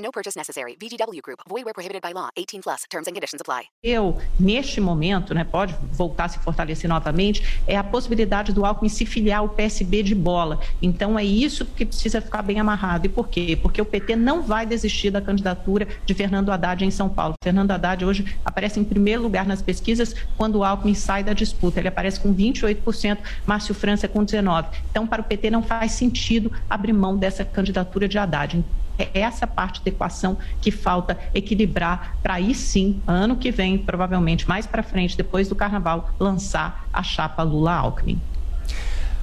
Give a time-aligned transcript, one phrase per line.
[0.00, 0.76] No purchase necessary.
[0.80, 1.40] VGW Group.
[1.46, 2.30] Void where prohibited by law.
[2.34, 2.84] 18 plus.
[2.88, 3.66] Terms and conditions apply.
[3.84, 8.88] Eu, neste momento, né, pode voltar a se fortalecer novamente, é a possibilidade do Alckmin
[8.88, 10.58] se filiar ao PSB de bola.
[10.80, 13.04] Então, é isso que precisa ficar bem amarrado.
[13.06, 13.58] E por quê?
[13.60, 17.34] Porque o PT não vai desistir da candidatura de Fernando Haddad em São Paulo.
[17.42, 21.78] Fernando Haddad hoje aparece em primeiro lugar nas pesquisas quando o Alckmin sai da disputa.
[21.78, 24.66] Ele aparece com 28%, Márcio França com 19%.
[24.90, 28.64] Então, para o PT não faz sentido abrir mão dessa candidatura de Haddad.
[29.00, 34.48] É essa parte da equação que falta equilibrar para aí sim, ano que vem, provavelmente
[34.48, 38.20] mais para frente, depois do carnaval, lançar a chapa Lula-Alckmin.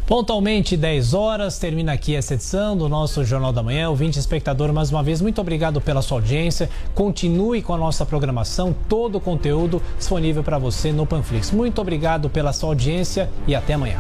[0.07, 3.89] Pontualmente 10 horas, termina aqui essa edição do nosso Jornal da Manhã.
[3.89, 6.69] Ouvinte espectador, mais uma vez, muito obrigado pela sua audiência.
[6.95, 11.51] Continue com a nossa programação, todo o conteúdo disponível para você no Panflix.
[11.51, 13.99] Muito obrigado pela sua audiência e até amanhã.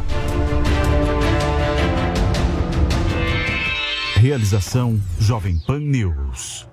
[4.27, 6.67] Realização Jovem Pan News.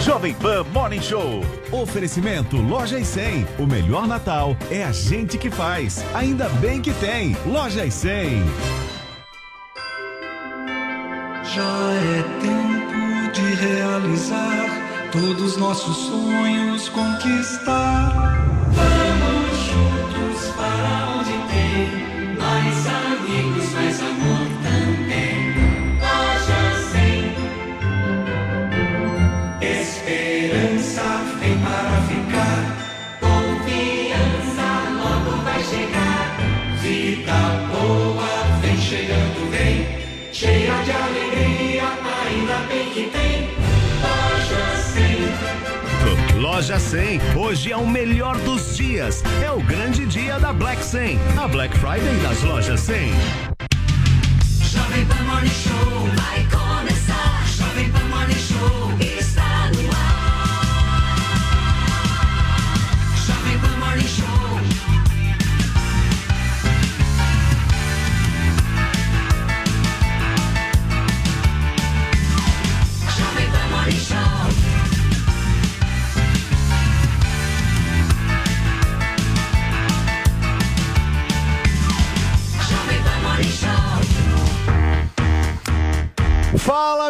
[0.00, 1.40] Jovem Pan Morning Show.
[1.70, 3.46] Oferecimento Loja e 100.
[3.60, 6.04] O melhor Natal é a gente que faz.
[6.16, 7.36] Ainda bem que tem.
[7.46, 8.42] Loja e 100.
[11.44, 18.34] Já é tempo de realizar todos nossos sonhos conquistar.
[18.72, 21.17] Vamos juntos para
[46.58, 47.18] Loja 100.
[47.18, 47.36] Loja 100.
[47.36, 49.22] Hoje é o melhor dos dias.
[49.40, 51.16] É o grande dia da Black 100.
[51.40, 53.12] A Black Friday das lojas 100.
[54.64, 57.44] Jovem Pan Morning Show vai começar.
[57.56, 59.07] Jovem Pan Morning Show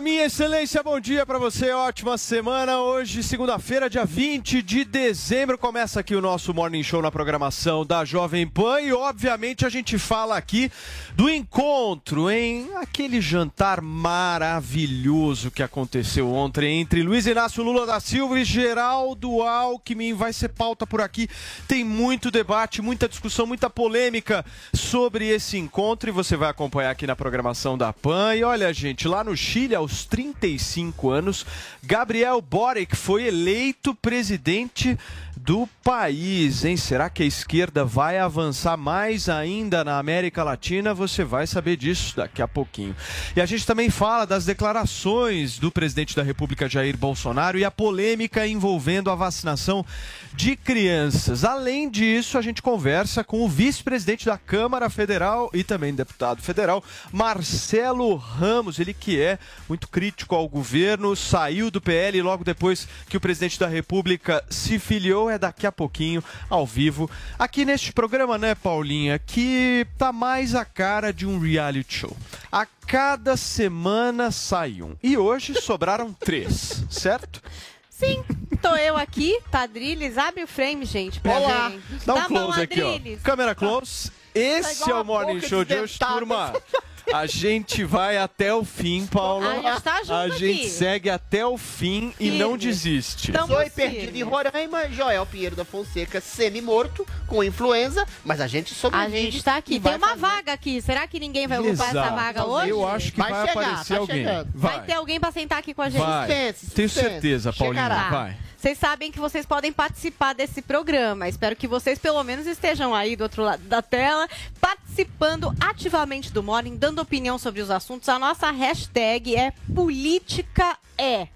[0.03, 2.81] Minha excelência, bom dia para você, ótima semana.
[2.81, 8.05] Hoje, segunda-feira, dia 20 de dezembro, começa aqui o nosso Morning Show na programação da
[8.05, 10.71] Jovem Pan e, obviamente, a gente fala aqui
[11.17, 18.39] do encontro, em aquele jantar maravilhoso que aconteceu ontem entre Luiz Inácio Lula da Silva
[18.39, 20.13] e Geraldo Alckmin.
[20.13, 21.29] Vai ser pauta por aqui,
[21.67, 27.07] tem muito debate, muita discussão, muita polêmica sobre esse encontro e você vai acompanhar aqui
[27.07, 28.37] na programação da PAN.
[28.37, 31.47] E olha, gente, lá no Chile, aos 35 anos,
[31.83, 34.99] Gabriel Boric foi eleito presidente
[35.39, 36.77] do país, hein?
[36.77, 40.93] Será que a esquerda vai avançar mais ainda na América Latina?
[40.93, 42.95] Você vai saber disso daqui a pouquinho.
[43.35, 47.71] E a gente também fala das declarações do presidente da República Jair Bolsonaro e a
[47.71, 49.87] polêmica envolvendo a vacinação
[50.35, 51.45] de crianças.
[51.45, 56.85] Além disso, a gente conversa com o vice-presidente da Câmara Federal e também deputado federal,
[57.11, 59.39] Marcelo Ramos, ele que é
[59.79, 64.77] muito crítico ao governo, saiu do PL logo depois que o presidente da República se
[64.77, 67.09] filiou, é daqui a pouquinho, ao vivo,
[67.39, 72.17] aqui neste programa, né, Paulinha, que tá mais a cara de um reality show.
[72.51, 74.97] A cada semana sai um.
[75.01, 77.41] E hoje sobraram três, certo?
[77.89, 78.25] Sim,
[78.61, 80.19] tô eu aqui, Tadriles.
[80.19, 81.21] Abre o frame, gente.
[81.21, 81.73] Pra Olá!
[82.05, 82.99] Dá um Tá close aqui, ó.
[83.23, 84.11] Câmera close.
[84.35, 86.15] Esse igual é o Morning Show de hoje, desdentada.
[86.15, 86.53] turma.
[87.13, 89.47] A gente vai até o fim, Paulo.
[89.47, 90.69] A gente tá junto A gente aqui.
[90.71, 92.39] segue até o fim e Firme.
[92.39, 93.33] não desiste.
[93.33, 93.95] Tamo Foi firme.
[93.97, 99.31] perdido em Roraima, Joel Pinheiro da Fonseca semi-morto, com influenza, mas a gente A sobrevive.
[99.31, 99.73] gente tá aqui.
[99.73, 100.21] Tem vai uma fazer.
[100.21, 100.81] vaga aqui.
[100.83, 102.71] Será que ninguém vai ocupar essa vaga hoje?
[102.71, 104.17] Eu acho que vai, Vai chegar, aparecer tá alguém.
[104.17, 104.49] chegando.
[104.55, 106.01] Vai ter alguém pra sentar aqui com a gente.
[106.01, 106.27] Vai.
[106.29, 107.11] Suspense, Tenho suspense.
[107.11, 107.83] certeza, Paulinho.
[107.83, 108.11] Chegará.
[108.11, 108.37] Vai.
[108.59, 111.29] Vocês sabem que vocês podem participar desse programa.
[111.29, 114.29] Espero que vocês, pelo menos, estejam aí do outro lado da tela,
[114.61, 118.09] participando ativamente do Morning, dando opinião sobre os assuntos.
[118.09, 121.29] A nossa hashtag é Política é.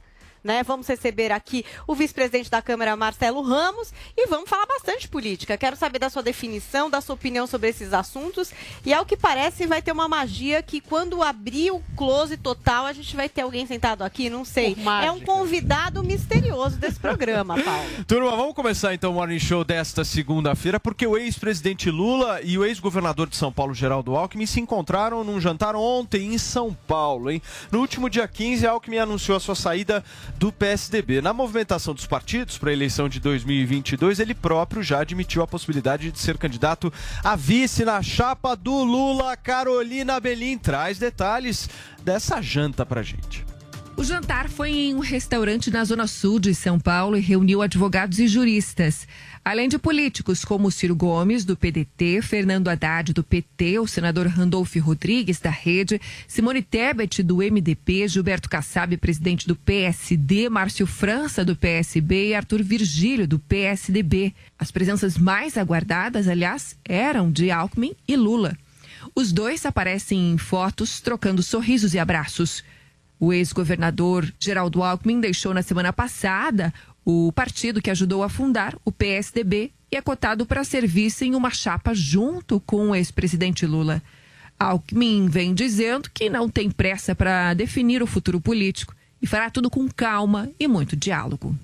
[0.43, 0.63] Né?
[0.63, 5.57] Vamos receber aqui o vice-presidente da Câmara, Marcelo Ramos, e vamos falar bastante política.
[5.57, 8.51] Quero saber da sua definição, da sua opinião sobre esses assuntos.
[8.85, 12.93] E ao que parece, vai ter uma magia que quando abrir o close total, a
[12.93, 14.77] gente vai ter alguém sentado aqui, não sei.
[15.03, 18.05] É um convidado misterioso desse programa, Paulo.
[18.07, 22.65] Turma, vamos começar então o Morning Show desta segunda-feira, porque o ex-presidente Lula e o
[22.65, 27.41] ex-governador de São Paulo, Geraldo Alckmin, se encontraram num jantar ontem em São Paulo, hein?
[27.71, 30.05] No último dia 15, Alckmin anunciou a sua saída
[30.39, 31.21] do PSDB.
[31.21, 36.11] Na movimentação dos partidos para a eleição de 2022, ele próprio já admitiu a possibilidade
[36.11, 36.93] de ser candidato
[37.23, 39.37] a vice na chapa do Lula.
[39.37, 41.69] Carolina Belim traz detalhes
[42.03, 43.52] dessa janta pra gente.
[44.03, 48.19] O jantar foi em um restaurante na Zona Sul de São Paulo e reuniu advogados
[48.19, 49.07] e juristas.
[49.45, 54.75] Além de políticos como Ciro Gomes, do PDT, Fernando Haddad, do PT, o senador Randolph
[54.75, 61.55] Rodrigues, da Rede, Simone Tebet, do MDP, Gilberto Kassab, presidente do PSD, Márcio França, do
[61.55, 64.35] PSB e Arthur Virgílio, do PSDB.
[64.59, 68.59] As presenças mais aguardadas, aliás, eram de Alckmin e Lula.
[69.15, 72.65] Os dois aparecem em fotos trocando sorrisos e abraços.
[73.23, 76.75] O ex-governador Geraldo Alckmin deixou na semana passada
[77.05, 81.51] o partido que ajudou a fundar, o PSDB, e é cotado para serviço em uma
[81.51, 84.03] chapa junto com o ex-presidente Lula.
[84.59, 88.93] Alckmin vem dizendo que não tem pressa para definir o futuro político
[89.23, 91.57] e fará tudo com calma e muito diálogo.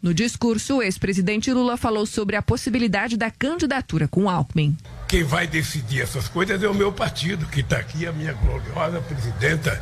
[0.00, 4.74] No discurso, o ex-presidente Lula falou sobre a possibilidade da candidatura com Alckmin.
[5.06, 8.98] Quem vai decidir essas coisas é o meu partido, que está aqui, a minha gloriosa
[9.02, 9.78] presidenta,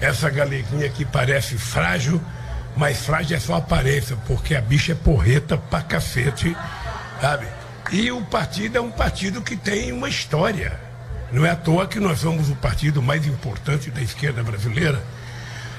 [0.00, 2.20] essa galeguinha que parece frágil,
[2.76, 6.56] mas frágil é só aparência, porque a bicha é porreta pra cacete,
[7.20, 7.46] sabe?
[7.92, 10.78] E o partido é um partido que tem uma história.
[11.32, 15.02] Não é à toa que nós somos o partido mais importante da esquerda brasileira.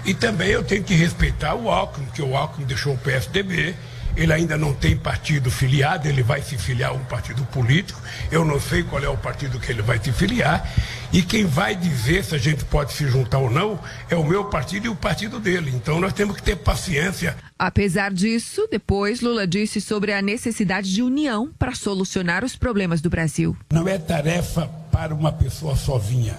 [0.06, 3.76] E também eu tenho que respeitar o Alckmin, que o Alckmin deixou o PSDB,
[4.18, 8.02] ele ainda não tem partido filiado, ele vai se filiar a um partido político.
[8.32, 10.68] Eu não sei qual é o partido que ele vai se filiar.
[11.14, 13.80] E quem vai dizer se a gente pode se juntar ou não
[14.10, 15.72] é o meu partido e o partido dele.
[15.74, 17.38] Então nós temos que ter paciência.
[17.60, 23.12] Apesar disso, depois Lula disse sobre a necessidade de união para solucionar os problemas do
[23.12, 23.56] Brasil.
[23.72, 26.36] Não é tarefa para uma pessoa sozinha.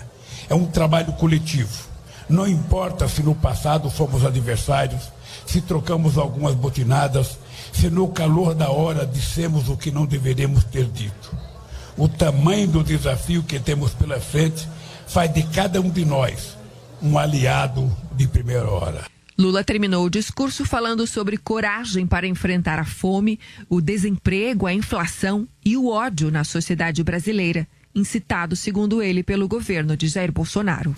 [0.50, 1.86] É um trabalho coletivo.
[2.28, 5.12] Não importa se no passado fomos adversários,
[5.46, 7.38] se trocamos algumas botinadas,
[7.72, 11.36] se no calor da hora dissemos o que não deveríamos ter dito.
[11.96, 14.68] O tamanho do desafio que temos pela frente
[15.06, 16.56] faz de cada um de nós
[17.02, 19.04] um aliado de primeira hora.
[19.38, 23.38] Lula terminou o discurso falando sobre coragem para enfrentar a fome,
[23.68, 29.96] o desemprego, a inflação e o ódio na sociedade brasileira, incitado, segundo ele, pelo governo
[29.96, 30.94] de Jair Bolsonaro.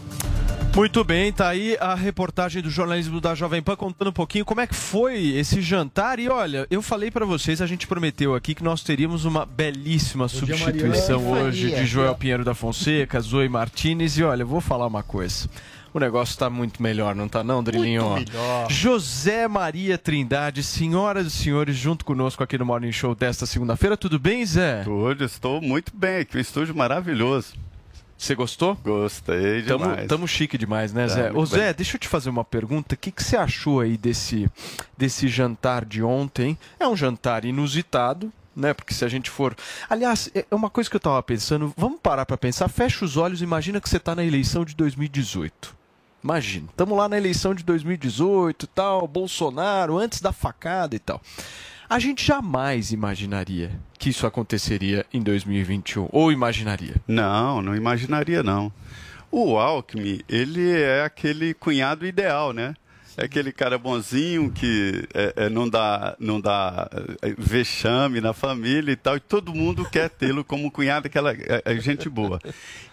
[0.74, 4.60] Muito bem, tá aí a reportagem do jornalismo da Jovem Pan contando um pouquinho como
[4.60, 6.18] é que foi esse jantar.
[6.18, 10.28] E olha, eu falei pra vocês, a gente prometeu aqui que nós teríamos uma belíssima
[10.28, 11.48] substituição Mariana.
[11.48, 14.16] hoje de Joel Pinheiro da Fonseca, Zoe Martinez.
[14.16, 15.50] E olha, eu vou falar uma coisa.
[15.92, 18.14] O negócio tá muito melhor, não tá não, Drilinho?
[18.14, 18.70] melhor.
[18.70, 23.96] José Maria Trindade, senhoras e senhores, junto conosco aqui no Morning Show desta segunda-feira.
[23.96, 24.84] Tudo bem, Zé?
[24.84, 27.54] Tudo, estou muito bem aqui, um estúdio maravilhoso.
[28.20, 28.76] Você gostou?
[28.84, 30.06] Gostei Tamo, demais.
[30.06, 31.32] tamo chique demais, né, Tá, Zé?
[31.32, 31.74] Ô, Zé, bem.
[31.74, 32.94] deixa eu te fazer uma pergunta.
[32.94, 34.46] O que, que você achou aí desse,
[34.96, 36.58] desse jantar de ontem?
[36.78, 38.74] É um jantar inusitado, né?
[38.74, 39.56] Porque se a gente for.
[39.88, 41.72] Aliás, é uma coisa que eu tava pensando.
[41.78, 42.68] Vamos parar pra pensar.
[42.68, 45.74] Fecha os olhos imagina que você tá na eleição de 2018.
[46.22, 51.22] Imagina, estamos lá na eleição de 2018 e tal, Bolsonaro, antes da facada e tal.
[51.90, 56.08] A gente jamais imaginaria que isso aconteceria em 2021.
[56.12, 56.94] Ou imaginaria?
[57.04, 58.72] Não, não imaginaria não.
[59.28, 62.76] O Alckmin, ele é aquele cunhado ideal, né?
[63.16, 66.88] É aquele cara bonzinho que é, é, não dá, não dá
[67.22, 71.62] é, vexame na família e tal, e todo mundo quer tê-lo como cunhado, aquela é,
[71.64, 72.38] é gente boa.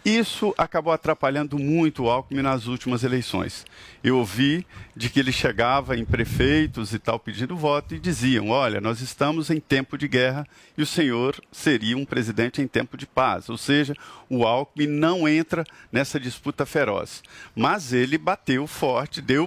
[0.04, 3.66] Isso acabou atrapalhando muito o Alckmin nas últimas eleições.
[4.02, 8.80] Eu ouvi de que ele chegava em prefeitos e tal pedindo voto e diziam: olha,
[8.80, 10.48] nós estamos em tempo de guerra
[10.78, 13.50] e o senhor seria um presidente em tempo de paz.
[13.50, 13.94] Ou seja,
[14.30, 17.22] o Alckmin não entra nessa disputa feroz.
[17.54, 19.46] Mas ele bateu forte, deu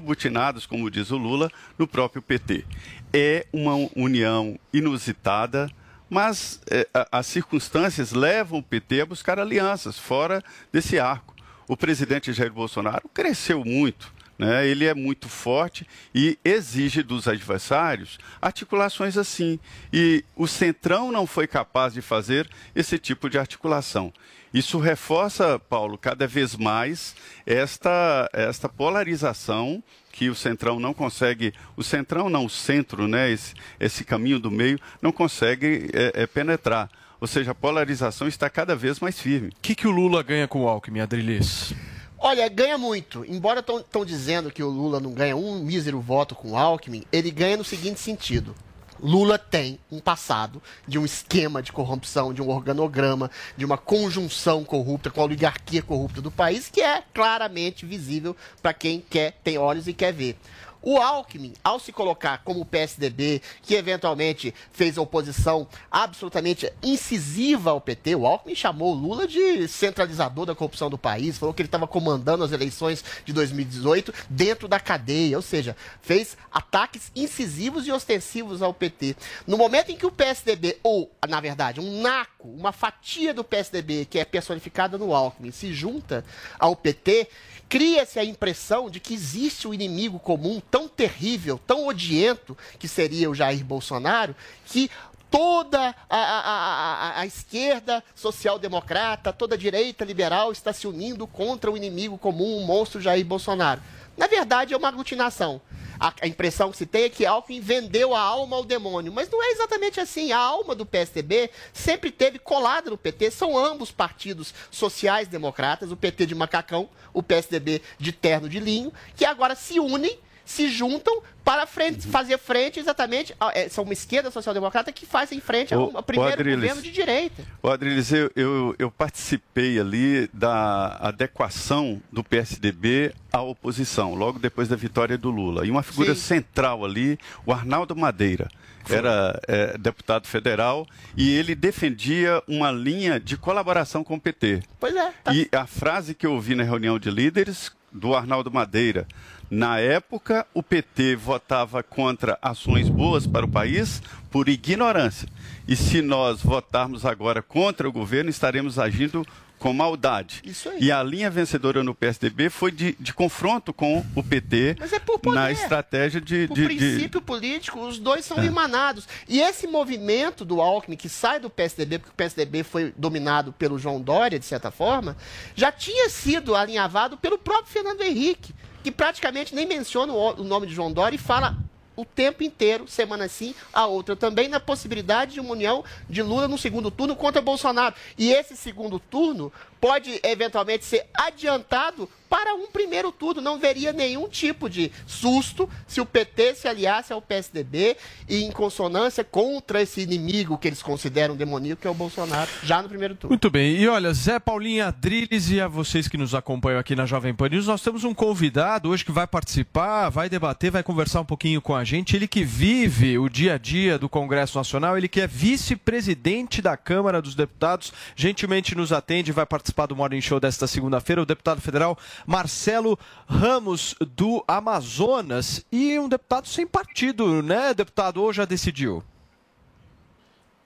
[0.60, 2.64] butinadas, como diz o Lula, no próprio PT.
[3.12, 5.70] É uma união inusitada.
[6.12, 6.60] Mas
[6.92, 11.36] a- as circunstâncias levam o PT a buscar alianças fora desse arco.
[11.68, 14.66] O presidente Jair Bolsonaro cresceu muito né?
[14.66, 19.60] Ele é muito forte e exige dos adversários articulações assim.
[19.92, 24.10] E o Centrão não foi capaz de fazer esse tipo de articulação.
[24.52, 27.14] Isso reforça, Paulo, cada vez mais
[27.44, 33.54] esta, esta polarização que o Centrão não consegue, o Centrão não, o centro, né, esse,
[33.78, 36.90] esse caminho do meio, não consegue é, é, penetrar.
[37.20, 39.48] Ou seja, a polarização está cada vez mais firme.
[39.48, 41.74] O que, que o Lula ganha com o Alckmin, Adrilis?
[42.18, 43.24] Olha, ganha muito.
[43.26, 47.30] Embora estão dizendo que o Lula não ganha um mísero voto com o Alckmin, ele
[47.30, 48.54] ganha no seguinte sentido.
[49.02, 54.64] Lula tem um passado de um esquema de corrupção, de um organograma, de uma conjunção
[54.64, 59.58] corrupta com a oligarquia corrupta do país, que é claramente visível para quem quer, tem
[59.58, 60.36] olhos e quer ver.
[60.82, 68.14] O Alckmin, ao se colocar como PSDB, que eventualmente fez oposição absolutamente incisiva ao PT,
[68.14, 71.86] o Alckmin chamou o Lula de centralizador da corrupção do país, falou que ele estava
[71.86, 78.62] comandando as eleições de 2018 dentro da cadeia, ou seja, fez ataques incisivos e ostensivos
[78.62, 79.16] ao PT.
[79.46, 82.00] No momento em que o PSDB, ou, na verdade, um
[82.40, 86.24] naco, uma fatia do PSDB, que é personificada no Alckmin, se junta
[86.58, 87.28] ao PT,
[87.68, 93.30] cria-se a impressão de que existe um inimigo comum tão terrível, tão odiento, que seria
[93.30, 94.90] o Jair Bolsonaro, que
[95.30, 101.70] toda a, a, a, a esquerda social-democrata, toda a direita liberal está se unindo contra
[101.70, 103.80] o inimigo comum, o monstro Jair Bolsonaro.
[104.16, 105.60] Na verdade, é uma aglutinação.
[106.00, 109.12] A, a impressão que se tem é que Alckmin vendeu a alma ao demônio.
[109.12, 110.32] Mas não é exatamente assim.
[110.32, 113.30] A alma do PSDB sempre teve colada no PT.
[113.30, 119.26] São ambos partidos sociais-democratas, o PT de macacão, o PSDB de terno de linho, que
[119.26, 123.34] agora se unem se juntam para frente, fazer frente exatamente.
[123.40, 126.60] a- é, São uma esquerda social-democrata que faz em frente ao, ao primeiro Adriles.
[126.60, 127.42] governo de direita.
[127.62, 134.68] Ô, Adriles, eu, eu, eu participei ali da adequação do PSDB à oposição, logo depois
[134.68, 135.66] da vitória do Lula.
[135.66, 136.20] E uma figura Sim.
[136.20, 138.48] central ali, o Arnaldo Madeira.
[138.88, 144.62] Era é, deputado federal e ele defendia uma linha de colaboração com o PT.
[144.80, 145.12] Pois é.
[145.32, 149.06] E a frase que eu ouvi na reunião de líderes do Arnaldo Madeira,
[149.50, 155.28] na época o PT votava contra ações boas para o país por ignorância.
[155.66, 159.26] E se nós votarmos agora contra o governo, estaremos agindo
[159.58, 160.40] com maldade.
[160.42, 160.78] Isso aí.
[160.84, 165.34] E a linha vencedora no PSDB foi de, de confronto com o PT é poder.
[165.34, 166.46] na estratégia de.
[166.48, 168.44] Por de- de- princípio político, os dois são É.
[168.46, 169.06] irmanados.
[169.28, 173.78] E esse movimento do Alckmin, que sai do PSDB, porque o PSDB foi dominado pelo
[173.78, 175.14] João Dória, de certa forma,
[175.54, 180.66] já tinha sido alinhavado pelo próprio Fernando Henrique, que praticamente nem menciona o o nome
[180.66, 181.56] de João Dória e fala
[181.96, 186.48] o tempo inteiro, semana sim, a outra também, na possibilidade de uma união de Lula
[186.48, 187.94] no segundo turno contra Bolsonaro.
[188.16, 193.42] E esse segundo turno pode eventualmente ser adiantado para um primeiro turno.
[193.42, 197.96] Não veria nenhum tipo de susto se o PT se aliasse ao PSDB
[198.28, 202.80] e em consonância contra esse inimigo que eles consideram demoníaco, que é o Bolsonaro, já
[202.80, 203.30] no primeiro turno.
[203.30, 203.76] Muito bem.
[203.76, 207.48] E olha, Zé Paulinho Adriles e a vocês que nos acompanham aqui na Jovem Pan
[207.48, 211.60] News, nós temos um convidado hoje que vai participar, vai debater, vai conversar um pouquinho
[211.60, 212.14] com a gente.
[212.14, 216.76] Ele que vive o dia a dia do Congresso Nacional, ele que é vice-presidente da
[216.76, 221.60] Câmara dos Deputados, gentilmente nos atende, vai participar do Morning Show desta segunda-feira, o deputado
[221.60, 228.22] federal Marcelo Ramos do Amazonas e um deputado sem partido, né, deputado?
[228.22, 229.02] Ou já decidiu?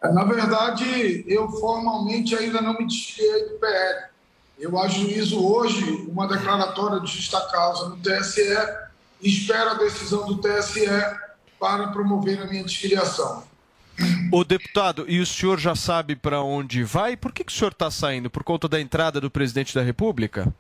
[0.03, 4.15] É, Na verdade, eu formalmente ainda não me desfiei do PL.
[4.59, 8.57] Eu ajuizo hoje uma declaratória de justa causa no TSE
[9.21, 10.87] e espero a decisão do TSE
[11.59, 13.43] para promover a minha desfiliação.
[14.33, 17.17] O deputado, e o senhor já sabe para onde vai?
[17.17, 18.29] Por que, que o senhor está saindo?
[18.29, 20.53] Por conta da entrada do presidente da República?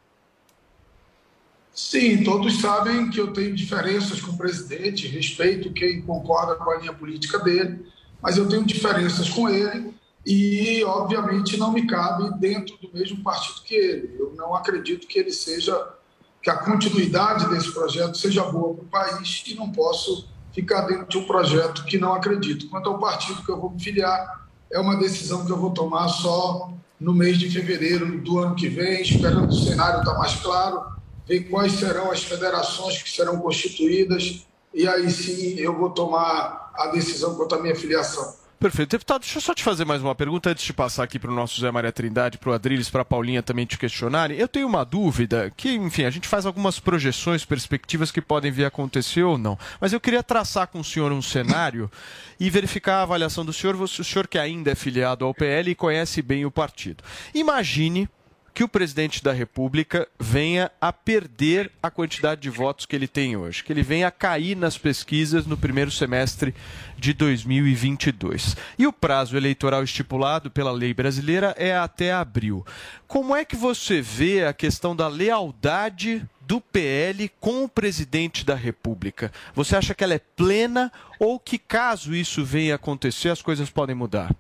[1.74, 6.78] Sim, todos sabem que eu tenho diferenças com o presidente, respeito quem concorda com a
[6.78, 7.84] linha política dele,
[8.22, 9.92] mas eu tenho diferenças com ele
[10.24, 14.14] e, obviamente, não me cabe dentro do mesmo partido que ele.
[14.16, 15.76] Eu não acredito que ele seja,
[16.40, 21.08] que a continuidade desse projeto seja boa para o país e não posso ficar dentro
[21.08, 22.68] de um projeto que não acredito.
[22.68, 26.06] Quanto ao partido que eu vou me filiar, é uma decisão que eu vou tomar
[26.06, 30.93] só no mês de fevereiro do ano que vem, esperando o cenário estar mais claro,
[31.26, 36.88] ver quais serão as federações que serão constituídas e aí sim eu vou tomar a
[36.88, 38.44] decisão quanto à minha filiação.
[38.58, 38.90] Perfeito.
[38.92, 41.34] Deputado, deixa eu só te fazer mais uma pergunta antes de passar aqui para o
[41.34, 44.38] nosso Zé Maria Trindade, para o Adriles, para a Paulinha também te questionarem.
[44.38, 48.64] Eu tenho uma dúvida que, enfim, a gente faz algumas projeções, perspectivas que podem vir
[48.64, 49.58] a acontecer ou não.
[49.78, 51.90] Mas eu queria traçar com o senhor um cenário
[52.40, 55.74] e verificar a avaliação do senhor, o senhor que ainda é filiado ao PL e
[55.74, 57.04] conhece bem o partido.
[57.34, 58.08] Imagine
[58.54, 63.36] que o presidente da República venha a perder a quantidade de votos que ele tem
[63.36, 66.54] hoje, que ele venha a cair nas pesquisas no primeiro semestre
[66.96, 68.56] de 2022.
[68.78, 72.64] E o prazo eleitoral estipulado pela lei brasileira é até abril.
[73.08, 78.54] Como é que você vê a questão da lealdade do PL com o presidente da
[78.54, 79.32] República?
[79.52, 83.68] Você acha que ela é plena ou que caso isso venha a acontecer, as coisas
[83.68, 84.30] podem mudar?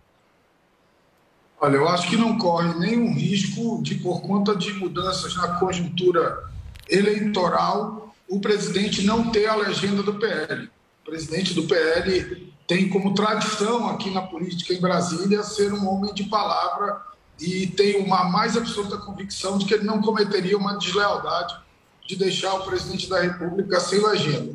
[1.64, 6.44] Olha, eu acho que não corre nenhum risco de, por conta de mudanças na conjuntura
[6.86, 10.70] eleitoral, o presidente não ter a legenda do PL.
[11.00, 16.12] O presidente do PL tem como tradição aqui na política em Brasília ser um homem
[16.12, 17.00] de palavra
[17.40, 21.56] e tem uma mais absoluta convicção de que ele não cometeria uma deslealdade
[22.06, 24.52] de deixar o presidente da República sem legenda.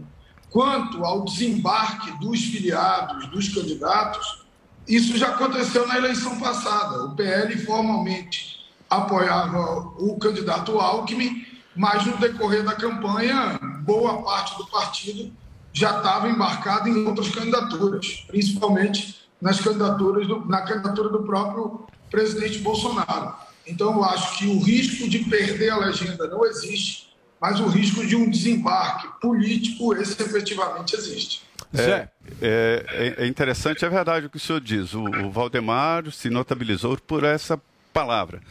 [0.52, 4.48] Quanto ao desembarque dos filiados, dos candidatos,
[4.90, 7.04] isso já aconteceu na eleição passada.
[7.04, 14.66] O PL formalmente apoiava o candidato Alckmin, mas no decorrer da campanha, boa parte do
[14.66, 15.32] partido
[15.72, 22.58] já estava embarcado em outras candidaturas, principalmente nas candidaturas do, na candidatura do próprio presidente
[22.58, 23.36] Bolsonaro.
[23.68, 28.06] Então, eu acho que o risco de perder a legenda não existe, mas o risco
[28.06, 31.48] de um desembarque político, esse efetivamente existe.
[31.74, 32.08] É,
[32.42, 34.94] é, é interessante, é verdade o que o senhor diz.
[34.94, 37.62] O, o Valdemar se notabilizou por essa
[37.94, 38.42] palavra.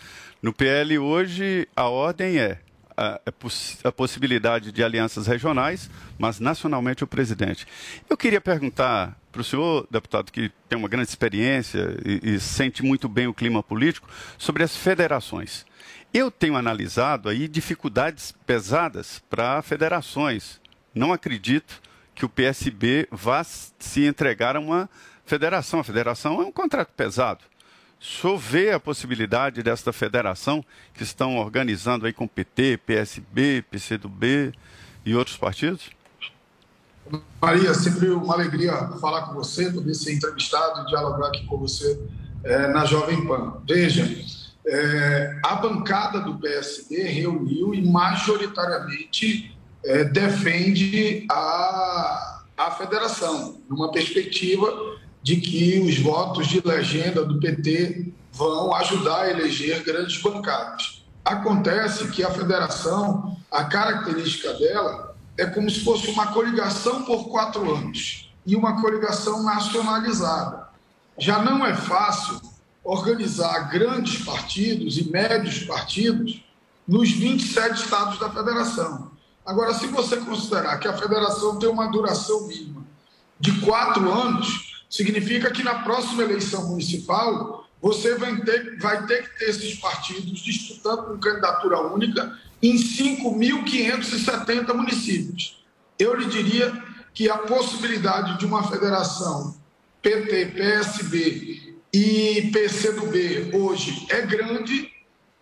[0.40, 2.58] No PL hoje, a ordem é
[2.96, 7.66] a, poss- a possibilidade de alianças regionais, mas nacionalmente o presidente.
[8.08, 12.82] Eu queria perguntar para o senhor, deputado, que tem uma grande experiência e, e sente
[12.82, 15.64] muito bem o clima político, sobre as federações.
[16.12, 20.60] Eu tenho analisado aí dificuldades pesadas para federações.
[20.94, 21.80] Não acredito
[22.18, 24.90] que o PSB vá se entregar a uma
[25.24, 25.78] federação.
[25.78, 27.44] A federação é um contrato pesado.
[28.38, 34.52] Vê a possibilidade desta federação que estão organizando aí com PT, PSB, PCdoB
[35.06, 35.90] e outros partidos?
[37.40, 42.00] Maria, sempre uma alegria falar com você, poder ser entrevistado e dialogar aqui com você
[42.44, 43.62] eh, na Jovem Pan.
[43.66, 44.04] Veja,
[44.66, 54.98] eh, a bancada do PSD reuniu e majoritariamente eh, defende a, a federação, numa perspectiva
[55.22, 61.04] de que os votos de legenda do PT vão ajudar a eleger grandes bancadas.
[61.24, 67.74] Acontece que a federação, a característica dela é como se fosse uma coligação por quatro
[67.74, 70.68] anos e uma coligação nacionalizada.
[71.18, 72.40] Já não é fácil
[72.82, 76.42] organizar grandes partidos e médios partidos
[76.86, 79.07] nos 27 estados da federação.
[79.48, 82.84] Agora, se você considerar que a federação tem uma duração mínima
[83.40, 89.38] de quatro anos, significa que na próxima eleição municipal você vai ter, vai ter que
[89.38, 95.64] ter esses partidos disputando com candidatura única em 5.570 municípios.
[95.98, 96.84] Eu lhe diria
[97.14, 99.56] que a possibilidade de uma federação
[100.02, 104.92] PT, PSB e PCdoB hoje é grande,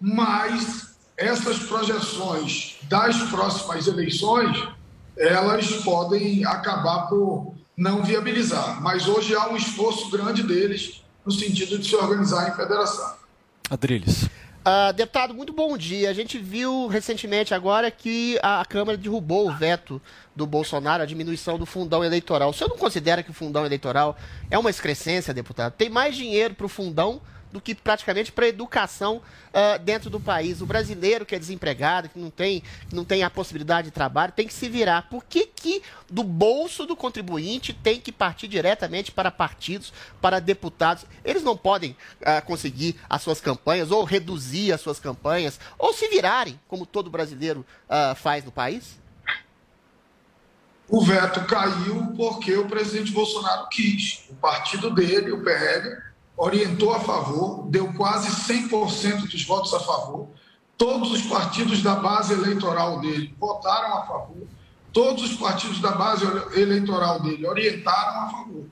[0.01, 0.86] mas
[1.17, 4.69] essas projeções das próximas eleições,
[5.17, 8.81] elas podem acabar por não viabilizar.
[8.83, 13.15] Mas hoje há um esforço grande deles no sentido de se organizar em federação.
[13.71, 14.29] Adriles.
[14.69, 16.11] Ah, deputado, muito bom dia.
[16.11, 20.03] A gente viu recentemente agora que a Câmara derrubou o veto
[20.35, 22.51] do Bolsonaro, a diminuição do fundão eleitoral.
[22.51, 24.17] O senhor não considera que o fundão eleitoral
[24.51, 25.73] é uma excrescência, deputado?
[25.75, 27.23] Tem mais dinheiro para o fundão
[27.53, 30.61] do que praticamente para a educação ah, dentro do país.
[30.61, 34.47] O brasileiro que é desempregado, que não tem, não tem a possibilidade de trabalho, tem
[34.47, 35.09] que se virar.
[35.09, 41.07] Por que, que do bolso do contribuinte tem que partir diretamente para partidos, para deputados?
[41.25, 46.09] Eles não podem ah, conseguir as suas campanhas, ou reduzir as suas campanhas, ou se
[46.09, 48.99] virarem, como todo brasileiro ah, faz no país?
[50.89, 54.25] O veto caiu porque o presidente Bolsonaro quis.
[54.31, 55.97] O partido dele, o PL,
[56.37, 60.29] orientou a favor, deu quase 100% dos votos a favor.
[60.77, 64.47] Todos os partidos da base eleitoral dele votaram a favor.
[64.93, 68.65] Todos os partidos da base eleitoral dele orientaram a favor.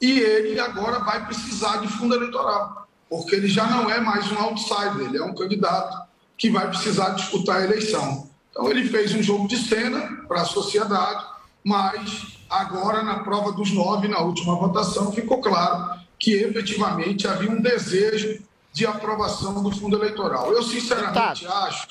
[0.00, 4.38] E ele agora vai precisar de fundo eleitoral, porque ele já não é mais um
[4.38, 8.28] outsider, ele é um candidato que vai precisar disputar a eleição.
[8.50, 11.24] Então ele fez um jogo de cena para a sociedade,
[11.64, 17.60] mas agora na prova dos nove, na última votação, ficou claro que efetivamente havia um
[17.60, 20.52] desejo de aprovação do fundo eleitoral.
[20.52, 21.88] Eu sinceramente acho,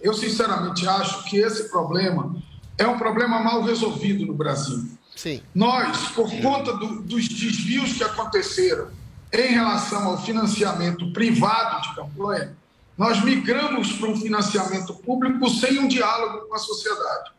[0.00, 2.36] eu sinceramente acho que esse problema
[2.76, 4.86] é um problema mal resolvido no Brasil.
[5.16, 5.42] Sim.
[5.54, 8.88] Nós, por conta do- dos desvios que aconteceram
[9.32, 12.56] em relação ao financiamento privado de campanha,
[12.96, 17.30] nós migramos para um financiamento público sem um diálogo com a sociedade.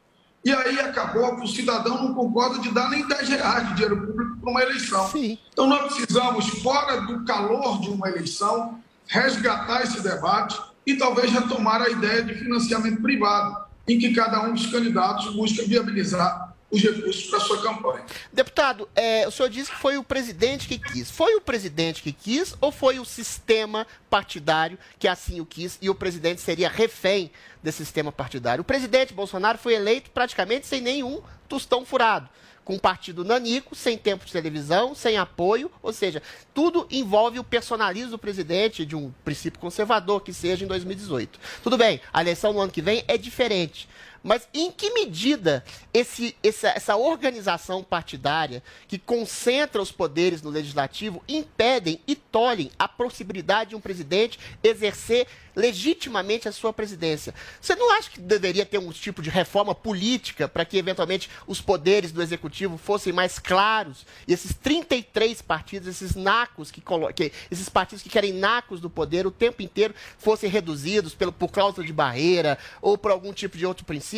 [0.44, 4.08] E aí acabou que o cidadão não concorda de dar nem 10 reais de dinheiro
[4.08, 5.10] público para uma eleição.
[5.52, 11.82] Então nós precisamos, fora do calor de uma eleição, resgatar esse debate e talvez retomar
[11.82, 17.26] a ideia de financiamento privado, em que cada um dos candidatos busca viabilizar os recursos
[17.26, 18.06] para sua campanha.
[18.32, 21.10] Deputado, é, o senhor disse que foi o presidente que quis.
[21.10, 25.90] Foi o presidente que quis ou foi o sistema partidário que assim o quis e
[25.90, 27.32] o presidente seria refém
[27.64, 28.62] desse sistema partidário?
[28.62, 32.30] O presidente Bolsonaro foi eleito praticamente sem nenhum tostão furado.
[32.64, 36.22] Com um partido nanico, sem tempo de televisão, sem apoio, ou seja,
[36.54, 41.40] tudo envolve o personalismo do presidente, de um princípio conservador que seja em 2018.
[41.64, 43.90] Tudo bem, a eleição no ano que vem é diferente.
[44.24, 51.24] Mas em que medida esse, essa, essa organização partidária que concentra os poderes no legislativo
[51.28, 57.34] impedem e tolhem a possibilidade de um presidente exercer legitimamente a sua presidência?
[57.62, 61.62] Você não acha que deveria ter um tipo de reforma política para que eventualmente os
[61.62, 66.82] poderes do executivo fossem mais claros e esses 33 partidos, esses nacos que,
[67.16, 71.50] que esses partidos que querem nacos do poder o tempo inteiro fossem reduzidos pelo, por
[71.50, 74.09] cláusula de barreira ou por algum tipo de outro princípio?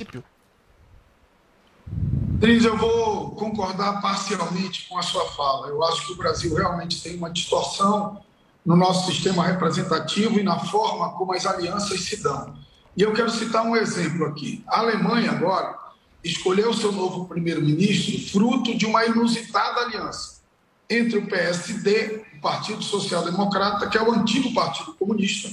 [2.39, 5.67] Cris, eu vou concordar parcialmente com a sua fala.
[5.67, 8.19] Eu acho que o Brasil realmente tem uma distorção
[8.65, 12.55] no nosso sistema representativo e na forma como as alianças se dão.
[12.95, 14.63] E eu quero citar um exemplo aqui.
[14.67, 15.77] A Alemanha agora
[16.23, 20.41] escolheu seu novo primeiro-ministro fruto de uma inusitada aliança
[20.89, 25.49] entre o PSD, o Partido Social Democrata, que é o antigo Partido Comunista,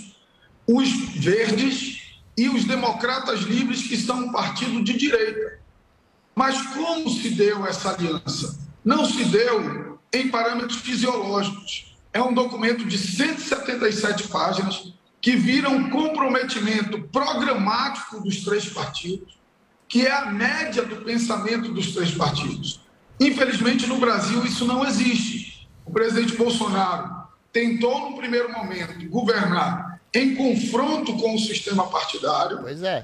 [0.67, 2.08] os Verdes
[2.39, 5.59] e os Democratas Livres, que são um partido de direita.
[6.37, 8.57] Mas como se deu essa aliança?
[8.85, 11.99] Não se deu em parâmetros fisiológicos.
[12.13, 19.37] É um documento de 177 páginas que vira um comprometimento programático dos três partidos,
[19.89, 22.81] que é a média do pensamento dos três partidos.
[23.19, 25.69] Infelizmente, no Brasil, isso não existe.
[25.85, 32.61] O presidente Bolsonaro tentou, no primeiro momento, governar em confronto com o sistema partidário,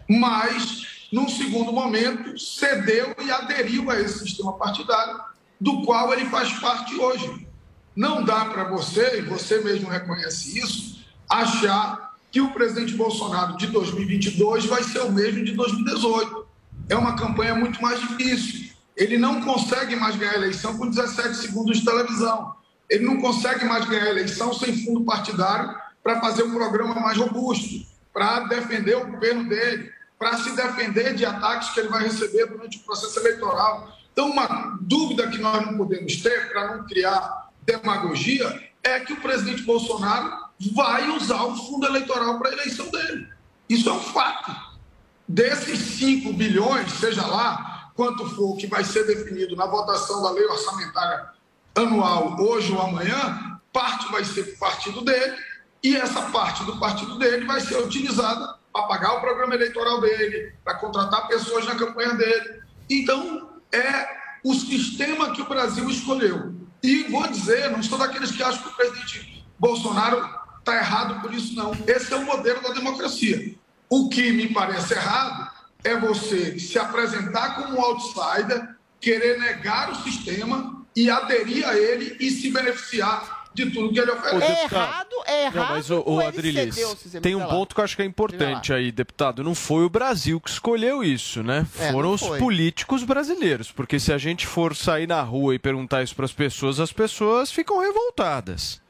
[0.09, 5.21] mas, num segundo momento, cedeu e aderiu a esse sistema partidário,
[5.61, 7.47] do qual ele faz parte hoje.
[7.95, 13.69] Não dá para você, e você mesmo reconhece isso, achar que o presidente Bolsonaro de
[13.69, 16.47] 2022 vai ser o mesmo de 2018.
[16.89, 18.73] É uma campanha muito mais difícil.
[18.97, 22.55] Ele não consegue mais ganhar a eleição com 17 segundos de televisão.
[22.91, 27.17] Ele não consegue mais ganhar a eleição sem fundo partidário para fazer um programa mais
[27.17, 32.47] robusto, para defender o governo dele, para se defender de ataques que ele vai receber
[32.47, 33.89] durante o processo eleitoral.
[34.13, 39.21] Então, uma dúvida que nós não podemos ter, para não criar demagogia, é que o
[39.21, 43.27] presidente Bolsonaro vai usar o fundo eleitoral para a eleição dele.
[43.69, 44.55] Isso é um fato.
[45.27, 50.45] Desses 5 bilhões, seja lá quanto for que vai ser definido na votação da lei
[50.45, 51.31] orçamentária
[51.75, 55.35] anual, hoje ou amanhã, parte vai ser para o partido dele
[55.85, 60.55] e essa parte do partido dele vai ser utilizada para pagar o programa eleitoral dele,
[60.65, 62.63] para contratar pessoas na campanha dele.
[62.89, 64.09] Então, é
[64.43, 66.55] o sistema que o Brasil escolheu.
[66.83, 70.27] E vou dizer, não sou daqueles que acham que o presidente Bolsonaro
[70.59, 71.73] está errado por isso, não.
[71.87, 73.55] Esse é o modelo da democracia.
[73.91, 75.51] O que me parece errado
[75.85, 82.17] é você se apresentar como um outsider, querer negar o sistema e aderir a ele
[82.19, 84.37] e se beneficiar de tudo que ele oferece.
[84.37, 85.15] Ô, deputado.
[85.27, 86.77] é Não, mas o, o Adriles,
[87.23, 89.45] tem um ponto que eu acho que é importante aí, deputado.
[89.45, 91.67] Não foi o Brasil que escolheu isso, né?
[91.79, 92.39] É, Foram os foi.
[92.39, 93.71] políticos brasileiros.
[93.71, 96.93] Porque se a gente for sair na rua e perguntar isso para as pessoas, as
[96.93, 98.81] pessoas ficam revoltadas.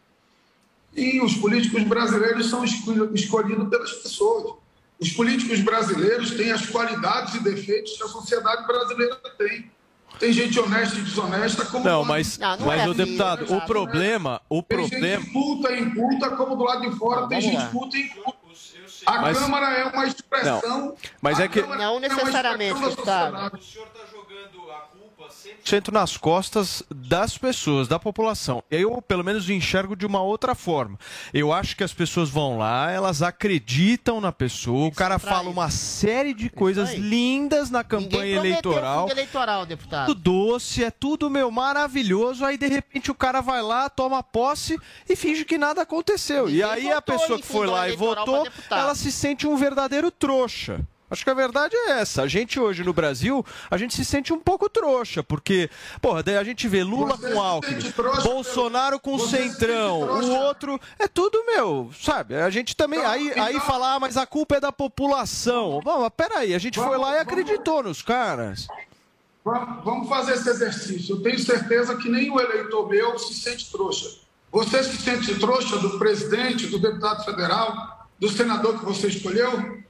[0.97, 4.55] E os políticos brasileiros são escolhi- escolhidos pelas pessoas.
[4.99, 9.71] Os políticos brasileiros têm as qualidades e defeitos que a sociedade brasileira tem.
[10.19, 13.05] Tem gente honesta e desonesta como Não, mas, não, ah, não mas é o assim,
[13.05, 13.47] deputado, né?
[13.51, 13.67] o né?
[13.67, 15.23] problema, o tem problema.
[15.23, 15.37] Gente
[15.73, 17.65] e inculta, como do lado de fora, não, tem gente lá.
[17.65, 18.45] e inculta.
[19.07, 20.61] A mas, Câmara é uma expressão.
[20.63, 23.57] Não, mas é que não é necessariamente, é deputado.
[23.57, 24.89] O senhor está jogando a
[25.65, 28.63] 100% nas costas das pessoas, da população.
[28.71, 30.99] Eu, pelo menos, enxergo de uma outra forma.
[31.33, 35.49] Eu acho que as pessoas vão lá, elas acreditam na pessoa, Isso o cara fala
[35.49, 39.09] uma série de coisas lindas na campanha eleitoral.
[39.11, 40.07] eleitoral, deputado.
[40.07, 44.79] Tudo doce, é tudo meu maravilhoso, aí de repente o cara vai lá, toma posse
[45.09, 46.47] e finge que nada aconteceu.
[46.47, 50.11] Ninguém e aí a pessoa que foi lá e votou, ela se sente um verdadeiro
[50.11, 50.81] trouxa.
[51.15, 52.23] Acho que a verdade é essa.
[52.23, 55.71] A gente hoje no Brasil, a gente se sente um pouco trouxa, porque,
[56.03, 57.93] porra, daí a gente vê Lula Você com Alckmin,
[58.25, 60.81] Bolsonaro com Você Centrão, o outro.
[60.99, 62.35] É tudo meu, sabe?
[62.35, 62.99] A gente também.
[62.99, 65.81] Aí, aí então- falar, ah, mas a culpa é da população.
[65.85, 68.67] Bom, mas peraí, a gente foi lá e acreditou nos caras.
[69.45, 71.15] Vamos vamos fazer esse exercício.
[71.15, 74.17] Eu tenho certeza que nem o eleitor meu se sente trouxa.
[74.51, 79.84] Você se sente trouxa do presidente, do deputado federal, do senador que você escolheu?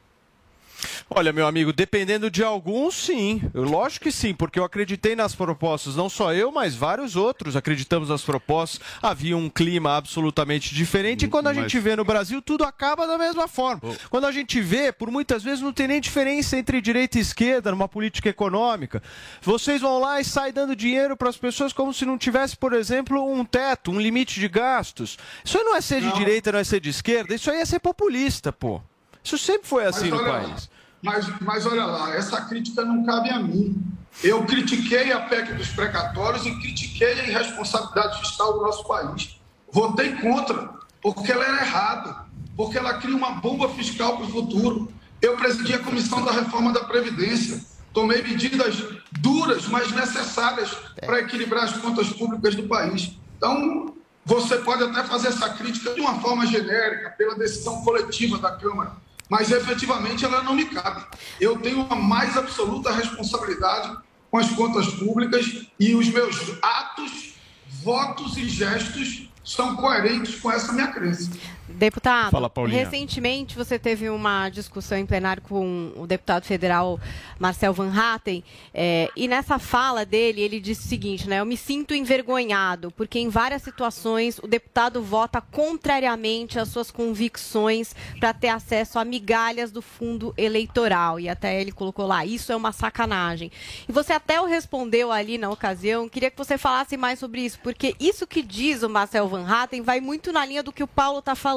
[1.11, 3.43] Olha, meu amigo, dependendo de alguns, sim.
[3.55, 5.95] Lógico que sim, porque eu acreditei nas propostas.
[5.95, 8.81] Não só eu, mas vários outros acreditamos nas propostas.
[9.03, 11.27] Havia um clima absolutamente diferente.
[11.27, 13.83] E quando a Mas- gente vê no Brasil, tudo acaba da mesma forma.
[14.11, 17.71] Quando a gente vê, por muitas vezes não tem nem diferença entre direita e esquerda
[17.71, 19.03] numa política econômica.
[19.43, 22.73] Vocês vão lá e saem dando dinheiro para as pessoas como se não tivesse, por
[22.73, 25.19] exemplo, um teto, um limite de gastos.
[25.45, 26.15] Isso aí não é ser de Não.
[26.15, 27.35] direita, não é ser de esquerda.
[27.35, 28.81] Isso aí é ser populista, pô.
[29.23, 30.71] Isso sempre foi assim Mas no olha país.
[31.05, 33.77] Mas, mas olha lá, essa crítica não cabe a mim.
[34.23, 39.39] Eu critiquei a PEC dos precatórios e critiquei a irresponsabilidade fiscal do nosso país.
[39.71, 40.71] Votei contra,
[41.03, 42.25] porque ela era errada,
[42.57, 44.91] porque ela cria uma bomba fiscal para o futuro.
[45.21, 47.63] Eu presidi a comissão da reforma da Previdência.
[47.93, 48.83] Tomei medidas
[49.21, 50.71] duras, mas necessárias
[51.05, 53.13] para equilibrar as contas públicas do país.
[53.37, 58.53] Então, você pode até fazer essa crítica de uma forma genérica, pela decisão coletiva da
[58.53, 61.05] Câmara mas efetivamente ela não me cabe.
[61.41, 63.97] Eu tenho a mais absoluta responsabilidade
[64.31, 67.35] com as contas públicas e os meus atos,
[67.83, 71.31] votos e gestos são coerentes com essa minha crença.
[71.67, 77.01] Deputado, Fala, recentemente você teve uma discussão em plenário com o deputado federal
[77.39, 81.41] Marcel Van Hatten, eh, e nessa fala dele, ele disse o seguinte, né?
[81.41, 87.97] Eu me sinto envergonhado, porque em várias situações o deputado vota contrariamente às suas convicções
[88.21, 91.19] para ter acesso a migalhas do fundo eleitoral.
[91.19, 93.51] E até ele colocou lá, isso é uma sacanagem.
[93.89, 97.59] E você até o respondeu ali na ocasião, queria que você falasse mais sobre isso,
[97.63, 100.87] porque isso que diz o Marcel Van Hatten vai muito na linha do que o
[100.87, 101.54] Paulo está falando.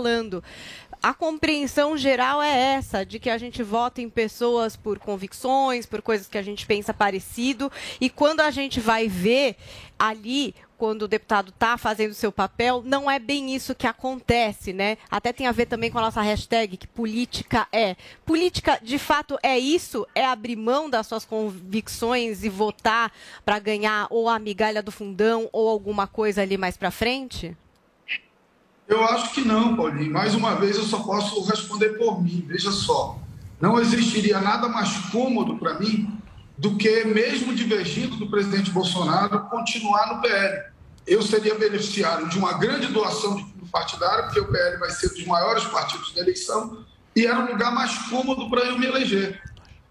[1.01, 6.01] A compreensão geral é essa, de que a gente vota em pessoas por convicções, por
[6.01, 9.55] coisas que a gente pensa parecido, e quando a gente vai ver
[9.97, 14.97] ali, quando o deputado está fazendo seu papel, não é bem isso que acontece, né?
[15.09, 17.95] Até tem a ver também com a nossa hashtag, que política é.
[18.25, 20.05] Política, de fato, é isso?
[20.13, 23.11] É abrir mão das suas convicções e votar
[23.45, 27.55] para ganhar ou a migalha do fundão ou alguma coisa ali mais para frente?
[28.87, 30.11] Eu acho que não, Paulinho.
[30.11, 32.45] Mais uma vez, eu só posso responder por mim.
[32.47, 33.19] Veja só,
[33.59, 36.17] não existiria nada mais cômodo para mim
[36.57, 40.71] do que, mesmo divergindo do presidente Bolsonaro, continuar no PL.
[41.05, 45.07] Eu seria beneficiário de uma grande doação de fundo partidário, porque o PL vai ser
[45.07, 48.85] um dos maiores partidos da eleição, e era um lugar mais cômodo para eu me
[48.85, 49.41] eleger.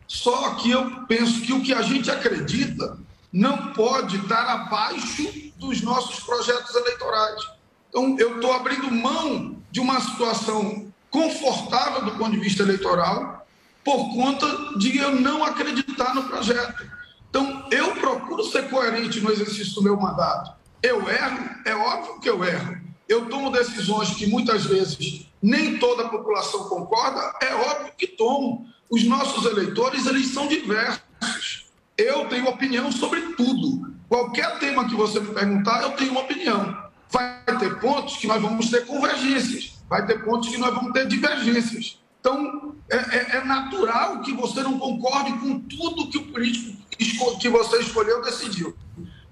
[0.06, 2.98] Só que eu penso que o que a gente acredita
[3.32, 7.55] não pode estar abaixo dos nossos projetos eleitorais.
[7.88, 13.46] Então, eu estou abrindo mão de uma situação confortável do ponto de vista eleitoral
[13.84, 14.46] por conta
[14.78, 16.84] de eu não acreditar no projeto.
[17.30, 20.52] Então, eu procuro ser coerente no exercício do meu mandato.
[20.82, 22.76] Eu erro, é óbvio que eu erro.
[23.08, 28.66] Eu tomo decisões que muitas vezes nem toda a população concorda, é óbvio que tomo.
[28.90, 31.66] Os nossos eleitores, eles são diversos.
[31.96, 33.94] Eu tenho opinião sobre tudo.
[34.08, 36.85] Qualquer tema que você me perguntar, eu tenho uma opinião.
[37.16, 41.06] Vai ter pontos que nós vamos ter convergências, vai ter pontos que nós vamos ter
[41.06, 41.98] divergências.
[42.20, 46.76] Então, é, é- é natural que você não concorde com tudo que o político
[47.40, 48.76] que você escolheu decidiu.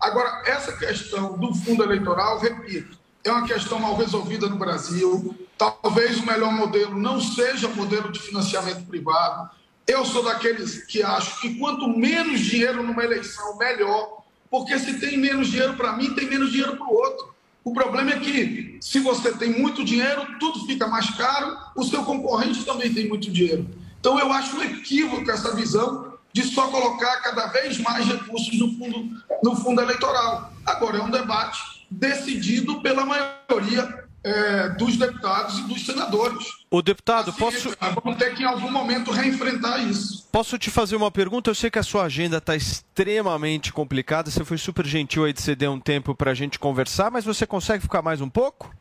[0.01, 5.35] Agora, essa questão do fundo eleitoral, repito, é uma questão mal resolvida no Brasil.
[5.59, 9.51] Talvez o melhor modelo não seja o modelo de financiamento privado.
[9.87, 14.23] Eu sou daqueles que acho que quanto menos dinheiro numa eleição, melhor.
[14.51, 17.34] Porque se tem menos dinheiro para mim, tem menos dinheiro para o outro.
[17.64, 22.05] O problema é que, se você tem muito dinheiro, tudo fica mais caro, o seu
[22.05, 23.66] concorrente também tem muito dinheiro.
[23.98, 28.77] Então, eu acho um equívoco essa visão de só colocar cada vez mais recursos no
[28.77, 30.53] fundo, no fundo eleitoral.
[30.66, 36.44] Agora, é um debate decidido pela maioria eh, dos deputados e dos senadores.
[36.70, 40.26] Ô, deputado, posso, Nós Vamos ter que, em algum momento, reenfrentar isso.
[40.32, 41.50] posso te fazer uma pergunta?
[41.50, 44.30] Eu sei que a sua agenda está extremamente complicada.
[44.30, 47.46] Você foi super gentil aí de ceder um tempo para a gente conversar, mas você
[47.46, 48.74] consegue ficar mais um pouco?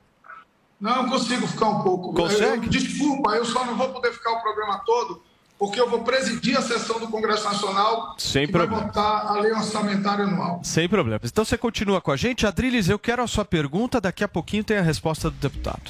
[0.80, 2.14] Não consigo ficar um pouco.
[2.14, 2.66] Consegue?
[2.66, 5.22] Eu- desculpa, eu só não vou poder ficar o programa todo,
[5.64, 8.88] porque eu vou presidir a sessão do Congresso Nacional Sem que vai problema.
[8.88, 10.60] votar a lei orçamentária anual.
[10.62, 11.32] Sem problemas.
[11.32, 12.46] Então você continua com a gente.
[12.46, 14.02] Adriles, eu quero a sua pergunta.
[14.02, 15.90] Daqui a pouquinho tem a resposta do deputado.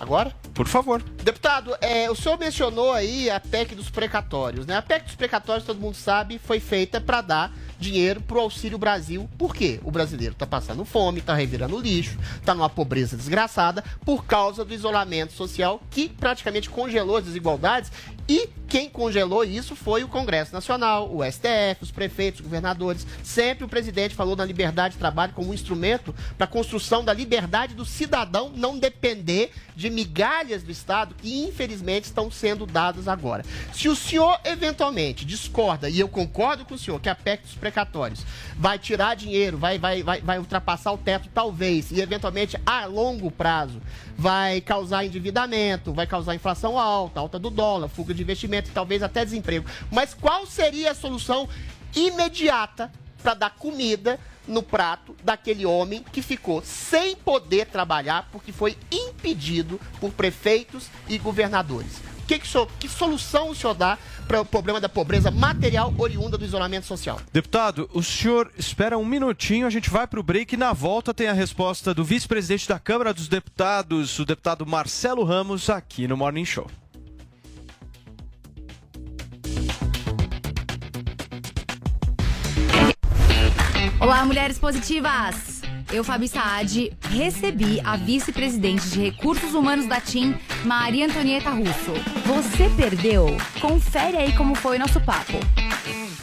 [0.00, 0.34] Agora?
[0.54, 1.02] Por favor.
[1.22, 4.76] Deputado, é, o senhor mencionou aí a PEC dos precatórios, né?
[4.76, 9.28] A PEC dos precatórios, todo mundo sabe, foi feita para dar dinheiro pro Auxílio Brasil.
[9.36, 9.80] Por quê?
[9.84, 14.72] O brasileiro tá passando fome, tá revirando lixo, tá numa pobreza desgraçada por causa do
[14.72, 17.90] isolamento social que praticamente congelou as desigualdades
[18.28, 23.06] e quem congelou isso foi o Congresso Nacional, o STF, os prefeitos, os governadores.
[23.22, 27.12] Sempre o presidente falou na liberdade de trabalho como um instrumento para a construção da
[27.12, 33.44] liberdade do cidadão não depender de migalhas do Estado que, infelizmente, estão sendo dadas agora.
[33.72, 37.54] Se o senhor, eventualmente, discorda, e eu concordo com o senhor, que a PEC dos
[37.54, 38.24] precatórios
[38.56, 43.30] vai tirar dinheiro, vai, vai, vai, vai ultrapassar o teto, talvez, e, eventualmente, a longo
[43.30, 43.80] prazo,
[44.16, 49.02] vai causar endividamento, vai causar inflação alta, alta do dólar, fuga de investimento e talvez
[49.02, 49.66] até desemprego.
[49.90, 51.48] Mas qual seria a solução
[51.94, 52.90] imediata
[53.22, 59.80] para dar comida no prato daquele homem que ficou sem poder trabalhar porque foi impedido
[60.00, 62.13] por prefeitos e governadores?
[62.26, 66.38] Que, que, so- que solução o senhor dá para o problema da pobreza material oriunda
[66.38, 67.20] do isolamento social?
[67.32, 71.12] Deputado, o senhor espera um minutinho, a gente vai para o break e na volta
[71.12, 76.16] tem a resposta do vice-presidente da Câmara dos Deputados, o deputado Marcelo Ramos, aqui no
[76.16, 76.66] Morning Show.
[84.00, 85.53] Olá, mulheres positivas!
[85.94, 91.92] Eu, Fabi Saad, recebi a vice-presidente de Recursos Humanos da TIM, Maria Antonieta Russo.
[92.26, 93.26] Você perdeu?
[93.60, 95.38] Confere aí como foi o nosso papo.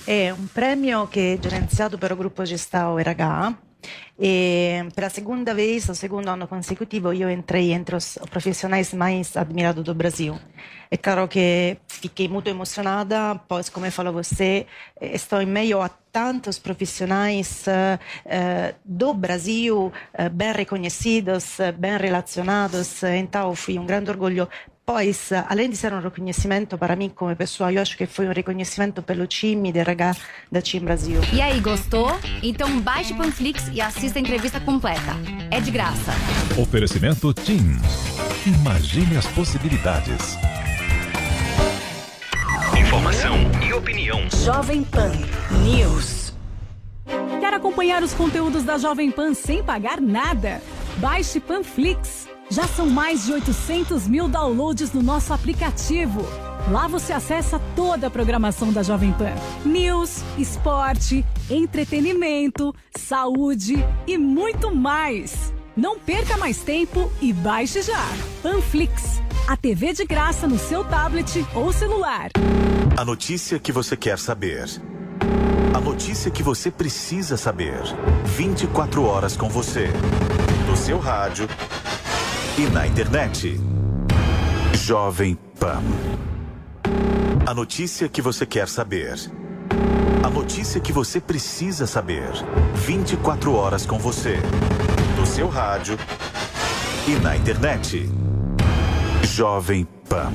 [0.06, 3.58] È un premio che è gerenziato per il gruppo Gestao RH
[4.20, 9.38] e per la seconda vez, o segundo ano consecutivo, eu entrei entre os profissionais mais
[9.38, 10.38] admirados do Brasil.
[10.90, 14.68] É claro que fiquei muito emocionada, pois, como falou você,
[15.00, 23.04] estou em meio a tantos profissionais eh, eh, do Brasil, eh, bem reconhecidos, bem relacionados,
[23.04, 24.48] então foi um grande orgulho
[24.84, 28.34] Pois, além de ser um reconhecimento para mim como pessoa, eu acho que foi um
[28.34, 30.16] reconhecimento pelo time de RH
[30.52, 31.22] da Team Brasil.
[31.32, 32.10] E aí, gostou?
[32.44, 35.14] Então baixe o Panflix e assista a entrevista completa.
[35.50, 36.12] É de graça.
[36.60, 37.78] Oferecimento TIM.
[38.46, 40.36] Imagine as possibilidades.
[43.82, 44.30] Opinião.
[44.46, 45.12] Jovem Pan
[45.64, 46.34] News.
[47.40, 50.62] Quer acompanhar os conteúdos da Jovem Pan sem pagar nada?
[50.98, 52.30] Baixe Panflix.
[52.50, 56.22] Já são mais de 800 mil downloads no nosso aplicativo.
[56.70, 59.34] Lá você acessa toda a programação da Jovem Pan:
[59.66, 65.52] news, esporte, entretenimento, saúde e muito mais.
[65.82, 68.08] Não perca mais tempo e baixe já.
[68.44, 72.30] Panflix, a TV de graça no seu tablet ou celular.
[72.96, 74.70] A notícia que você quer saber.
[75.74, 77.82] A notícia que você precisa saber.
[78.26, 79.88] 24 horas com você.
[80.70, 81.50] No seu rádio
[82.60, 83.60] e na internet.
[84.76, 85.82] Jovem Pan.
[87.44, 89.16] A notícia que você quer saber.
[90.24, 92.30] A notícia que você precisa saber.
[92.76, 94.38] 24 horas com você.
[95.22, 96.00] No seu rádio
[97.08, 98.10] e na internet.
[99.22, 100.34] Jovem Pan.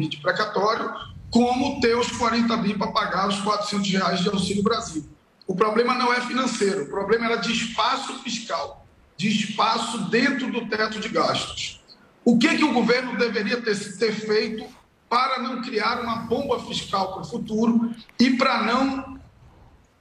[0.00, 0.90] 89 bi de precatório,
[1.30, 5.08] como ter os 40 bi para pagar os 400 reais de Auxílio Brasil.
[5.46, 8.86] O problema não é financeiro, o problema era de espaço fiscal,
[9.16, 11.80] de espaço dentro do teto de gastos.
[12.24, 14.64] O que, que o governo deveria ter, ter feito
[15.08, 19.18] para não criar uma bomba fiscal para o futuro e para não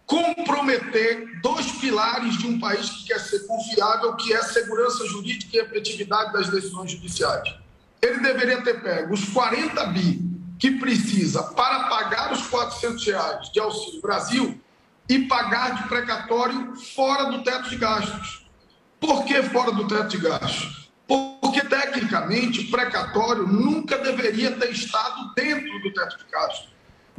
[0.06, 5.60] comprometer dois pilares de um país que quer ser confiável, que é segurança jurídica e
[5.60, 7.56] efetividade das decisões judiciais.
[8.02, 10.22] Ele deveria ter pego os 40 bi
[10.58, 14.62] que precisa para pagar os 400 reais de Auxílio Brasil
[15.08, 18.48] e pagar de precatório fora do teto de gastos.
[19.00, 20.92] Por que fora do teto de gastos?
[21.08, 26.70] Porque, tecnicamente, precatório nunca deveria ter estado dentro do teto de gastos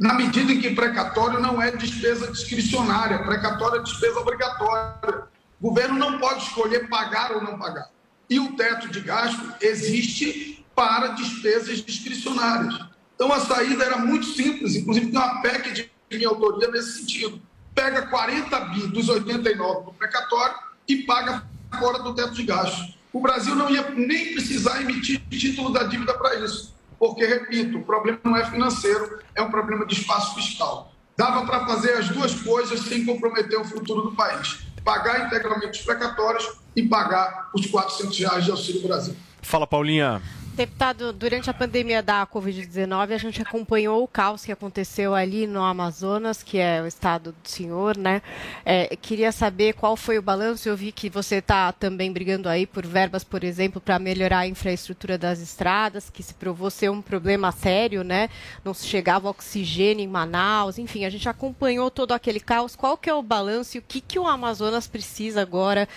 [0.01, 5.25] na medida em que precatório não é despesa discricionária, precatório é despesa obrigatória.
[5.61, 7.87] O governo não pode escolher pagar ou não pagar.
[8.27, 12.79] E o teto de gasto existe para despesas discricionárias.
[13.15, 17.41] Então a saída era muito simples, inclusive tem uma PEC de minha autoria nesse sentido.
[17.73, 20.55] Pega 40 bi dos 89 do precatório
[20.87, 21.43] e paga
[21.79, 22.93] fora do teto de gasto.
[23.13, 27.83] O Brasil não ia nem precisar emitir título da dívida para isso porque, repito, o
[27.83, 30.93] problema não é financeiro, é um problema de espaço fiscal.
[31.17, 35.83] Dava para fazer as duas coisas sem comprometer o futuro do país: pagar integralmente os
[35.83, 39.15] precatórios e pagar os 400 reais de Auxílio Brasil.
[39.41, 40.21] Fala, Paulinha.
[40.61, 45.63] Deputado, durante a pandemia da Covid-19, a gente acompanhou o caos que aconteceu ali no
[45.63, 48.21] Amazonas, que é o estado do senhor, né?
[48.63, 50.69] É, queria saber qual foi o balanço.
[50.69, 54.47] Eu vi que você está também brigando aí por verbas, por exemplo, para melhorar a
[54.47, 58.29] infraestrutura das estradas, que se provou ser um problema sério, né?
[58.63, 60.77] Não se chegava oxigênio em Manaus.
[60.77, 62.75] Enfim, a gente acompanhou todo aquele caos.
[62.75, 65.89] Qual que é o balanço e o que, que o Amazonas precisa agora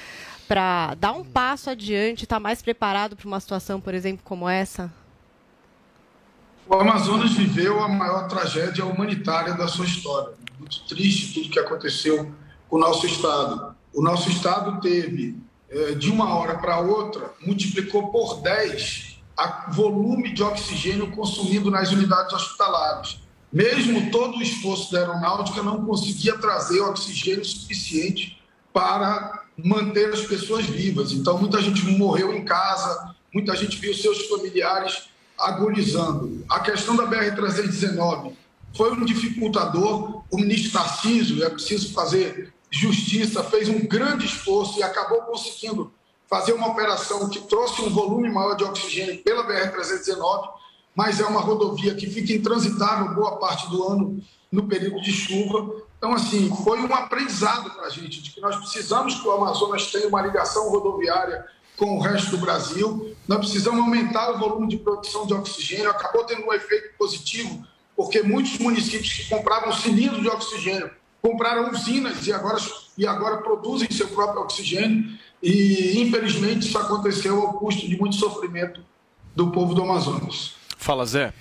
[0.46, 4.92] para dar um passo adiante, estar mais preparado para uma situação, por exemplo, como essa?
[6.66, 10.34] O Amazonas viveu a maior tragédia humanitária da sua história.
[10.58, 12.32] Muito triste tudo que aconteceu
[12.68, 13.74] com o nosso Estado.
[13.92, 15.36] O nosso Estado teve,
[15.68, 21.90] eh, de uma hora para outra, multiplicou por 10 o volume de oxigênio consumido nas
[21.92, 23.20] unidades hospitalares.
[23.52, 28.42] Mesmo todo o esforço da aeronáutica não conseguia trazer oxigênio suficiente
[28.72, 31.12] para manter as pessoas vivas.
[31.12, 36.44] Então, muita gente morreu em casa, muita gente viu seus familiares agonizando.
[36.48, 38.32] A questão da BR-319
[38.76, 40.22] foi um dificultador.
[40.30, 45.92] O ministro Tarcísio, é preciso fazer justiça, fez um grande esforço e acabou conseguindo
[46.28, 50.48] fazer uma operação que trouxe um volume maior de oxigênio pela BR-319,
[50.94, 55.82] mas é uma rodovia que fica intransitável boa parte do ano no período de chuva.
[56.04, 59.90] Então, assim, foi um aprendizado para a gente, de que nós precisamos que o Amazonas
[59.90, 61.46] tenha uma ligação rodoviária
[61.78, 66.22] com o resto do Brasil, nós precisamos aumentar o volume de produção de oxigênio, acabou
[66.24, 70.90] tendo um efeito positivo, porque muitos municípios que compravam cilindros de oxigênio
[71.22, 72.58] compraram usinas e agora,
[72.98, 75.10] e agora produzem seu próprio oxigênio,
[75.42, 78.82] e infelizmente isso aconteceu ao custo de muito sofrimento
[79.34, 80.52] do povo do Amazonas.
[80.76, 81.32] Fala, Zé.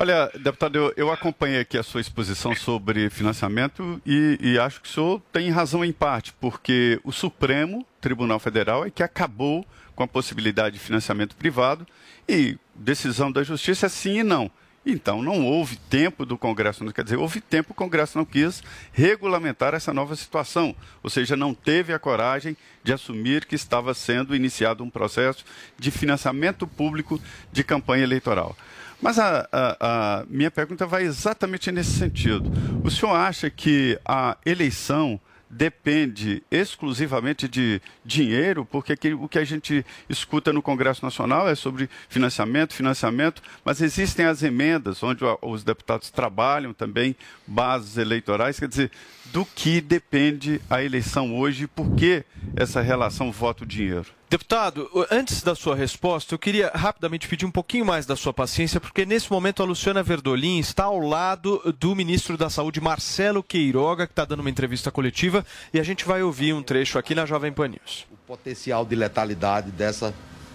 [0.00, 4.88] Olha, deputado, eu, eu, acompanhei aqui a sua exposição sobre financiamento e, e, acho que
[4.88, 10.04] o senhor tem razão em parte, porque o Supremo Tribunal Federal é que acabou com
[10.04, 11.84] a possibilidade de financiamento privado
[12.28, 14.48] e decisão da Justiça é sim e não.
[14.86, 19.74] Então, não houve tempo do Congresso, quer dizer, houve tempo, o Congresso não quis regulamentar
[19.74, 24.84] essa nova situação, ou seja, não teve a coragem de assumir que estava sendo iniciado
[24.84, 25.44] um processo
[25.76, 27.20] de financiamento público
[27.52, 28.56] de campanha eleitoral.
[29.00, 29.76] Mas a, a,
[30.20, 32.50] a, minha pergunta vai exatamente nesse sentido.
[32.84, 35.20] O senhor acha que a eleição
[35.50, 41.88] depende exclusivamente de dinheiro, porque o que a gente escuta no Congresso Nacional é sobre
[42.08, 48.90] financiamento, financiamento, mas existem as emendas, onde os deputados trabalham também, bases eleitorais, quer dizer,
[49.26, 52.24] do que depende a eleição hoje e por que
[52.56, 54.06] essa relação voto-dinheiro?
[54.30, 58.78] Deputado, antes da sua resposta, eu queria rapidamente pedir um pouquinho mais da sua paciência,
[58.78, 64.06] porque nesse momento a Luciana Verdolim está ao lado do ministro da Saúde, Marcelo Queiroga,
[64.06, 67.24] que está dando uma entrevista coletiva, e a gente vai ouvir um trecho aqui na
[67.24, 68.06] Jovem Pan News.
[68.12, 70.12] O potencial de letalidade dessa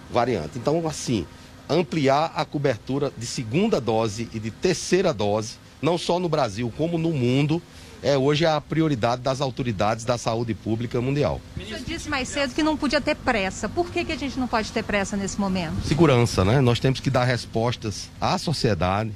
[0.08, 0.56] variante.
[0.56, 1.26] Então, assim,
[1.68, 6.96] ampliar a cobertura de segunda dose e de terceira dose, não só no Brasil, como
[6.96, 7.60] no mundo,
[8.04, 11.40] é hoje a prioridade das autoridades da saúde pública mundial.
[11.56, 13.66] O senhor disse mais cedo que não podia ter pressa.
[13.66, 15.82] Por que, que a gente não pode ter pressa nesse momento?
[15.86, 16.60] Segurança, né?
[16.60, 19.10] Nós temos que dar respostas à sociedade,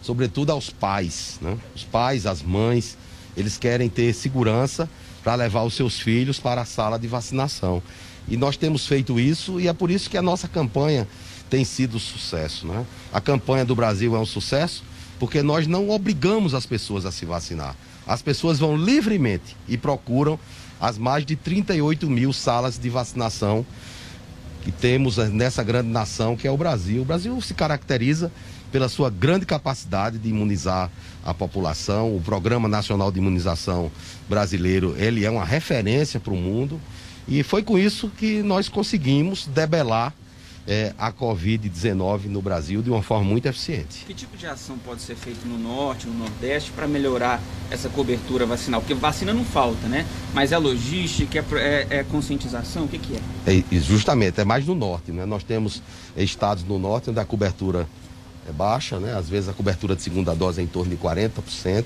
[0.00, 1.58] sobretudo aos pais, né?
[1.74, 2.96] Os pais, as mães,
[3.36, 4.88] eles querem ter segurança
[5.24, 7.82] para levar os seus filhos para a sala de vacinação.
[8.28, 11.08] E nós temos feito isso e é por isso que a nossa campanha
[11.50, 12.68] tem sido sucesso.
[12.68, 12.86] Né?
[13.12, 14.84] A campanha do Brasil é um sucesso
[15.18, 17.74] porque nós não obrigamos as pessoas a se vacinar.
[18.08, 20.40] As pessoas vão livremente e procuram
[20.80, 23.66] as mais de 38 mil salas de vacinação
[24.62, 27.02] que temos nessa grande nação que é o Brasil.
[27.02, 28.32] O Brasil se caracteriza
[28.72, 30.90] pela sua grande capacidade de imunizar
[31.24, 32.14] a população.
[32.16, 33.90] O Programa Nacional de Imunização
[34.28, 36.80] Brasileiro, ele é uma referência para o mundo.
[37.26, 40.14] E foi com isso que nós conseguimos debelar
[40.70, 44.04] eh, a Covid-19 no Brasil de uma forma muito eficiente.
[44.06, 47.40] Que tipo de ação pode ser feita no norte, no nordeste, para melhorar
[47.70, 48.82] essa cobertura vacinal?
[48.82, 50.04] Porque vacina não falta, né?
[50.34, 53.58] Mas é logística, é, é- é conscientização, o que, que é?
[53.58, 55.10] É, justamente, é mais no norte.
[55.10, 55.24] Né?
[55.24, 55.82] Nós temos
[56.14, 57.88] estados no norte onde a cobertura
[58.46, 59.16] é baixa, né?
[59.16, 61.84] às vezes a cobertura de segunda dose é em torno de 40%.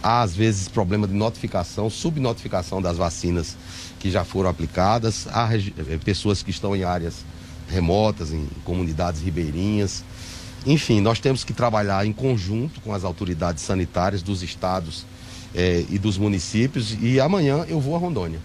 [0.00, 3.56] Há, às vezes, problema de notificação, subnotificação das vacinas
[4.00, 5.28] que já foram aplicadas.
[5.32, 7.24] Há eh, pessoas que estão em áreas
[7.72, 10.04] remotas, em comunidades ribeirinhas.
[10.64, 15.04] Enfim, nós temos que trabalhar em conjunto com as autoridades sanitárias dos estados
[15.54, 16.96] eh, e dos municípios.
[17.00, 18.38] E amanhã eu vou a Rondônia.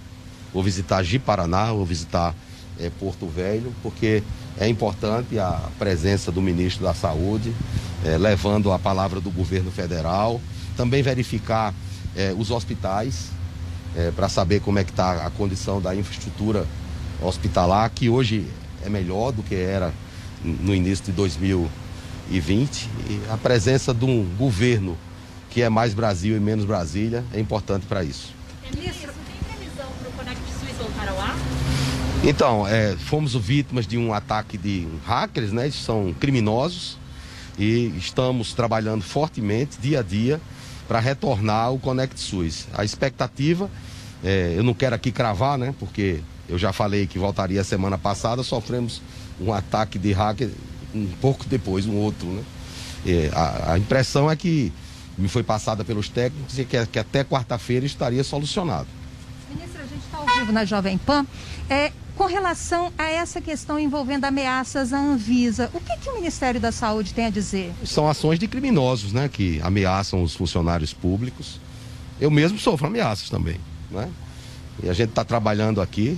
[0.54, 2.34] Vou visitar Ji-Paraná, vou visitar
[2.80, 4.24] eh, Porto Velho, porque
[4.60, 7.54] é importante a presença do ministro da Saúde,
[8.06, 10.40] eh, levando a palavra do governo federal.
[10.76, 11.74] Também verificar
[12.16, 13.36] eh, os hospitais,
[14.16, 16.68] para saber como é que está a condição da infraestrutura
[17.20, 18.46] hospitalar, que hoje
[18.86, 19.94] é melhor do que era
[20.44, 22.90] no início de 2020.
[23.10, 24.98] E a presença de um governo
[25.50, 28.34] que é mais Brasil e menos Brasília é importante para isso.
[28.64, 31.36] Ministro, tem previsão para o Conect Suíça voltar ao ar?
[32.24, 35.64] Então, é, fomos vítimas de um ataque de hackers, né?
[35.64, 36.98] Eles são criminosos
[37.58, 40.42] e estamos trabalhando fortemente, dia a dia,
[40.88, 42.68] para retornar o Conect SUS.
[42.74, 43.70] A expectativa,
[44.24, 45.74] é, eu não quero aqui cravar, né?
[45.80, 49.02] Porque eu já falei que voltaria semana passada, sofremos
[49.39, 50.50] um ataque de hacker
[50.93, 52.43] um pouco depois, um outro, né?
[53.06, 54.72] É, a, a impressão é que
[55.18, 58.88] me foi passada pelos técnicos e que, que até quarta-feira estaria solucionado.
[59.50, 61.26] Ministro, a gente está ao vivo na Jovem Pan.
[61.70, 66.60] É, com relação a essa questão envolvendo ameaças à Anvisa, o que, que o Ministério
[66.60, 67.72] da Saúde tem a dizer?
[67.86, 71.60] são ações de criminosos, né, que ameaçam os funcionários públicos.
[72.20, 73.60] Eu mesmo sofro ameaças também,
[73.91, 74.10] né?
[74.82, 76.18] E a gente está trabalhando aqui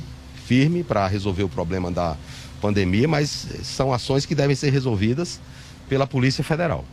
[0.50, 2.18] firme para resolver o problema da
[2.60, 5.40] pandemia, mas são ações que devem ser resolvidas
[5.88, 6.84] pela Polícia Federal.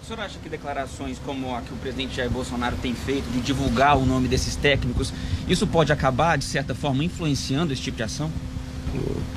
[0.00, 3.40] O senhor acha que declarações como a que o presidente Jair Bolsonaro tem feito de
[3.40, 5.12] divulgar o nome desses técnicos,
[5.48, 8.30] isso pode acabar, de certa forma, influenciando esse tipo de ação?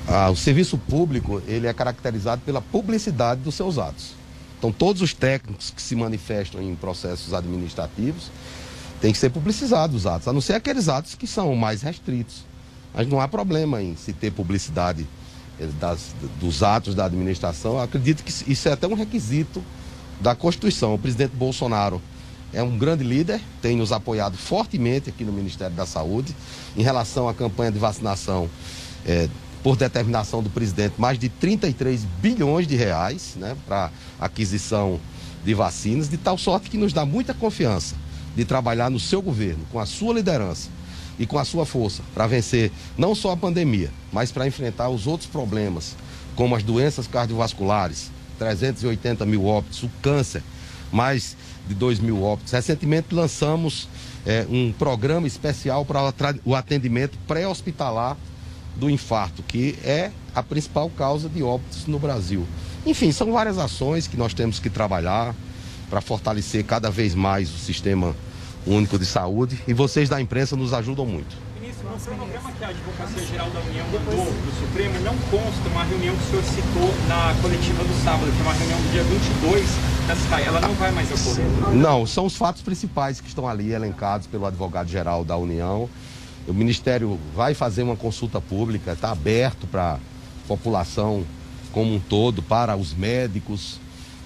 [0.08, 4.12] Ah, o serviço público ele é caracterizado pela publicidade dos seus atos.
[4.60, 8.30] Então todos os técnicos que se manifestam em processos administrativos
[9.02, 12.46] têm que ser publicizados os atos, a não ser aqueles atos que são mais restritos.
[12.98, 15.08] Mas não há problema em se ter publicidade
[15.60, 17.74] eh, das- dos atos da administração.
[17.74, 19.64] Eu acredito que isso é até um requisito
[20.20, 20.96] da Constituição.
[20.96, 22.02] O presidente Bolsonaro
[22.52, 26.36] é um grande líder, tem nos apoiado fortemente aqui no Ministério da Saúde
[26.76, 28.50] em relação à campanha de vacinação.
[29.06, 29.30] eh,
[29.64, 34.98] por determinação do presidente, mais de 33 bilhões de reais né, para aquisição
[35.44, 37.96] de vacinas, de tal sorte que nos dá muita confiança
[38.36, 40.70] de trabalhar no seu governo, com a sua liderança
[41.20, 45.08] e com a sua força, para vencer não só a pandemia, mas para enfrentar os
[45.08, 45.96] outros problemas,
[46.36, 50.44] como as doenças cardiovasculares, 380 mil óbitos, o câncer,
[50.92, 51.36] mais
[51.68, 52.54] de 2 mil óbitos.
[52.54, 53.90] Recentemente lançamos
[54.26, 56.14] eh, um programa especial para
[56.46, 58.16] o atendimento pré-hospitalar
[58.76, 62.46] do infarto, que é a principal causa de óbitos no Brasil.
[62.86, 65.36] Enfim, são várias ações que nós temos que trabalhar
[65.90, 68.16] para fortalecer cada vez mais o sistema
[68.68, 71.36] único de saúde e vocês da imprensa nos ajudam muito.
[71.60, 75.70] Ministro, no cronograma que a Advocacia Geral da União mandou para o Supremo, não consta
[75.70, 78.92] uma reunião que o senhor citou na coletiva do sábado, que é uma reunião do
[78.92, 79.66] dia 22
[80.08, 80.44] da SCAI.
[80.46, 81.76] Ela não vai mais ocorrer?
[81.76, 85.90] Não, são os fatos principais que estão ali elencados pelo advogado-geral da União.
[86.48, 90.00] O Ministério vai fazer uma consulta pública, está aberto para a
[90.48, 91.26] população
[91.72, 93.80] como um todo, para os médicos,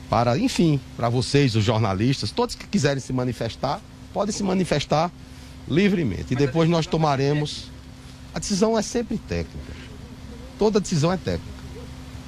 [0.09, 3.81] para, enfim, para vocês, os jornalistas, todos que quiserem se manifestar,
[4.13, 5.11] podem se manifestar
[5.67, 6.33] livremente.
[6.33, 7.69] E depois nós tomaremos.
[8.33, 9.73] A decisão é sempre técnica.
[10.57, 11.51] Toda decisão é técnica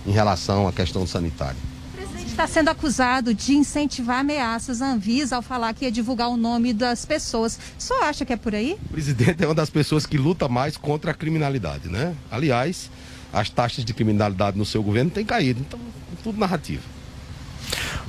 [0.05, 1.55] em relação à questão sanitária.
[1.93, 6.29] O presidente está sendo acusado de incentivar ameaças à Anvisa ao falar que ia divulgar
[6.29, 7.57] o nome das pessoas.
[7.79, 8.77] O senhor acha que é por aí?
[8.87, 12.15] O presidente é uma das pessoas que luta mais contra a criminalidade, né?
[12.29, 12.89] Aliás,
[13.31, 15.79] as taxas de criminalidade no seu governo têm caído, então
[16.23, 16.83] tudo narrativa.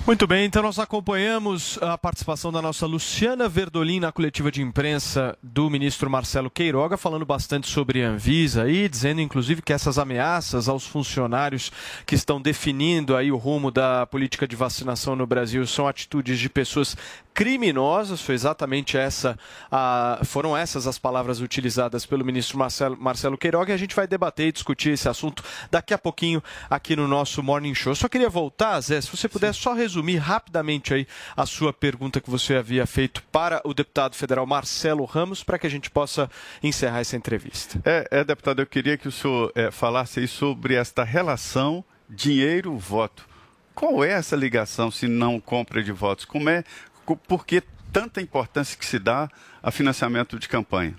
[0.07, 5.35] Muito bem, então nós acompanhamos a participação da nossa Luciana Verdolim na coletiva de imprensa
[5.43, 10.69] do ministro Marcelo Queiroga, falando bastante sobre a Anvisa e dizendo inclusive que essas ameaças
[10.69, 11.73] aos funcionários
[12.05, 16.51] que estão definindo aí o rumo da política de vacinação no Brasil são atitudes de
[16.51, 16.95] pessoas
[17.35, 19.37] criminosas, foi exatamente essa,
[19.71, 24.07] a, foram essas as palavras utilizadas pelo ministro Marcelo, Marcelo Queiroga e a gente vai
[24.07, 27.95] debater e discutir esse assunto daqui a pouquinho aqui no nosso Morning Show.
[27.97, 31.07] Só queria voltar, Zé, se você puder só resumir rapidamente aí
[31.37, 35.67] a sua pergunta que você havia feito para o deputado federal Marcelo Ramos, para que
[35.67, 36.31] a gente possa
[36.63, 37.81] encerrar essa entrevista.
[37.85, 43.27] É, é, deputado, eu queria que o senhor é, falasse aí sobre esta relação dinheiro-voto.
[43.75, 46.25] Qual é essa ligação se não compra de votos?
[46.25, 46.63] Como é,
[47.05, 49.29] por que tanta importância que se dá
[49.63, 50.97] a financiamento de campanha?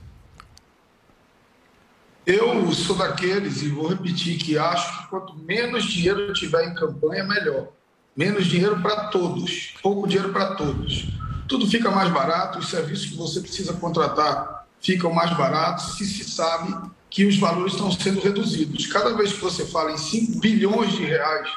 [2.25, 7.23] Eu sou daqueles, e vou repetir, que acho que quanto menos dinheiro tiver em campanha,
[7.23, 7.67] melhor.
[8.15, 11.09] Menos dinheiro para todos, pouco dinheiro para todos.
[11.47, 16.23] Tudo fica mais barato, os serviços que você precisa contratar ficam mais baratos se se
[16.23, 16.73] sabe
[17.09, 18.87] que os valores estão sendo reduzidos.
[18.87, 21.49] Cada vez que você fala em 5 bilhões de reais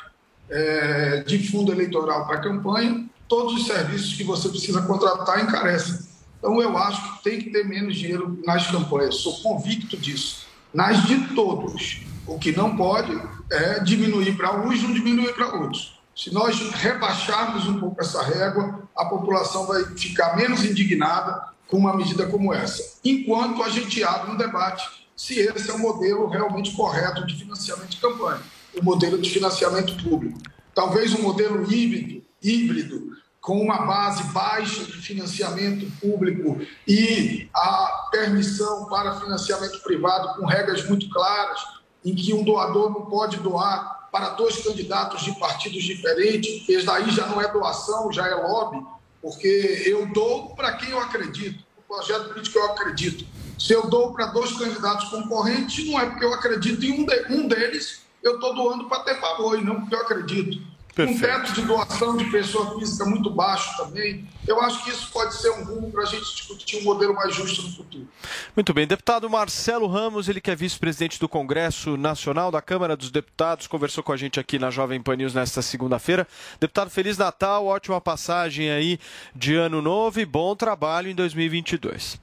[0.50, 5.98] eh, de fundo eleitoral para campanha, todos os serviços que você precisa contratar encarecem.
[6.38, 10.46] Então, eu acho que tem que ter menos dinheiro nas campanhas, sou convicto disso.
[10.72, 12.00] Nas de todos.
[12.26, 13.12] O que não pode
[13.50, 15.98] é diminuir para uns não diminuir para outros.
[16.14, 21.96] Se nós rebaixarmos um pouco essa régua, a população vai ficar menos indignada com uma
[21.96, 22.98] medida como essa.
[23.04, 24.84] Enquanto a gente abre um debate
[25.16, 28.40] se esse é o modelo realmente correto de financiamento de campanha,
[28.80, 30.38] o modelo de financiamento público.
[30.74, 38.86] Talvez um modelo híbrido, híbrido com uma base baixa de financiamento público e a permissão
[38.86, 41.60] para financiamento privado com regras muito claras,
[42.04, 47.10] em que um doador não pode doar para dois candidatos de partidos diferentes, porque daí
[47.10, 48.84] já não é doação, já é lobby,
[49.22, 53.26] porque eu dou para quem eu acredito, o projeto político eu acredito.
[53.58, 57.26] Se eu dou para dois candidatos concorrentes, não é porque eu acredito em um, de-
[57.30, 60.62] um deles, eu estou doando para ter favor e não porque eu acredito.
[61.06, 64.26] Um teto de doação de pessoa física muito baixo também.
[64.46, 67.34] Eu acho que isso pode ser um rumo para a gente discutir um modelo mais
[67.34, 68.08] justo no futuro.
[68.56, 73.10] Muito bem, deputado Marcelo Ramos, ele que é vice-presidente do Congresso Nacional da Câmara dos
[73.10, 76.26] Deputados, conversou com a gente aqui na Jovem Pan News nesta segunda-feira.
[76.58, 78.98] Deputado, Feliz Natal, ótima passagem aí
[79.34, 82.20] de ano novo e bom trabalho em 2022.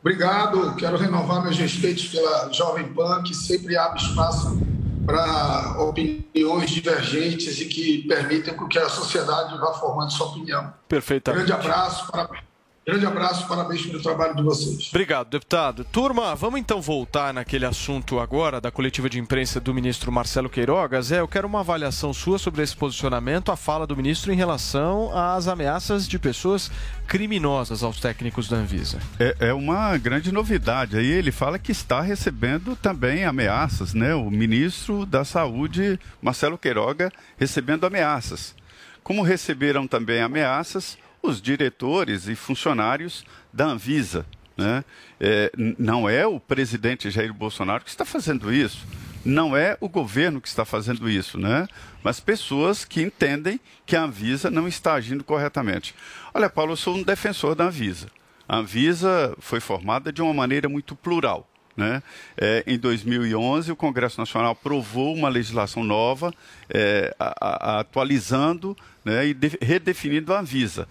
[0.00, 4.60] Obrigado, quero renovar meus respeitos pela Jovem Pan, que sempre abre espaço
[5.04, 10.72] para opiniões divergentes e que permitem com que a sociedade vá formando sua opinião.
[10.88, 11.46] Perfeitamente.
[11.46, 12.51] Grande abraço, parabéns.
[12.84, 14.88] Grande abraço, parabéns pelo trabalho de vocês.
[14.88, 15.84] Obrigado, deputado.
[15.84, 21.00] Turma, vamos então voltar naquele assunto agora da coletiva de imprensa do ministro Marcelo Queiroga.
[21.00, 25.16] Zé, eu quero uma avaliação sua sobre esse posicionamento, a fala do ministro em relação
[25.16, 26.72] às ameaças de pessoas
[27.06, 28.98] criminosas aos técnicos da Anvisa.
[29.20, 30.96] É, é uma grande novidade.
[30.96, 34.12] Aí ele fala que está recebendo também ameaças, né?
[34.12, 38.56] O ministro da Saúde, Marcelo Queiroga, recebendo ameaças.
[39.04, 44.26] Como receberam também ameaças os diretores e funcionários da Anvisa.
[44.56, 44.84] Né?
[45.20, 48.86] É, não é o presidente Jair Bolsonaro que está fazendo isso.
[49.24, 51.68] Não é o governo que está fazendo isso, né?
[52.02, 55.94] Mas pessoas que entendem que a Anvisa não está agindo corretamente.
[56.34, 58.08] Olha, Paulo, eu sou um defensor da Anvisa.
[58.48, 61.48] A Anvisa foi formada de uma maneira muito plural.
[61.76, 62.02] Né?
[62.36, 66.32] É, em 2011, o Congresso Nacional aprovou uma legislação nova,
[66.68, 70.86] é, a- a- atualizando né, e de- redefinindo a Anvisa.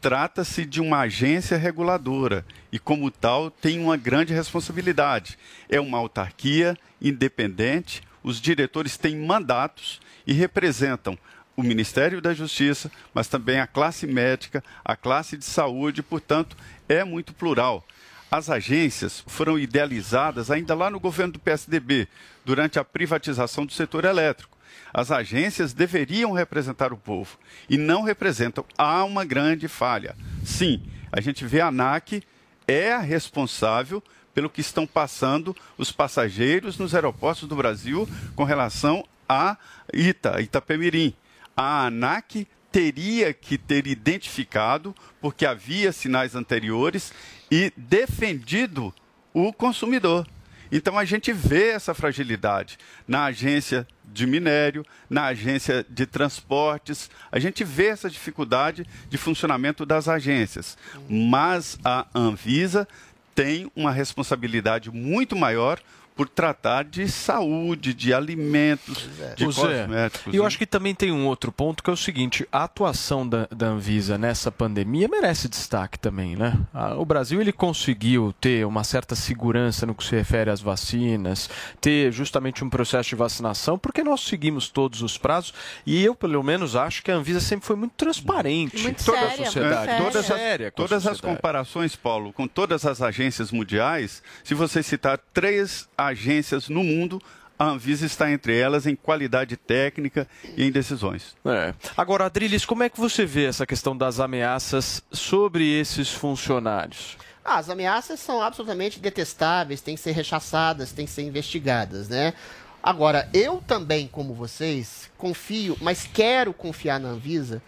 [0.00, 5.38] Trata-se de uma agência reguladora e, como tal, tem uma grande responsabilidade.
[5.70, 11.18] É uma autarquia independente, os diretores têm mandatos e representam
[11.56, 16.54] o Ministério da Justiça, mas também a classe médica, a classe de saúde, portanto,
[16.88, 17.82] é muito plural.
[18.30, 22.08] As agências foram idealizadas ainda lá no governo do PSDB,
[22.44, 24.56] durante a privatização do setor elétrico.
[24.92, 28.64] As agências deveriam representar o povo e não representam.
[28.76, 30.16] Há uma grande falha.
[30.44, 32.22] Sim, a gente vê a ANAC
[32.66, 34.02] é a responsável
[34.34, 39.56] pelo que estão passando os passageiros nos aeroportos do Brasil com relação a
[39.92, 41.14] Ita, Itapemirim.
[41.56, 47.12] A ANAC teria que ter identificado, porque havia sinais anteriores,
[47.50, 48.92] e defendido
[49.32, 50.26] o consumidor.
[50.70, 57.38] Então a gente vê essa fragilidade na agência de minério, na agência de transportes, a
[57.38, 60.76] gente vê essa dificuldade de funcionamento das agências.
[61.08, 62.88] Mas a Anvisa
[63.34, 65.78] tem uma responsabilidade muito maior
[66.16, 70.32] por tratar de saúde, de alimentos, de Ô, Zé, cosméticos.
[70.32, 70.46] E eu né?
[70.46, 73.66] acho que também tem um outro ponto que é o seguinte: a atuação da, da
[73.66, 76.58] Anvisa nessa pandemia merece destaque também, né?
[76.96, 81.50] O Brasil ele conseguiu ter uma certa segurança no que se refere às vacinas,
[81.80, 85.52] ter justamente um processo de vacinação, porque nós seguimos todos os prazos
[85.84, 89.14] e eu, pelo menos, acho que a Anvisa sempre foi muito transparente Muito com a
[89.18, 89.90] séria, sociedade.
[89.90, 91.36] É, todas as, séria com a todas as sociedade.
[91.36, 97.20] comparações, Paulo, com todas as agências mundiais, se você citar três agências no mundo,
[97.58, 101.34] a Anvisa está entre elas em qualidade técnica e em decisões.
[101.44, 101.74] É.
[101.96, 107.16] Agora, Adriles, como é que você vê essa questão das ameaças sobre esses funcionários?
[107.44, 112.34] Ah, as ameaças são absolutamente detestáveis, têm que ser rechaçadas, têm que ser investigadas, né?
[112.82, 117.62] Agora, eu também, como vocês, confio, mas quero confiar na Anvisa,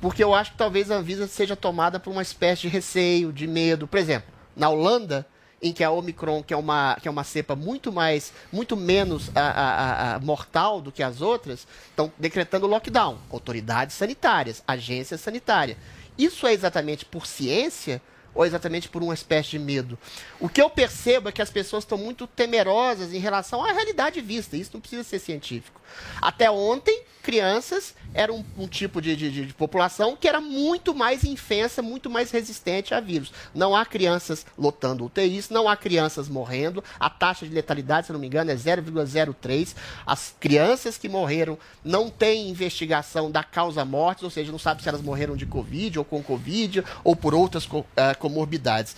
[0.00, 3.46] porque eu acho que talvez a Anvisa seja tomada por uma espécie de receio, de
[3.46, 3.86] medo.
[3.86, 5.26] Por exemplo, na Holanda,
[5.64, 9.30] em que a Omicron, que é uma, que é uma cepa muito mais, muito menos
[9.34, 13.16] a, a- a- mortal do que as outras, estão decretando lockdown.
[13.32, 15.76] Autoridades sanitárias, agência sanitária.
[16.18, 18.00] Isso é exatamente por ciência
[18.34, 19.98] ou exatamente por uma espécie de medo?
[20.40, 24.20] O que eu percebo é que as pessoas estão muito temerosas em relação à realidade
[24.20, 24.56] vista.
[24.56, 25.80] Isso não precisa ser científico.
[26.20, 31.24] Até ontem, crianças eram um, um tipo de, de- de- população que era muito mais
[31.24, 33.32] infensa, muito mais resistente a vírus.
[33.54, 36.82] Não há crianças lotando UTIs, não há crianças morrendo.
[36.98, 39.74] A taxa de letalidade, se não me engano, é 0,03.
[40.06, 44.88] As crianças que morreram não têm investigação da causa morte, ou seja, não sabe se
[44.88, 48.96] elas morreram de Covid ou com Covid ou por outras ah, comorbidades.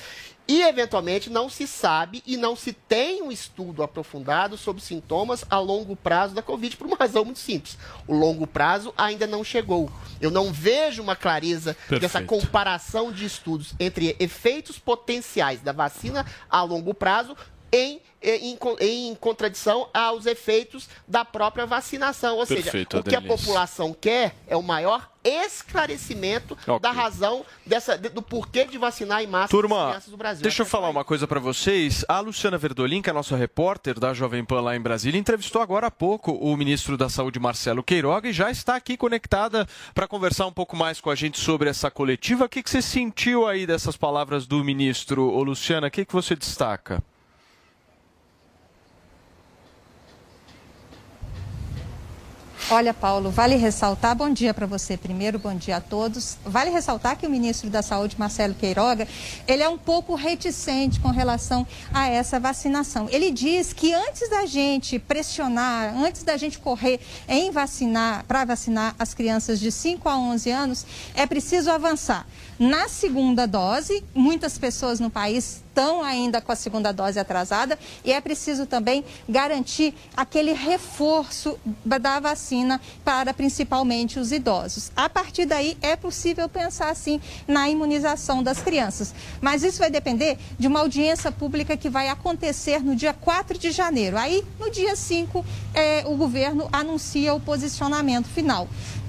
[0.49, 5.59] E, eventualmente, não se sabe e não se tem um estudo aprofundado sobre sintomas a
[5.59, 7.77] longo prazo da Covid, por uma razão muito simples.
[8.07, 9.91] O longo prazo ainda não chegou.
[10.21, 12.27] Eu não vejo uma clareza dessa Perfeito.
[12.27, 17.37] comparação de estudos entre efeitos potenciais da vacina a longo prazo
[17.73, 22.37] em, em, em contradição aos efeitos da própria vacinação.
[22.37, 27.99] Ou Perfeito, seja, o que a população quer é o maior esclarecimento da razão dessa,
[27.99, 30.43] do porquê de vacinar em massa as Turma, crianças do Brasil.
[30.43, 32.05] deixa eu falar uma coisa pra vocês.
[32.09, 35.61] A Luciana Verdolim, que é a nossa repórter da Jovem Pan lá em Brasília, entrevistou
[35.61, 40.07] agora há pouco o ministro da Saúde, Marcelo Queiroga, e já está aqui conectada para
[40.07, 42.45] conversar um pouco mais com a gente sobre essa coletiva.
[42.45, 45.29] O que, que você sentiu aí dessas palavras do ministro?
[45.29, 47.03] Ô, Luciana, o que, que você destaca?
[52.69, 56.37] Olha, Paulo, vale ressaltar, bom dia para você primeiro, bom dia a todos.
[56.45, 59.07] Vale ressaltar que o ministro da Saúde, Marcelo Queiroga,
[59.47, 61.65] ele é um pouco reticente com relação
[61.95, 63.09] a essa vacinação.
[63.09, 66.99] Ele diz que antes da gente pressionar, antes da gente correr
[67.29, 72.27] em vacinar, para vacinar as crianças de 5 a 11 anos, é preciso avançar.
[72.59, 78.11] Na segunda dose, muitas pessoas no país estão ainda com a segunda dose atrasada e
[78.11, 84.91] é preciso também garantir aquele reforço da vacina para principalmente os idosos.
[84.97, 90.39] A partir daí é possível pensar sim na imunização das crianças, mas isso vai depender
[90.59, 94.17] de uma audiência pública que vai acontecer no dia 4 de janeiro.
[94.17, 95.45] Aí, no dia 5,
[95.75, 98.67] eh, o governo anuncia o posicionamento final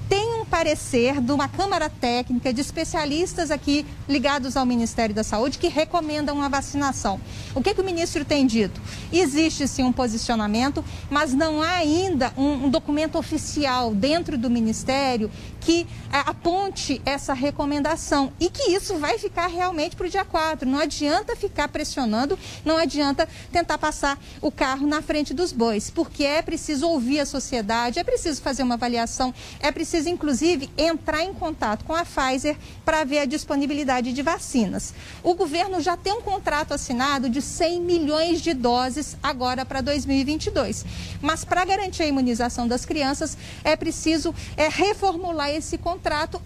[0.08, 5.68] tem parecer de uma Câmara Técnica de especialistas aqui ligados ao Ministério da Saúde que
[5.68, 7.20] recomendam a vacinação.
[7.54, 8.80] O que, que o ministro tem dito?
[9.12, 15.30] Existe sim um posicionamento, mas não há ainda um, um documento oficial dentro do Ministério
[15.60, 20.68] que eh, aponte essa recomendação e que isso vai ficar realmente para o dia 4.
[20.68, 26.24] Não adianta ficar pressionando, não adianta tentar passar o carro na frente dos bois, porque
[26.24, 30.37] é preciso ouvir a sociedade, é preciso fazer uma avaliação, é preciso inclusive
[30.76, 34.94] entrar em contato com a Pfizer para ver a disponibilidade de vacinas.
[35.22, 40.84] O governo já tem um contrato assinado de 100 milhões de doses agora para 2022.
[41.20, 46.40] Mas para garantir a imunização das crianças é preciso é, reformular esse contrato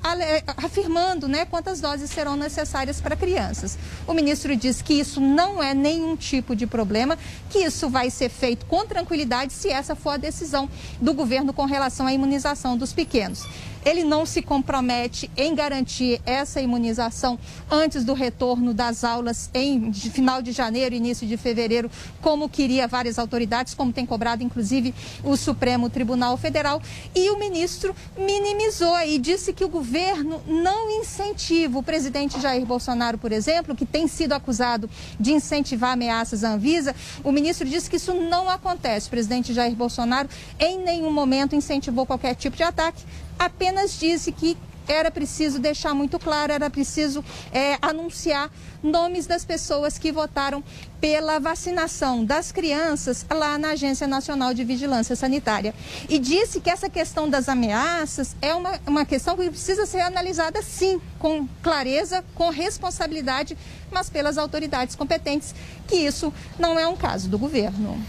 [0.56, 3.78] afirmando né, quantas doses serão necessárias para crianças.
[4.06, 7.18] O ministro diz que isso não é nenhum tipo de problema,
[7.50, 10.68] que isso vai ser feito com tranquilidade se essa for a decisão
[11.00, 13.46] do governo com relação à imunização dos pequenos.
[13.84, 17.38] Ele não se compromete em garantir essa imunização
[17.70, 23.18] antes do retorno das aulas em final de janeiro, início de fevereiro, como queria várias
[23.18, 26.80] autoridades, como tem cobrado inclusive o Supremo Tribunal Federal.
[27.14, 31.78] E o ministro minimizou e disse que o governo não incentiva.
[31.78, 36.94] O presidente Jair Bolsonaro, por exemplo, que tem sido acusado de incentivar ameaças à Anvisa,
[37.24, 39.08] o ministro disse que isso não acontece.
[39.08, 40.28] O presidente Jair Bolsonaro
[40.58, 43.02] em nenhum momento incentivou qualquer tipo de ataque
[43.44, 48.50] apenas disse que era preciso deixar muito claro, era preciso é, anunciar
[48.82, 50.62] nomes das pessoas que votaram
[51.00, 55.74] pela vacinação das crianças lá na Agência Nacional de Vigilância Sanitária.
[56.08, 60.60] E disse que essa questão das ameaças é uma, uma questão que precisa ser analisada,
[60.62, 63.56] sim, com clareza, com responsabilidade,
[63.90, 65.54] mas pelas autoridades competentes,
[65.86, 68.00] que isso não é um caso do governo.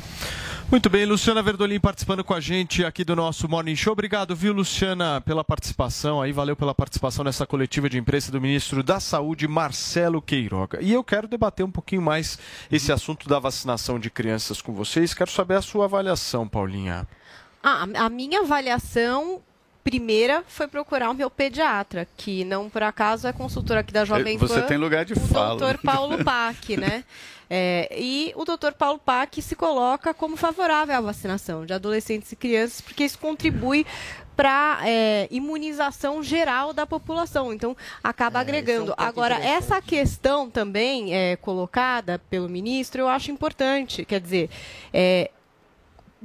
[0.73, 3.93] Muito bem, Luciana Verdolim participando com a gente aqui do nosso Morning Show.
[3.93, 6.31] Obrigado, viu, Luciana, pela participação aí.
[6.31, 10.79] Valeu pela participação nessa coletiva de imprensa do ministro da Saúde, Marcelo Queiroga.
[10.81, 12.39] E eu quero debater um pouquinho mais
[12.71, 15.13] esse assunto da vacinação de crianças com vocês.
[15.13, 17.07] Quero saber a sua avaliação, Paulinha.
[17.61, 19.43] Ah, a minha avaliação
[19.83, 24.39] primeira foi procurar o meu pediatra, que não por acaso é consultor aqui da Jovem
[24.39, 24.47] Pan.
[24.47, 25.59] Você tem lugar de o fala.
[25.59, 27.03] doutor Paulo Pac, né?
[27.55, 32.35] É, e o doutor Paulo Pac se coloca como favorável à vacinação de adolescentes e
[32.35, 33.85] crianças, porque isso contribui
[34.35, 37.53] para é, imunização geral da população.
[37.53, 38.95] Então, acaba agregando.
[38.97, 44.03] Agora, essa questão também é, colocada pelo ministro, eu acho importante.
[44.03, 44.49] Quer dizer,
[44.91, 45.29] é,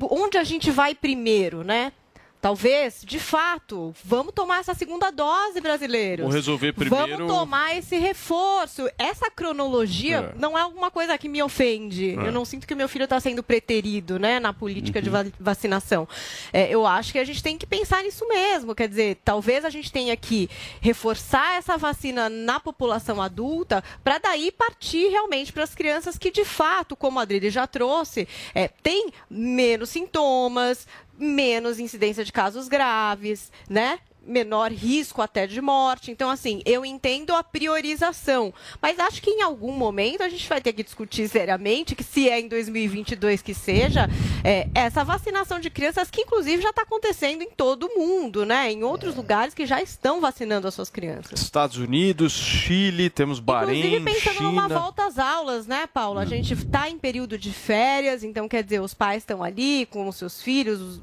[0.01, 1.93] onde a gente vai primeiro, né?
[2.41, 6.23] Talvez, de fato, vamos tomar essa segunda dose, brasileiros.
[6.23, 8.89] Vamos resolver primeiro- Vamos tomar esse reforço.
[8.97, 10.39] Essa cronologia É.
[10.39, 12.11] não é alguma coisa que me ofende.
[12.11, 12.29] É.
[12.29, 15.03] Eu não sinto que o meu filho está sendo preterido, né, na política Uhum.
[15.03, 16.07] de va- vacinação.
[16.53, 18.75] É, eu acho que a gente tem que pensar nisso mesmo.
[18.75, 20.49] Quer dizer, talvez a gente tenha que
[20.81, 26.45] reforçar essa vacina na população adulta para daí partir realmente para as crianças que, de
[26.45, 30.87] fato, como a Adriele já trouxe, é, tem menos sintomas,
[31.19, 33.99] menos incidência de casos graves, né?
[34.29, 36.11] Menor risco até de morte.
[36.11, 38.53] Então, assim, eu entendo a priorização.
[38.83, 42.29] Mas acho que em algum momento a gente vai ter que discutir seriamente que, se
[42.29, 44.09] é em 2022 que seja,
[44.45, 48.71] é, essa vacinação de crianças, que inclusive já está acontecendo em todo o mundo, né?
[48.71, 51.41] Em outros lugares que já estão vacinando as suas crianças.
[51.41, 54.79] Estados Unidos, Chile, temos Bahrein, Inclusive pensando numa China.
[54.81, 56.19] volta às aulas, né, Paulo?
[56.19, 60.07] A gente está em período de férias, então quer dizer, os pais estão ali com
[60.07, 61.01] os seus filhos, os-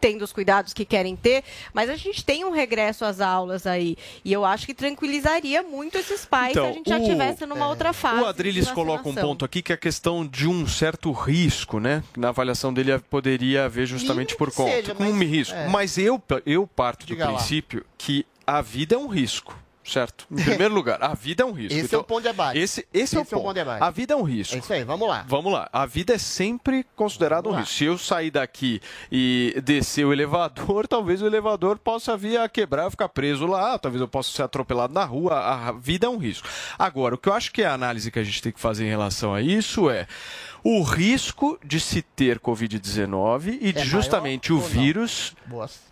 [0.00, 3.96] tendo os cuidados que querem ter, mas a gente tem um regresso às aulas aí.
[4.24, 7.68] E eu acho que tranquilizaria muito esses pais se a gente já Então, estivesse numa
[7.68, 8.22] outra fase.
[8.22, 12.02] O Adriles coloca um ponto aqui que é a questão de um certo risco, né?
[12.16, 14.72] Na avaliação dele poderia haver justamente por conta.
[14.72, 15.54] seja, com um mas- risco.
[15.54, 15.68] é.
[15.68, 17.38] Mas eu, eu parto Diga do lá.
[17.38, 19.56] princípio que a vida é um risco.
[19.84, 20.26] Certo?
[20.30, 21.76] Em primeiro lugar, a vida é um risco.
[21.78, 22.58] Esse é o ponto de debate.
[22.58, 23.42] Esse, esse, é o Esse é o ponto.
[23.42, 23.82] ponto de debate.
[23.82, 24.54] A vida é um risco.
[24.54, 25.24] É isso aí, vamos lá.
[25.26, 25.68] Vamos lá.
[25.72, 27.74] A vida é sempre considerada um risco.
[27.74, 28.80] Se eu sair daqui
[29.10, 34.00] e descer o elevador, talvez o elevador possa vir a quebrar, ficar preso lá, talvez
[34.00, 35.34] eu possa ser atropelado na rua.
[35.34, 36.46] A vida é um risco.
[36.78, 38.84] Agora, o que eu acho que é a análise que a gente tem que fazer
[38.84, 40.06] em relação a isso é
[40.64, 45.34] o risco de se ter Covid-19 e de É justamente o vírus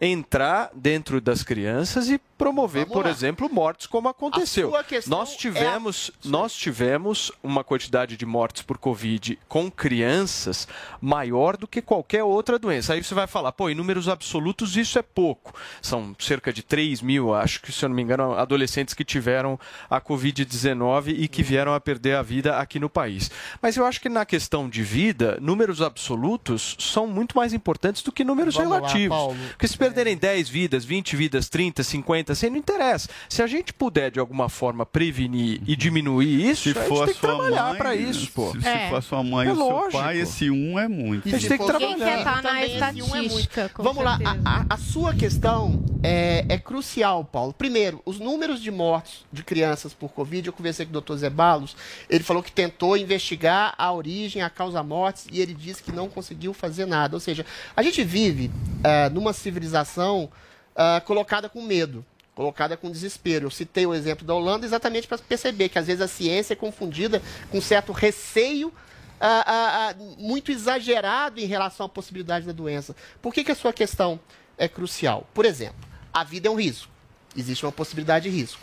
[0.01, 3.11] entrar dentro das crianças e promover, Vamos por lá.
[3.11, 4.73] exemplo, mortes como aconteceu.
[5.07, 10.67] Nós é tivemos, nós tivemos uma quantidade de mortes por Covid com crianças
[11.03, 12.95] maior do que qualquer outra doença.
[12.95, 15.55] Aí você vai falar, pô, em números absolutos isso é pouco.
[15.83, 19.61] São cerca de 3 mil, acho que, se eu não me engano, adolescentes que tiveram
[19.91, 23.31] a Covid-19 e que vieram a perder a vida aqui no país.
[23.61, 28.11] Mas eu acho que na questão de vida, números absolutos são muito mais importantes do
[28.13, 29.17] que números Vamos lá, relativos.
[29.17, 29.37] Paulo.
[29.51, 33.09] Porque se perderem 10 vidas, 20 vidas, 30, 50, 100, não interessa.
[33.29, 37.03] Se a gente puder, de alguma forma, prevenir e diminuir isso, Se a gente for
[37.03, 38.53] a tem que sua trabalhar mãe, para isso, pô.
[38.53, 39.93] Se, se for a sua mãe É ou seu lógico.
[39.93, 41.29] pai, esse um é muito.
[41.29, 44.41] A gente tem que Quem quer estar na esse um é estatística, Vamos lá, certeza.
[44.45, 47.53] a, a- a sua questão é, é crucial, Paulo.
[47.53, 51.15] Primeiro, os números de mortes de crianças por Covid, eu conversei com o Dr.
[51.15, 51.77] Zé Balos,
[52.09, 56.09] ele falou que tentou investigar a origem, a causa mortes, e ele disse que não
[56.09, 57.17] conseguiu fazer nada.
[57.17, 57.45] Ou seja,
[57.77, 58.51] a gente vive
[58.85, 60.31] ah, numa civilização
[60.75, 62.05] ah, colocada com medo.
[62.35, 63.47] Colocada com desespero.
[63.47, 66.57] Eu citei o exemplo da Holanda exatamente para perceber que às vezes a ciência é
[66.57, 67.21] confundida
[67.51, 68.73] com certo receio
[69.21, 72.97] ah, ah, ah, muito exagerado em relação à possibilidade da doença.
[73.21, 74.19] Por que, que a sua questão
[74.57, 75.29] é crucial?
[75.35, 76.91] Por exemplo, a vida é um risco.
[77.37, 78.63] Existe uma possibilidade de risco.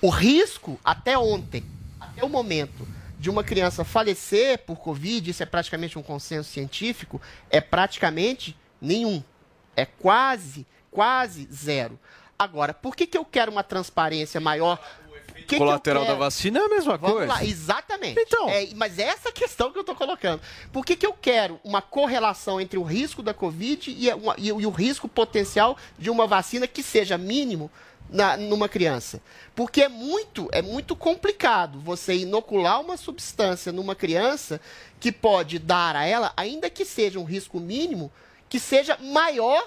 [0.00, 1.64] O risco, até ontem,
[2.00, 2.86] até o momento
[3.22, 9.22] de uma criança falecer por Covid, isso é praticamente um consenso científico, é praticamente nenhum.
[9.76, 11.96] É quase, quase zero.
[12.36, 14.76] Agora, por que, que eu quero uma transparência maior?
[15.36, 16.18] Que que colateral da quero?
[16.18, 17.32] vacina é a mesma Vamos coisa.
[17.32, 18.20] lá, exatamente.
[18.20, 18.48] Então.
[18.74, 20.42] mas é essa questão que eu estou colocando.
[20.72, 24.48] Por que, que eu quero uma correlação entre o risco da Covid e, uma- e
[24.48, 27.70] e o risco potencial de uma vacina que seja mínimo
[28.12, 29.20] na, numa criança?
[29.54, 34.60] Porque é muito, é muito complicado você inocular uma substância numa criança
[35.00, 38.10] que pode dar a ela, ainda que seja um risco mínimo,
[38.48, 39.66] que seja maior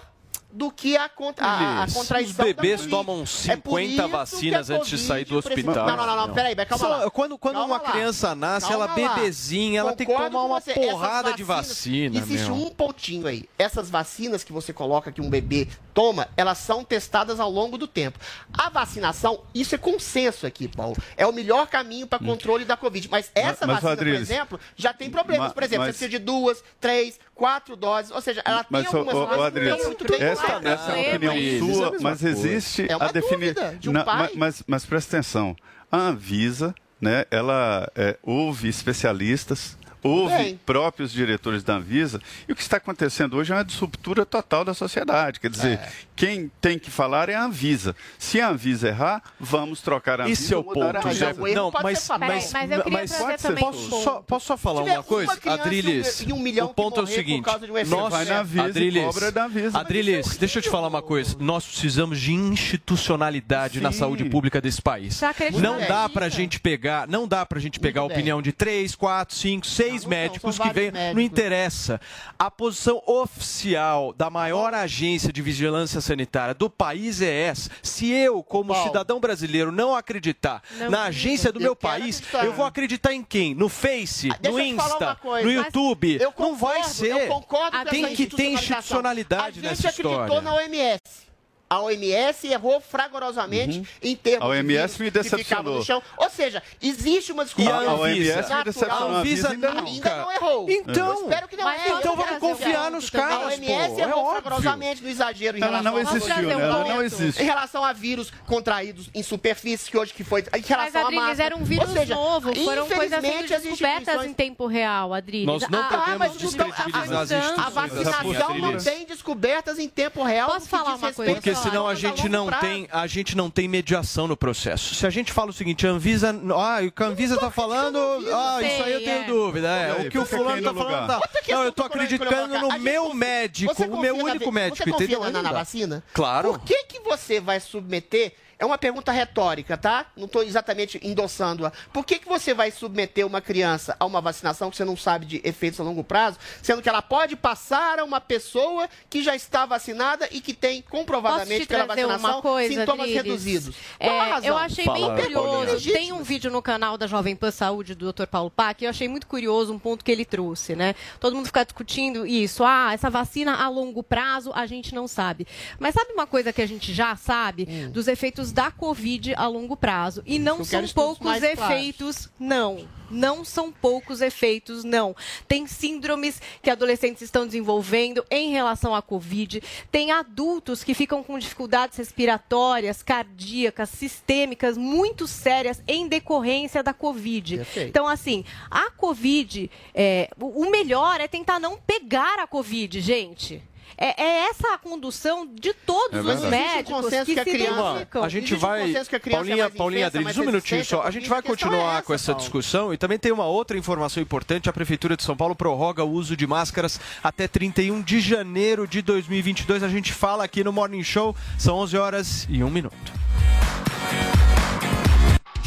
[0.51, 3.15] do que a, contra, a, a Os contradição bebês tomam
[3.49, 5.85] É por 50 isso vacinas antes de sair do hospital.
[5.85, 7.11] Não, não, não, não, peraí, calma Só- lá.
[7.11, 7.91] Quando, quando Calma uma lá.
[7.91, 9.15] criança nasce, Calma ela lá.
[9.15, 11.67] bebezinha, ela tem que Concordo tomar uma porrada de vacinas-
[12.13, 12.55] vacina, Existe meu.
[12.67, 13.49] um pontinho aí.
[13.59, 17.87] Essas vacinas que você coloca que um bebê toma, elas são testadas ao longo do
[17.87, 18.19] tempo.
[18.53, 20.95] A vacinação, isso é consenso aqui, Paulo.
[21.15, 23.09] É o melhor caminho para controle da Covid.
[23.09, 25.47] Mas essa mas, vacina, Rodrigues, por exemplo, já tem problemas.
[25.47, 28.11] ma- Por exemplo, mas- você precisa de duas, três, quatro doses.
[28.11, 30.95] Ou seja, ela Mas, tem algumas coisas Adriano, que estão muito bem essa, essa é
[31.01, 33.75] uma opinião Isso, sua, é a mesma mas existe É uma a definição.
[33.77, 34.31] de um pai.
[34.35, 35.55] mas, mas presta atenção.
[35.89, 39.77] A Anvisa, né, ela é, ouve especialistas,
[40.07, 40.59] ouve bem.
[40.65, 44.73] próprios diretores da Anvisa, e o que está acontecendo hoje é uma disruptura total da
[44.73, 45.39] sociedade.
[45.39, 45.89] Quer dizer, É.
[46.15, 47.95] quem tem que falar é a Anvisa.
[48.19, 50.41] Se a Anvisa errar, vamos trocar a Anvisa.
[50.43, 51.33] Esse é o a ponto, Anvisa.
[51.33, 51.53] Zé.
[51.53, 54.57] Não, mas, mas, mas eu queria mas trazer pode ser- também posso, só, posso só
[54.57, 55.39] falar uma coisa?
[55.45, 58.65] uma Adriles, e um milhão o ponto é o seguinte, um nós, Vai na Anvisa
[58.65, 59.79] Adriles, cobra da Anvisa.
[59.79, 63.99] Adriles, deixa eu te falar uma coisa, nós precisamos de institucionalidade na Sim.
[63.99, 65.19] saúde pública desse país.
[65.61, 69.35] Não dá pra gente pegar, não dá pra gente pegar a opinião de três, quatro,
[69.35, 71.15] cinco, seis médicos são que vêm, médicos.
[71.15, 72.01] não interessa.
[72.37, 77.69] A posição oficial da maior agência de vigilância sanitária do país é essa.
[77.83, 82.45] Se eu, como cidadão brasileiro, não acreditar Não na agência do eu meu país, acreditar.
[82.45, 83.53] eu vou acreditar em quem?
[83.53, 86.17] No Face, Ah, no Insta, no YouTube?
[86.19, 87.11] Eu não vai concordo, ser.
[87.11, 90.41] Eu concordo Tem que ter institucionalidade A gente nessa acreditou história.
[90.41, 91.24] na OMS.
[91.67, 95.77] A OMS errou fragorosamente em termos A OMS de me que decepcionou.
[95.77, 96.01] no chão.
[96.17, 98.63] Ou seja, existe uma discussão a A OMS me natural.
[98.63, 99.07] decepcionou.
[99.15, 99.89] A Anvisa ainda nunca.
[99.89, 100.69] Ainda não errou.
[100.69, 101.89] Então, Eu espero que não erre.
[101.89, 104.41] então Eu vamos confiar nos A caras, OMS pô, é errou óbvio.
[104.43, 106.55] fragorosamente no exagero em Ela relação não existiu, vírus.
[106.57, 106.63] né?
[106.63, 107.41] Ela não existe.
[107.41, 110.41] Em relação a vírus contraídos em superfícies, que hoje que foi.
[110.41, 112.53] Em relação Mas, a Adriles, era um vírus seja, novo.
[112.55, 115.47] Foram coisas sendo infelizmente, as descobertas em tempo real, Adriles.
[115.47, 117.67] Nós não Ah, podemos mas tudo bem, descredibilizar as a- instituições.
[117.67, 120.49] A vacinação não tem descobertas em tempo real.
[120.51, 121.54] Posso falar uma coisa?
[121.55, 124.95] Porque senão a gente não tem, a gente não tem mediação no processo.
[124.95, 127.97] Se a gente fala o seguinte, a Anvisa, ah, o que a Anvisa tá falando,
[128.33, 129.25] ah, isso aí eu tenho é.
[129.25, 129.93] dúvida, é.
[130.01, 131.21] O que o fulano tá falando, tá.
[131.35, 135.43] Questão Não, eu tô acreditando no meu médico, o meu único médico, Você confia entendeu?
[135.43, 136.03] na, vacina?
[136.13, 136.53] Claro.
[136.53, 138.33] Por que, que você vai submeter...
[138.57, 140.05] É uma pergunta retórica, tá?
[140.15, 141.71] Não estou exatamente endossando-a.
[141.91, 145.25] Por que, que você vai submeter uma criança a uma vacinação que você não sabe
[145.25, 149.35] de efeitos a longo prazo, sendo que ela pode passar a uma pessoa que já
[149.35, 153.23] está vacinada e que tem comprovadamente te pela vacinação coisa, sintomas Adriles?
[153.23, 153.75] reduzidos?
[153.99, 155.91] É, eu achei Fala, bem curioso.
[155.91, 158.25] Tem um vídeo no canal da Jovem Pan Saúde do Dr.
[158.25, 158.81] Paulo Pac.
[158.81, 160.95] Eu achei muito curioso um ponto que ele trouxe, né?
[161.19, 162.63] Todo mundo fica discutindo isso.
[162.63, 165.45] Ah, essa vacina a longo prazo a gente não sabe.
[165.77, 169.75] Mas sabe uma coisa que a gente já sabe dos efeitos da Covid a longo
[169.75, 170.23] prazo?
[170.25, 170.59] E não.
[170.59, 171.43] Eu são poucos claros.
[171.43, 172.87] efeitos, não.
[173.09, 175.15] Não são poucos efeitos, não.
[175.47, 179.61] Tem síndromes que adolescentes estão desenvolvendo em relação à Covid.
[179.91, 187.57] Tem adultos que ficam com dificuldades respiratórias, cardíacas, sistêmicas muito sérias em decorrência da Covid.
[187.57, 187.89] Perfeito.
[187.89, 193.61] Então, assim, a Covid, é, o melhor é tentar não pegar a Covid, gente.
[193.97, 197.43] É, é essa a condução de todos É os um médicos consenso que, que a
[197.43, 198.07] se criança-.
[198.21, 198.81] A gente Existe um vai.
[198.87, 201.01] consenso que a criança é Paulinha, mais Paulinha Adriles, um minutinho só.
[201.03, 202.41] A gente vai continuar é essa, com essa Paulo.
[202.41, 204.69] discussão e também tem uma outra informação importante.
[204.69, 209.01] A Prefeitura de São Paulo prorroga o uso de máscaras até 31 de janeiro de
[209.01, 209.81] 2022.
[209.83, 211.35] A gente fala aqui no Morning Show.
[211.57, 213.13] São 11 horas e 1 minuto.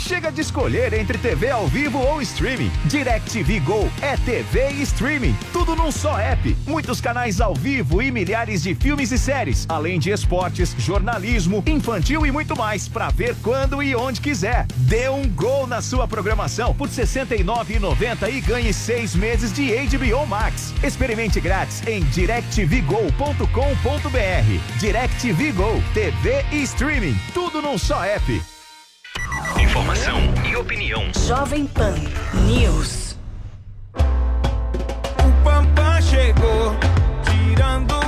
[0.09, 2.71] Chega de escolher entre TV ao vivo ou streaming.
[2.87, 5.37] DirecTV Go é TV e streaming.
[5.53, 6.57] Tudo num só app.
[6.67, 9.67] Muitos canais ao vivo e milhares de filmes e séries.
[9.69, 12.89] Além de esportes, jornalismo, infantil e muito mais.
[12.89, 14.67] Pra ver quando e onde quiser.
[14.77, 20.27] Dê um gol na sua programação por R$ 69,90 e ganhe seis meses de HBO
[20.27, 20.73] Max.
[20.83, 24.79] Experimente grátis em directvgo.com.br.
[24.81, 25.83] DirecTV Go.
[25.93, 27.21] TV e streaming.
[27.35, 28.58] Tudo num só app.
[29.61, 31.05] Informação e opinião.
[31.27, 31.95] Jovem Pan
[32.47, 33.17] News.
[33.95, 36.77] O Pampam chegou,
[37.25, 38.08] tirando odor.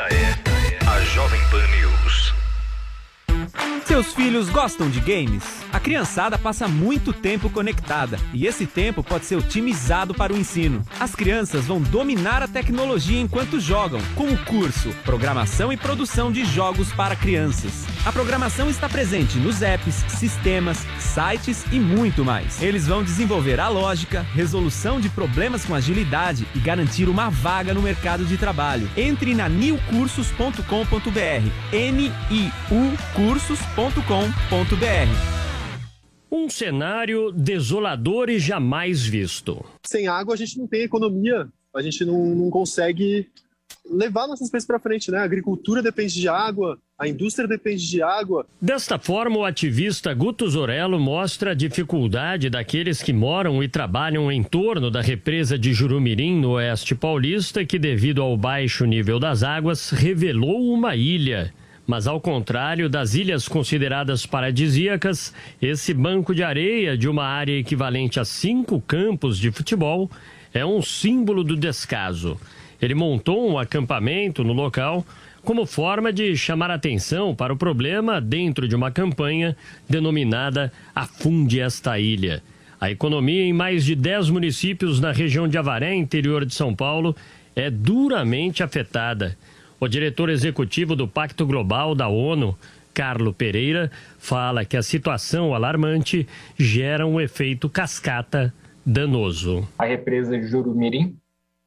[0.00, 2.19] Esta, esta é a Jovem Pan News.
[3.84, 5.42] Seus filhos gostam de games?
[5.72, 10.82] A criançada passa muito tempo conectada e esse tempo pode ser otimizado para o ensino.
[10.98, 16.44] As crianças vão dominar a tecnologia enquanto jogam, com o curso Programação e Produção de
[16.44, 17.86] Jogos para Crianças.
[18.04, 22.62] A programação está presente nos apps, sistemas, sites e muito mais.
[22.62, 27.82] Eles vão desenvolver a lógica, resolução de problemas com agilidade e garantir uma vaga no
[27.82, 28.88] mercado de trabalho.
[28.96, 30.60] Entre na newcursos.com.br.
[31.72, 32.96] N-I-U
[33.40, 34.84] cursos.com.br.
[36.30, 39.64] Um cenário desolador e jamais visto.
[39.86, 43.28] Sem água a gente não tem economia, a gente não, não consegue
[43.90, 45.18] levar nossas coisas para frente, né?
[45.18, 48.46] A agricultura depende de água, a indústria depende de água.
[48.60, 54.42] Desta forma, o ativista Guto Zorello mostra a dificuldade daqueles que moram e trabalham em
[54.42, 59.90] torno da represa de Jurumirim, no oeste paulista, que, devido ao baixo nível das águas,
[59.90, 61.52] revelou uma ilha.
[61.90, 68.20] Mas, ao contrário das ilhas consideradas paradisíacas, esse banco de areia de uma área equivalente
[68.20, 70.08] a cinco campos de futebol
[70.54, 72.38] é um símbolo do descaso.
[72.80, 75.04] Ele montou um acampamento no local
[75.42, 79.56] como forma de chamar atenção para o problema dentro de uma campanha
[79.88, 82.40] denominada Afunde esta ilha.
[82.80, 87.16] A economia em mais de 10 municípios na região de Avaré, interior de São Paulo,
[87.56, 89.36] é duramente afetada.
[89.80, 92.54] O diretor executivo do Pacto Global da ONU,
[92.92, 96.28] Carlo Pereira, fala que a situação alarmante
[96.58, 98.52] gera um efeito cascata
[98.84, 99.66] danoso.
[99.78, 101.16] A represa de Jurumirim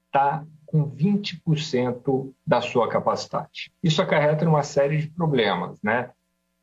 [0.06, 3.72] está com 20% da sua capacidade.
[3.82, 6.12] Isso acarreta uma série de problemas, né?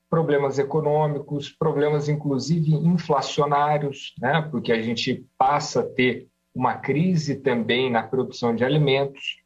[0.09, 4.41] Problemas econômicos, problemas inclusive inflacionários, né?
[4.53, 9.40] Porque a gente passa a ter uma crise também na produção de alimentos,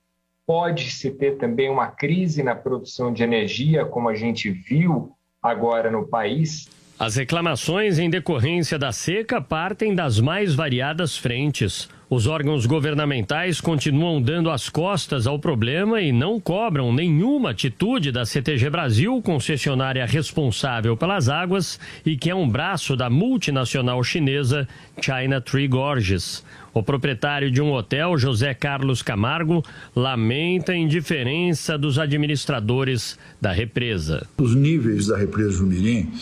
[0.46, 6.06] pode-se ter também uma crise na produção de energia, como a gente viu agora no
[6.06, 6.68] país.
[6.98, 11.88] As reclamações em decorrência da seca partem das mais variadas frentes.
[12.08, 18.24] Os órgãos governamentais continuam dando as costas ao problema e não cobram nenhuma atitude da
[18.24, 24.68] CTG Brasil, concessionária responsável pelas águas e que é um braço da multinacional chinesa
[25.00, 26.44] China Tree Gorges.
[26.74, 29.64] O proprietário de um hotel, José Carlos Camargo,
[29.94, 34.26] lamenta a indiferença dos administradores da represa.
[34.38, 36.12] Os níveis da represa Jumirim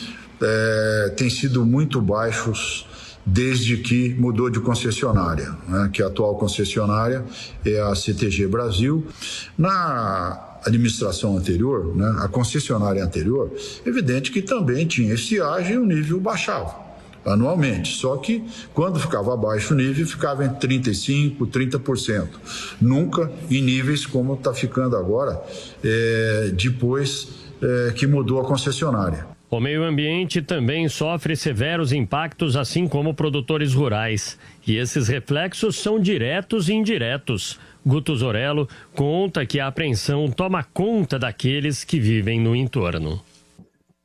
[0.43, 2.87] eh, têm sido muito baixos
[3.25, 7.25] desde que mudou de concessionária, né, que a atual concessionária
[7.65, 9.07] é a CTG Brasil.
[9.57, 13.51] Na administração anterior, né, a concessionária anterior,
[13.87, 16.92] evidente que também tinha estiagem e o nível baixava
[17.25, 17.95] anualmente.
[17.95, 18.45] Só que
[18.75, 22.29] quando ficava abaixo o nível, ficava em 35%, 30%.
[22.81, 25.43] Nunca em níveis como está ficando agora,
[25.85, 27.29] é, depois
[27.63, 29.27] é, que mudou a concessionária.
[29.53, 34.39] O meio ambiente também sofre severos impactos, assim como produtores rurais.
[34.67, 37.61] E esses reflexos são diretos e indiretos.
[37.85, 43.21] Guto Zorello conta que a apreensão toma conta daqueles que vivem no entorno.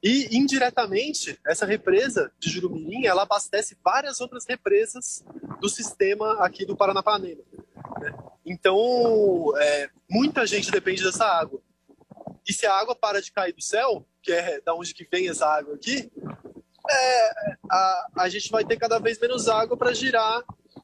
[0.04, 5.24] E, indiretamente, essa represa de Jurumirim, ela abastece várias outras represas
[5.60, 7.42] do sistema aqui do Paranapanema.
[8.00, 8.14] né?
[8.46, 11.60] Então, é, muita gente depende dessa água.
[12.48, 15.28] E se a água para de cair do céu, que é da onde que vem
[15.28, 16.10] essa água aqui,
[16.90, 17.32] é,
[17.70, 20.44] a, a gente vai ter cada vez menos água para girar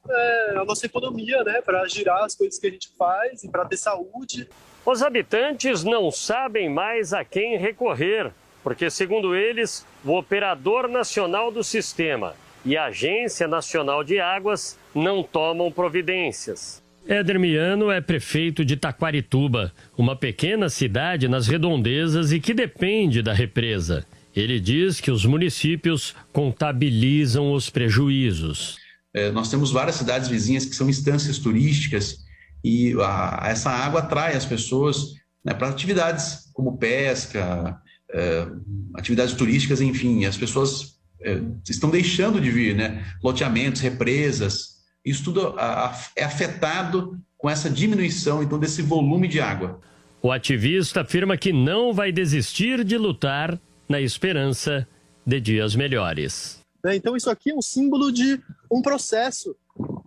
[0.10, 1.62] é, a nossa economia, né?
[1.62, 4.50] Para girar as coisas que a gente faz e para ter saúde.
[4.86, 8.34] Os habitantes não sabem mais a quem recorrer,
[8.64, 12.34] porque, segundo eles, o operador nacional do sistema
[12.66, 16.82] e a Agência Nacional de Águas não tomam providências.
[17.06, 23.34] Éder Miano é prefeito de Taquarituba, uma pequena cidade nas redondezas e que depende da
[23.34, 24.06] represa.
[24.34, 28.78] Ele diz que os municípios contabilizam os prejuízos.
[29.14, 32.20] É, nós temos várias cidades vizinhas que são instâncias turísticas
[32.64, 35.14] e a- essa água atrai as pessoas
[35.46, 37.78] né, para atividades como pesca,
[38.14, 38.48] é,
[38.96, 40.26] atividades turísticas, enfim.
[40.26, 43.06] As pessoas é, estão deixando de vir, né?
[43.24, 44.74] Loteamentos, represas,
[45.06, 49.80] isso tudo a- a- é afetado com essa diminuição então desse volume de água.
[50.22, 53.60] O ativista afirma que não vai desistir de lutar
[53.90, 54.88] na esperança
[55.26, 56.60] de dias melhores.
[56.84, 56.96] né?
[56.96, 58.40] Então, isso aqui é um símbolo de
[58.72, 59.56] um processo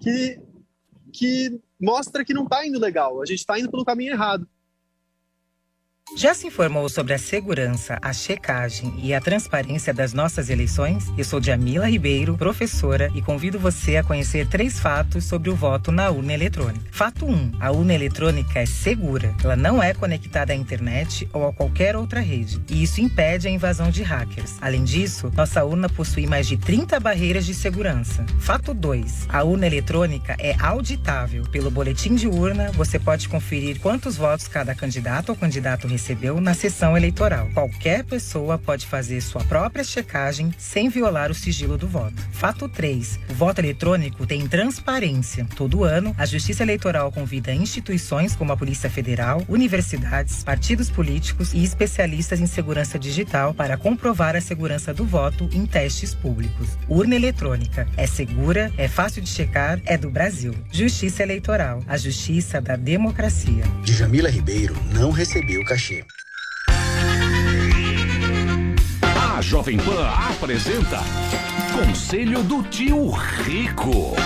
[0.00, 0.38] que,
[1.12, 4.46] que mostra que não está indo legal, a gente está indo pelo caminho errado.
[6.14, 11.04] Já se informou sobre a segurança, a checagem e a transparência das nossas eleições?
[11.18, 15.90] Eu sou Jamila Ribeiro, professora, e convido você a conhecer três fatos sobre o voto
[15.90, 16.86] na urna eletrônica.
[16.92, 17.52] Fato 1.
[17.60, 19.34] A urna eletrônica é segura.
[19.42, 23.50] Ela não é conectada à internet ou a qualquer outra rede, e isso impede a
[23.50, 24.54] invasão de hackers.
[24.60, 28.24] Além disso, nossa urna possui mais de 30 barreiras de segurança.
[28.38, 29.26] Fato 2.
[29.28, 31.42] A urna eletrônica é auditável.
[31.50, 36.52] Pelo boletim de urna, você pode conferir quantos votos cada candidato ou candidato recebeu na
[36.52, 37.48] sessão eleitoral.
[37.54, 42.22] Qualquer pessoa pode fazer sua própria checagem sem violar o sigilo do voto.
[42.32, 43.18] Fato 3.
[43.30, 45.46] O voto eletrônico tem transparência.
[45.56, 51.64] Todo ano, a Justiça Eleitoral convida instituições como a Polícia Federal, universidades, partidos políticos e
[51.64, 56.68] especialistas em segurança digital para comprovar a segurança do voto em testes públicos.
[56.90, 60.54] Urna eletrônica é segura, é fácil de checar, é do Brasil.
[60.70, 63.64] Justiça Eleitoral, a justiça da democracia.
[63.82, 65.85] Djamila Ribeiro não recebeu cachê.
[69.36, 70.98] A Jovem Pan apresenta
[71.72, 74.16] Conselho do Tio Rico.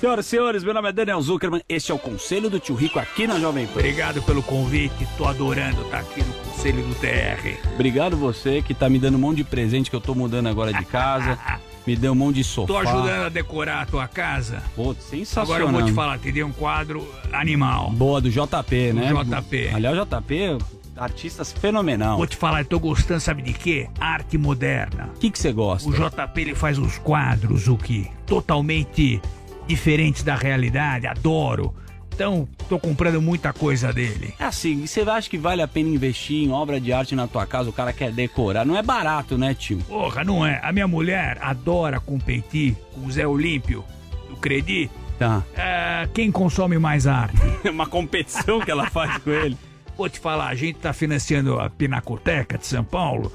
[0.00, 1.60] Senhoras e senhores, meu nome é Daniel Zuckerman.
[1.68, 3.80] Este é o Conselho do Tio Rico aqui na Jovem Pan.
[3.80, 7.74] Obrigado pelo convite, tô adorando estar aqui no Conselho do TR.
[7.74, 10.72] Obrigado você que tá me dando um monte de presente que eu tô mudando agora
[10.72, 11.38] de casa.
[11.88, 12.66] me deu um monte de sofá.
[12.66, 14.62] Tô ajudando a decorar a tua casa.
[14.76, 15.44] Pô, sensacional.
[15.44, 17.90] Agora eu vou te falar, te dei um quadro animal.
[17.92, 19.10] Boa, do JP, né?
[19.10, 19.70] Do JP.
[19.72, 20.58] Aliás, o JP,
[20.94, 22.18] artistas fenomenal.
[22.18, 23.88] Vou te falar, eu tô gostando, sabe de quê?
[23.98, 25.08] Arte moderna.
[25.16, 25.88] O que que você gosta?
[25.88, 28.10] O JP ele faz uns quadros, o que?
[28.26, 29.18] Totalmente
[29.66, 31.74] diferentes da realidade, adoro.
[32.18, 34.34] Então, tô comprando muita coisa dele.
[34.40, 37.28] É assim, e você acha que vale a pena investir em obra de arte na
[37.28, 37.70] tua casa?
[37.70, 38.66] O cara quer decorar.
[38.66, 39.78] Não é barato, né, tio?
[39.86, 40.58] Porra, não é.
[40.64, 43.84] A minha mulher adora competir com o Zé Olímpio,
[44.28, 44.90] do Credi.
[45.16, 45.44] Tá.
[45.54, 47.36] É, quem consome mais arte?
[47.70, 49.56] Uma competição que ela faz com ele.
[49.96, 53.30] Vou te falar, a gente tá financiando a Pinacoteca de São Paulo.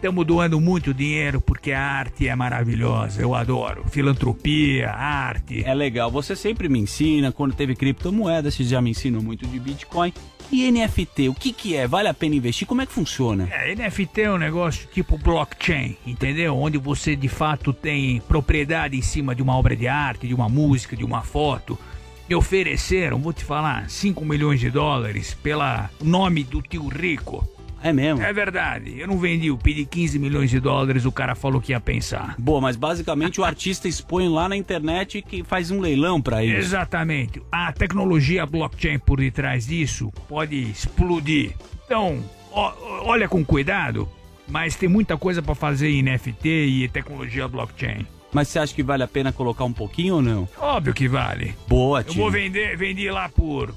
[0.00, 3.20] Estamos doando muito dinheiro porque a arte é maravilhosa.
[3.20, 3.84] Eu adoro.
[3.90, 5.62] Filantropia, arte.
[5.62, 6.10] É legal.
[6.10, 7.30] Você sempre me ensina.
[7.30, 10.10] Quando teve criptomoedas, você já me ensinou muito de Bitcoin.
[10.50, 11.86] E NFT, o que que é?
[11.86, 12.66] Vale a pena investir?
[12.66, 13.46] Como é que funciona?
[13.52, 16.56] É, NFT é um negócio tipo blockchain, entendeu?
[16.56, 20.48] Onde você de fato tem propriedade em cima de uma obra de arte, de uma
[20.48, 21.78] música, de uma foto.
[22.26, 27.46] Me ofereceram, vou te falar, 5 milhões de dólares pela nome do tio Rico.
[27.82, 28.22] É mesmo?
[28.22, 28.98] É verdade.
[28.98, 32.34] Eu não vendi, eu pedi 15 milhões de dólares, o cara falou que ia pensar.
[32.38, 36.56] Boa, mas basicamente o artista expõe lá na internet que faz um leilão pra isso.
[36.58, 37.40] Exatamente.
[37.50, 41.54] A tecnologia blockchain por detrás disso pode explodir.
[41.86, 42.72] Então, ó-
[43.04, 44.08] olha com cuidado,
[44.46, 48.06] mas tem muita coisa pra fazer em NFT e tecnologia blockchain.
[48.32, 50.48] Mas você acha que vale a pena colocar um pouquinho ou não?
[50.58, 51.54] Óbvio que vale.
[51.66, 52.22] Boa, Eu tio.
[52.22, 53.74] vou vender, vendi lá por.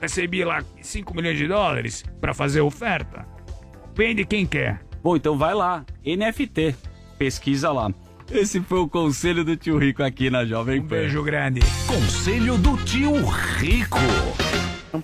[0.00, 3.26] Recebi lá 5 milhões de dólares pra fazer oferta.
[3.94, 4.80] Vende quem quer.
[5.02, 5.84] Bom, então vai lá.
[6.04, 6.74] NFT.
[7.18, 7.90] Pesquisa lá.
[8.30, 10.88] Esse foi o conselho do tio Rico aqui na Jovem Pan.
[10.88, 11.60] Beijo grande.
[11.86, 13.98] Conselho do Tio Rico.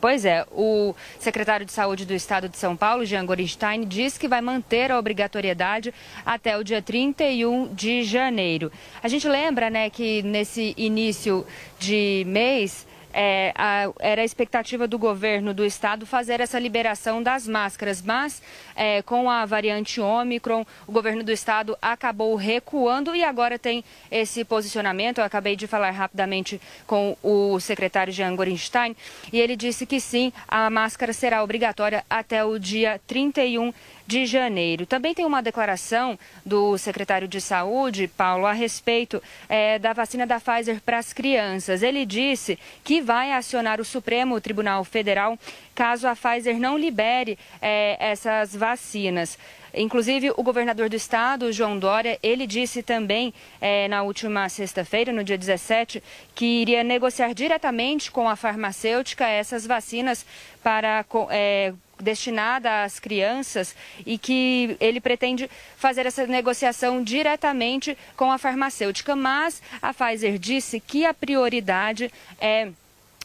[0.00, 4.26] Pois é, o secretário de Saúde do Estado de São Paulo, Jean Gorenstein, diz que
[4.26, 5.92] vai manter a obrigatoriedade
[6.24, 8.72] até o dia 31 de janeiro.
[9.02, 11.46] A gente lembra, né, que nesse início
[11.78, 17.46] de mês é, a- era a expectativa do governo do estado fazer essa liberação das
[17.46, 18.42] máscaras, mas
[18.74, 24.44] é, com a variante Ômicron, o governo do estado acabou recuando e agora tem esse
[24.44, 25.18] posicionamento.
[25.18, 28.96] Eu acabei de falar rapidamente com o secretário Jean Gorenstein
[29.32, 33.72] e ele disse que sim, a máscara será obrigatória até o dia 31
[34.12, 34.84] de janeiro.
[34.84, 40.38] Também tem uma declaração do secretário de Saúde, Paulo, a respeito eh, da vacina da
[40.38, 41.82] Pfizer para as crianças.
[41.82, 45.38] Ele disse que vai acionar o Supremo Tribunal Federal
[45.74, 49.38] caso a Pfizer não libere eh, essas vacinas.
[49.74, 53.32] Inclusive, o governador do estado, João Dória, ele disse também
[53.62, 56.02] eh, na última sexta-feira, no dia 17,
[56.34, 60.26] que iria negociar diretamente com a farmacêutica essas vacinas
[60.62, 61.72] para eh,
[62.02, 63.74] destinada às crianças
[64.04, 70.80] e que ele pretende fazer essa negociação diretamente com a farmacêutica, mas a Pfizer disse
[70.80, 72.68] que a prioridade é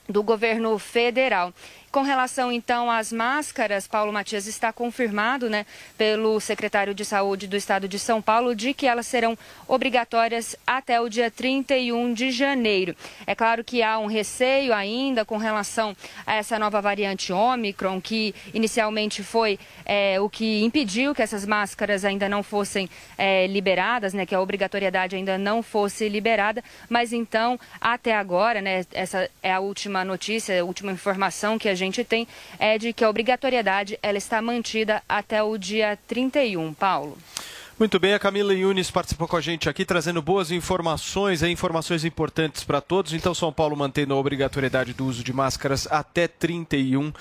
[0.07, 1.53] do governo federal.
[1.89, 5.65] Com relação então às máscaras, Paulo Matias está confirmado, né,
[5.97, 9.37] pelo secretário de Saúde do Estado de São Paulo de que elas serão
[9.67, 12.95] obrigatórias até o dia 31 de janeiro.
[13.25, 15.95] É claro que há um receio ainda com relação
[16.25, 22.03] a essa nova variante Ômicron, que inicialmente foi é, o que impediu que essas máscaras
[22.03, 27.57] ainda não fossem é, liberadas, né, que a obrigatoriedade ainda não fosse liberada, mas então,
[27.79, 32.03] até agora, né, essa é a última notícia, a última informação que a gente gente
[32.03, 32.27] tem
[32.59, 36.73] é de que a obrigatoriedade ela está mantida até o dia 31.
[36.73, 37.17] Paulo.
[37.79, 42.03] Muito bem, a Camila Yunis participou com a gente aqui, trazendo boas informações, é, informações
[42.03, 43.13] importantes para todos.
[43.13, 47.13] Então, São Paulo mantendo a obrigatoriedade do uso de máscaras até 31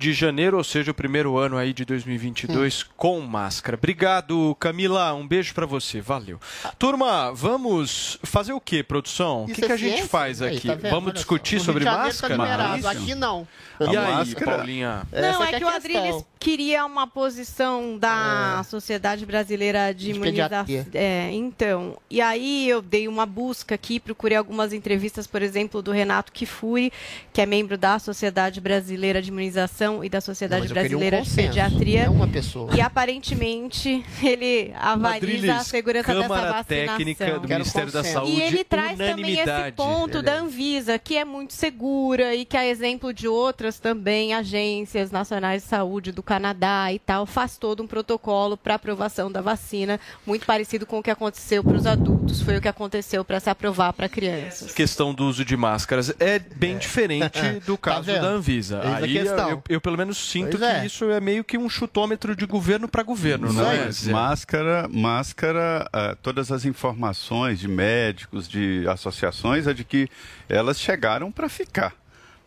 [0.00, 3.76] de janeiro, ou seja, o primeiro ano aí de 2022 com máscara.
[3.76, 5.12] Obrigado, Camila.
[5.12, 6.00] Um beijo para você.
[6.00, 6.40] Valeu.
[6.78, 9.42] Turma, vamos fazer o que, produção?
[9.42, 10.08] O que, Isso que é a gente ciência?
[10.08, 10.68] faz Aí, aqui?
[10.68, 10.90] tá vendo?
[10.90, 12.78] vamos discutir sobre tá máscara?
[12.78, 12.88] Isso?
[12.88, 13.46] aqui não.
[13.78, 15.02] E A aí, máscara- Paulinha?
[15.12, 20.10] Não, é que é que o Adriles queria uma posição da Sociedade Brasileira de, De
[20.12, 20.64] Imunização.
[20.94, 21.98] É, então.
[22.08, 26.90] E aí eu dei uma busca aqui, procurei algumas entrevistas, por exemplo, do Renato Kifuri,
[27.34, 31.00] que é membro da Sociedade Brasileira de Imunização e da Sociedade Não, eu queria um
[31.00, 32.06] Brasileira de consenso, Pediatria.
[32.06, 32.74] não uma pessoa.
[32.74, 36.64] E aparentemente ele avaliza Adriles, a segurança dessa vacinação.
[36.64, 41.24] Técnica do Ministério da Saúde, E ele traz também esse ponto da Anvisa, que é
[41.24, 46.92] muito segura e que, a exemplo de outras também agências nacionais de saúde do Canadá
[46.92, 51.10] e tal, faz todo um protocolo para aprovação da vacina, muito parecido com o que
[51.10, 54.72] aconteceu para os adultos, foi o que aconteceu para se aprovar para crianças.
[54.72, 58.22] questão do uso de máscaras é bem diferente do Tá caso vendo?
[58.22, 58.80] da Anvisa.
[58.84, 59.62] Eis a Aí questão.
[59.68, 60.86] eu, eu, pelo menos sinto Pois que é.
[60.86, 63.90] isso é meio que um chutômetro de governo para governo, não é?
[63.90, 64.12] Zé?
[64.12, 70.08] Máscara, máscara, ah, todas as informações de médicos, de associações, é de que
[70.48, 71.94] elas chegaram para ficar.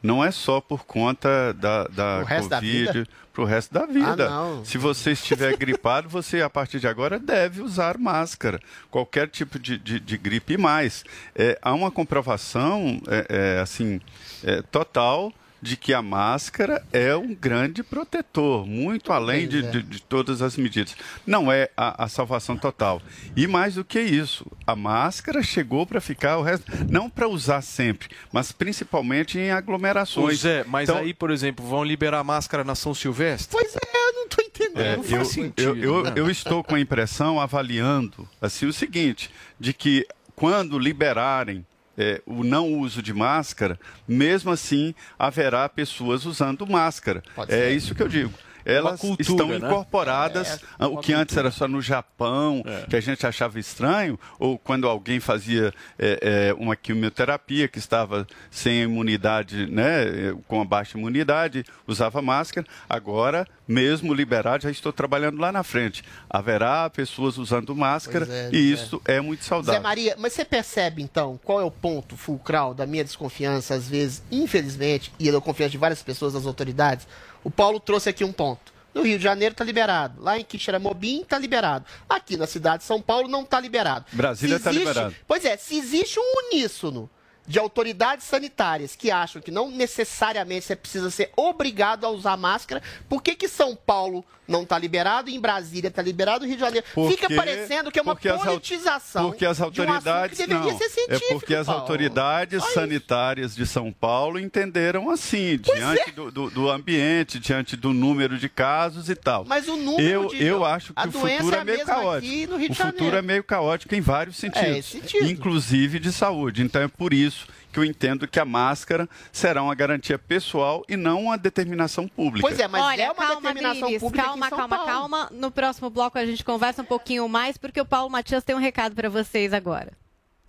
[0.02, 2.88] Não é só por conta da, da Pro resto da vida?
[2.88, 4.28] Covid, para o resto da vida.
[4.28, 4.66] Ah, não.
[4.66, 8.60] Se você estiver gripado, você, a partir de agora, deve usar máscara.
[8.92, 11.06] Qualquer tipo de, de, de gripe e mais.
[11.34, 14.02] É, há uma comprovação, é, é, assim,
[14.44, 15.32] é, total
[15.64, 19.72] de que a máscara é um grande protetor, muito além de, é.
[19.72, 20.96] de- de todas as medidas.
[21.26, 23.02] Não é a, a salvação total.
[23.36, 27.62] E mais do que isso, a máscara chegou para ficar o resto, não para usar
[27.62, 30.26] sempre, mas principalmente em aglomerações.
[30.26, 33.48] Pois é, mas Então, aí, por exemplo, vão liberar a máscara na São Silvestre?
[33.58, 33.80] Pois é,
[34.10, 34.80] eu não tô entendendo.
[34.82, 36.12] é, não eu, faz sentido, eu, eu, né?
[36.18, 41.66] eu estou com a impressão, avaliando, assim, o seguinte, de que quando liberarem
[41.98, 47.22] é, o não uso de máscara, mesmo assim haverá pessoas usando máscara.
[47.36, 47.72] Pode É ser.
[47.76, 48.34] isso que eu digo.
[48.66, 49.58] Elas cultura, estão né?
[49.58, 54.20] incorporadas, É, ah, o que antes era só no Japão, que a gente achava estranho,
[54.40, 60.62] ou quando alguém fazia é, é, uma quimioterapia que estava sem imunidade, né, é, com
[60.62, 62.66] a baixa imunidade, usava máscara.
[62.90, 66.04] Agora, mesmo liberado, já estou trabalhando lá na frente.
[66.30, 68.84] Haverá pessoas usando máscara é, e Zé.
[68.84, 69.82] isso é muito Zé saudável.
[69.82, 74.24] Maria, mas você percebe então qual é o ponto fulcral da minha desconfiança, às vezes,
[74.32, 77.08] infelizmente, e da confiança de várias pessoas das autoridades?
[77.44, 78.72] O Paulo trouxe aqui um ponto.
[78.94, 80.22] No Rio de Janeiro está liberado.
[80.22, 81.86] Lá em Quixeramobim está liberado.
[82.08, 84.06] Aqui na cidade de São Paulo não está liberado.
[84.14, 85.16] Brasília Se tá existe- liberado.
[85.28, 87.10] Pois é, se existe um uníssono
[87.46, 92.82] de autoridades sanitárias que acham que não necessariamente você precisa ser obrigado a usar máscara,
[93.10, 96.56] por que, que São Paulo não está liberado e em Brasília está liberado e Rio
[96.58, 96.86] de Janeiro?
[96.88, 100.38] Fica Porque- parecendo que é uma porque as politização Porque as de um assunto autoridades
[100.38, 100.80] que deveria não.
[100.80, 101.82] ser é porque as Paulo.
[101.82, 106.12] autoridades sanitárias de São Paulo entenderam assim, diante é.
[106.12, 109.46] do, do- do ambiente, diante do número de casos e tal.
[109.46, 112.16] Mas o número eu, de- eu acho que o doença futuro é é, meio caótico.
[112.34, 115.26] aqui no Rio de o futuro é meio caótico em vários sentidos, É, sentido.
[115.30, 116.62] inclusive de saúde.
[116.64, 120.96] Então é por isso que eu entendo que a máscara será uma garantia pessoal e
[120.96, 122.48] não uma determinação pública.
[122.48, 124.86] Pois é, mas Olha, é uma calma, determinação Adriles, pública calma, aqui em São calma,
[124.86, 124.92] Paulo.
[124.92, 125.30] calma.
[125.32, 128.60] No próximo bloco a gente conversa um pouquinho mais, porque o Paulo Matias tem um
[128.60, 129.92] recado para vocês agora.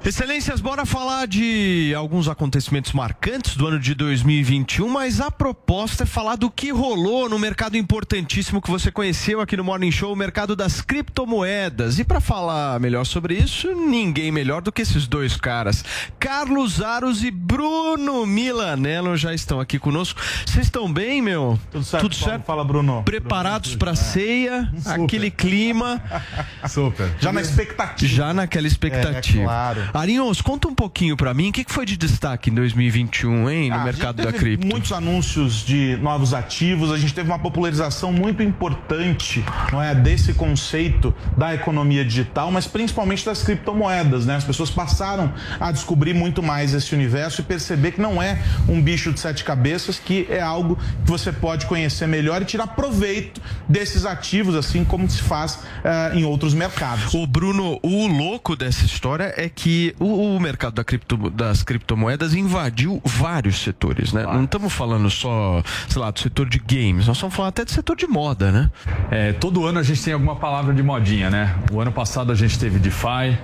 [0.07, 6.07] Excelências, bora falar de alguns acontecimentos marcantes do ano de 2021, mas a proposta é
[6.07, 10.17] falar do que rolou no mercado importantíssimo que você conheceu aqui no Morning Show, o
[10.17, 11.99] mercado das criptomoedas.
[11.99, 15.83] E para falar melhor sobre isso, ninguém melhor do que esses dois caras.
[16.21, 20.21] Carlos Aros e Bruno Milanello já estão aqui conosco.
[20.45, 21.59] Vocês estão bem, meu?
[21.73, 22.43] Tudo certo, Paulo.
[22.47, 23.03] Fala, Bruno.
[23.05, 26.03] Preparados para ceia, aquele clima.
[26.69, 27.11] Super.
[27.19, 28.13] Já na expectativa.
[28.13, 29.41] Já naquela expectativa.
[29.41, 29.94] É, claro.
[29.95, 33.71] Arinhos, conta um pouquinho pra mim, o que que foi de destaque em 2021, hein,
[33.71, 34.67] no Ah, mercado da cripto?
[34.67, 40.35] Muitos anúncios de novos ativos, a gente teve uma popularização muito importante, não é, desse
[40.35, 44.35] conceito da economia digital, mas principalmente das criptomoedas, né?
[44.35, 48.83] As pessoas passaram a descobrir muito mais esse universo e perceber que não é um
[48.83, 53.41] bicho de sete cabeças, que é algo que você pode conhecer melhor e tirar proveito
[53.69, 57.15] desses ativos, assim como se faz eh, em outros mercados.
[57.15, 62.35] O Bruno, o louco dessa história é que o, o mercado da cripto, das criptomoedas
[62.35, 64.25] invadiu vários setores, né?
[64.25, 67.71] Não estamos falando só, sei lá, do setor de games, nós estamos falando até do
[67.71, 68.71] setor de moda, né?
[69.11, 71.57] É, todo ano a gente tem alguma palavra de modinha, né?
[71.73, 73.39] O ano passado a gente teve DeFi,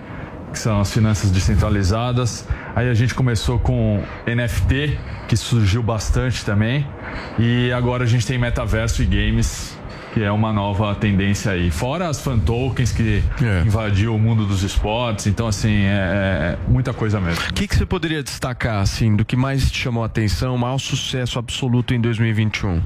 [0.52, 2.46] que são as finanças descentralizadas.
[2.74, 4.98] Aí a gente começou com NFT,
[5.28, 6.86] que surgiu bastante também.
[7.38, 9.76] E agora a gente tem metaverso e games,
[10.12, 11.70] que é uma nova tendência aí.
[11.70, 13.22] Fora as fan tokens que
[13.64, 15.26] invadiu o mundo dos esportes.
[15.26, 17.42] Então, assim, é, é muita coisa mesmo.
[17.48, 20.58] O que, que você poderia destacar, assim, do que mais te chamou a atenção, o
[20.58, 22.82] maior sucesso absoluto em 2021?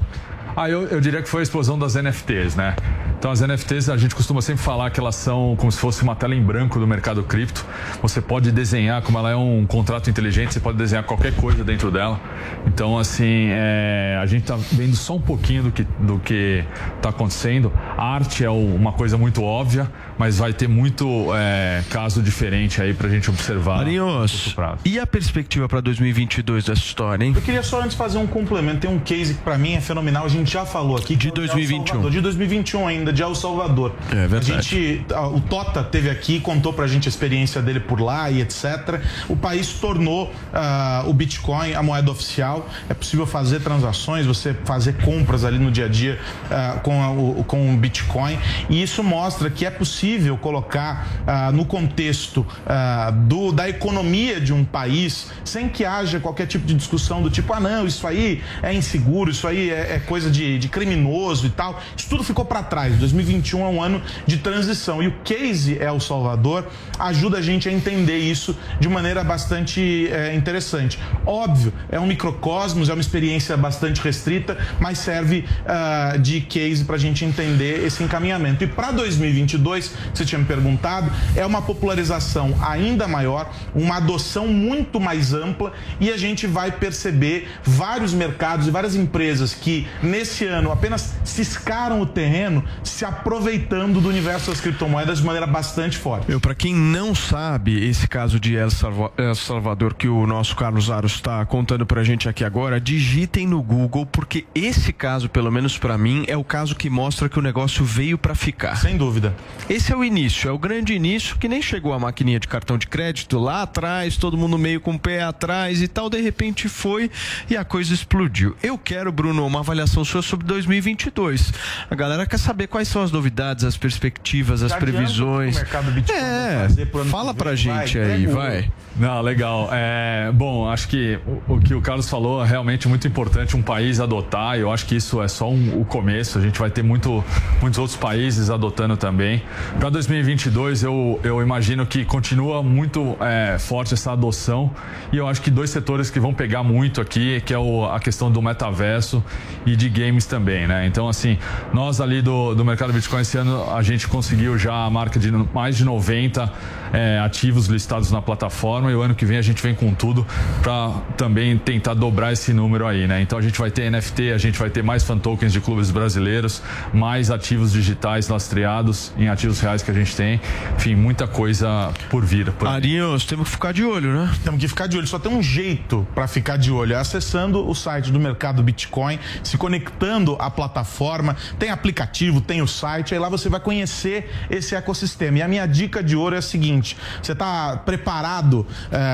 [0.55, 2.75] Ah, eu, eu diria que foi a explosão das NFTs, né?
[3.17, 6.15] Então as NFTs a gente costuma sempre falar que elas são como se fosse uma
[6.15, 7.65] tela em branco do mercado cripto.
[8.01, 11.89] Você pode desenhar, como ela é um contrato inteligente, você pode desenhar qualquer coisa dentro
[11.89, 12.19] dela.
[12.67, 16.63] Então assim, é, a gente está vendo só um pouquinho do que do que
[16.97, 17.71] está acontecendo.
[17.97, 22.93] A arte é uma coisa muito óbvia, mas vai ter muito é, caso diferente aí
[22.93, 23.77] para a gente observar.
[23.77, 27.33] Marinhos, e a perspectiva para 2022 dessa história, hein?
[27.35, 28.79] Eu queria só antes fazer um complemento.
[28.79, 30.25] Tem um case que pra mim é fenomenal.
[30.25, 31.15] A gente já falou aqui.
[31.15, 32.09] De 2021.
[32.09, 33.93] De 2021 ainda, de El Salvador.
[34.11, 34.53] É verdade.
[34.53, 38.41] A gente, o Tota teve aqui, contou pra gente a experiência dele por lá e
[38.41, 39.01] etc.
[39.27, 42.69] O país tornou ah, o Bitcoin a moeda oficial.
[42.89, 46.19] É possível fazer transações, você fazer compras ali no dia a dia
[46.49, 48.37] ah, com, a- o, com o Bitcoin.
[48.69, 50.04] E isso mostra que é possível
[50.41, 56.47] colocar ah, no contexto ah, do, da economia de um país sem que haja qualquer
[56.47, 59.99] tipo de discussão do tipo, ah, não, isso aí é inseguro, isso aí é, é
[59.99, 61.81] coisa de, de criminoso e tal.
[61.97, 62.95] Isso tudo ficou para trás.
[62.97, 65.01] 2021 é um ano de transição.
[65.01, 66.67] E o case El Salvador
[66.99, 70.99] ajuda a gente a entender isso de maneira bastante é, interessante.
[71.25, 76.95] Óbvio, é um microcosmos, é uma experiência bastante restrita, mas serve ah, de case para
[76.95, 78.63] a gente entender esse encaminhamento.
[78.63, 84.47] E para 2022, que você tinha me perguntado, é uma popularização ainda maior, uma adoção
[84.47, 90.45] muito mais ampla e a gente vai perceber vários mercados e várias empresas que nesse
[90.45, 96.25] ano apenas ciscaram o terreno se aproveitando do universo das criptomoedas de maneira bastante forte.
[96.29, 100.55] Meu, para quem não sabe esse caso de El, Salva- El Salvador que o nosso
[100.55, 105.51] Carlos Aros está contando pra gente aqui agora, digitem no Google porque esse caso, pelo
[105.51, 108.75] menos pra mim, é o caso que mostra que o negócio veio pra ficar.
[108.77, 109.35] Sem dúvida.
[109.69, 112.77] Esse é o início, é o grande início que nem chegou a maquininha de cartão
[112.77, 116.67] de crédito lá atrás, todo mundo meio com o pé atrás e tal, de repente
[116.69, 117.09] foi
[117.49, 118.55] e a coisa explodiu.
[118.61, 121.53] Eu quero, Bruno, uma avaliação sua sobre 2022.
[121.89, 125.55] A galera quer saber quais são as novidades, as perspectivas, as previsões.
[125.55, 126.67] o mercado Bitcoin É,
[127.09, 128.71] fala pra gente vai, aí, vai.
[128.97, 129.67] Não, legal.
[129.73, 133.61] É, bom, acho que o, o que o Carlos falou é realmente muito importante um
[133.61, 134.57] país adotar.
[134.57, 136.37] Eu acho que isso é só um- o começo.
[136.37, 137.21] A gente vai ter muito,
[137.61, 139.43] muitos outros países adotando também.
[139.81, 144.71] Para 2022, eu, eu imagino que continua muito é, forte essa adoção.
[145.11, 147.99] E eu acho que dois setores que vão pegar muito aqui, que é o- a
[147.99, 149.21] questão do metaverso
[149.65, 150.87] e de games também, né?
[150.87, 151.37] Então, assim,
[151.73, 155.29] nós ali do, do mercado Bitcoin esse ano, a gente conseguiu já a marca de
[155.53, 156.49] mais de 90
[156.93, 160.25] é, ativos listados na plataforma e o ano que vem a gente vem com tudo
[160.61, 163.21] para também tentar dobrar esse número aí, né?
[163.21, 165.91] Então a gente vai ter NFT, a gente vai ter mais fan tokens de clubes
[165.91, 166.61] brasileiros,
[166.93, 170.39] mais ativos digitais lastreados em ativos reais que a gente tem.
[170.77, 172.51] Enfim, muita coisa por vir.
[172.51, 172.75] Por aí.
[172.75, 174.31] Arinhos, temos que ficar de olho, né?
[174.43, 175.07] Temos que ficar de olho.
[175.07, 176.93] Só tem um jeito para ficar de olho.
[176.93, 181.35] É acessando o site do mercado Bitcoin, se conectando à plataforma.
[181.57, 183.13] Tem aplicativo, tem o site.
[183.13, 185.39] Aí lá você vai conhecer esse ecossistema.
[185.39, 188.65] E a minha dica de ouro é a seguinte: você está preparado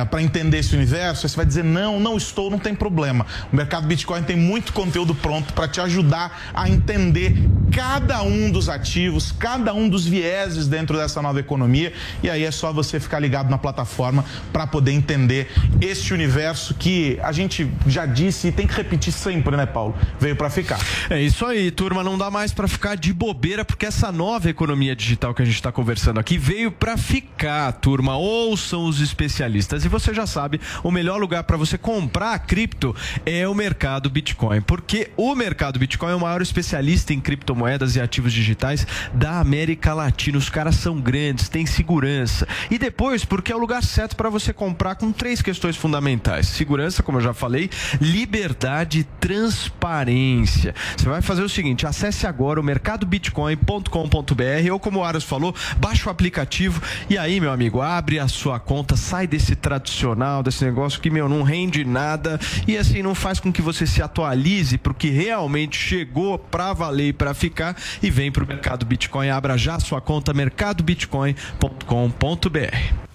[0.09, 1.25] para entender esse universo?
[1.25, 3.25] Aí você vai dizer não, não estou, não tem problema.
[3.51, 7.35] O mercado Bitcoin tem muito conteúdo pronto para te ajudar a entender
[7.71, 11.93] cada um dos ativos, cada um dos vieses dentro dessa nova economia.
[12.21, 17.19] E aí é só você ficar ligado na plataforma para poder entender este universo que
[17.21, 19.95] a gente já disse e tem que repetir sempre, né, Paulo?
[20.19, 20.79] Veio para ficar.
[21.09, 22.03] É isso aí, turma.
[22.03, 25.61] Não dá mais pra ficar de bobeira, porque essa nova economia digital que a gente
[25.61, 27.51] tá conversando aqui veio pra ficar,
[27.82, 28.15] turma.
[28.15, 29.86] Ouçam os especialistas.
[29.86, 32.95] E você já sabe, o melhor lugar pra você comprar cripto
[33.26, 38.02] é o mercado Bitcoin, porque o mercado Bitcoin é o maior especialista em criptomoedas e
[38.02, 40.38] ativos digitais da América Latina.
[40.38, 42.48] Os caras são grandes, têm segurança.
[42.69, 47.03] E depois, porque é o lugar certo pra você comprar com três questões fundamentais: segurança,
[47.03, 47.69] como eu já falei,
[47.99, 50.73] liberdade e transparência.
[50.95, 56.07] Você vai fazer o seguinte: acesse agora o mercadobitcoin.com.br ou, como o Aras falou, baixa
[56.07, 61.01] o aplicativo e aí, meu amigo, abre a sua conta, sai desse tradicional, desse negócio
[61.01, 64.93] que, meu, não rende nada e assim não faz com que você se atualize pro
[64.93, 69.30] que realmente chegou pra valer e pra ficar e vem pro mercado Bitcoin.
[69.30, 73.11] Abra já a sua conta mercadobitcoin.com.br.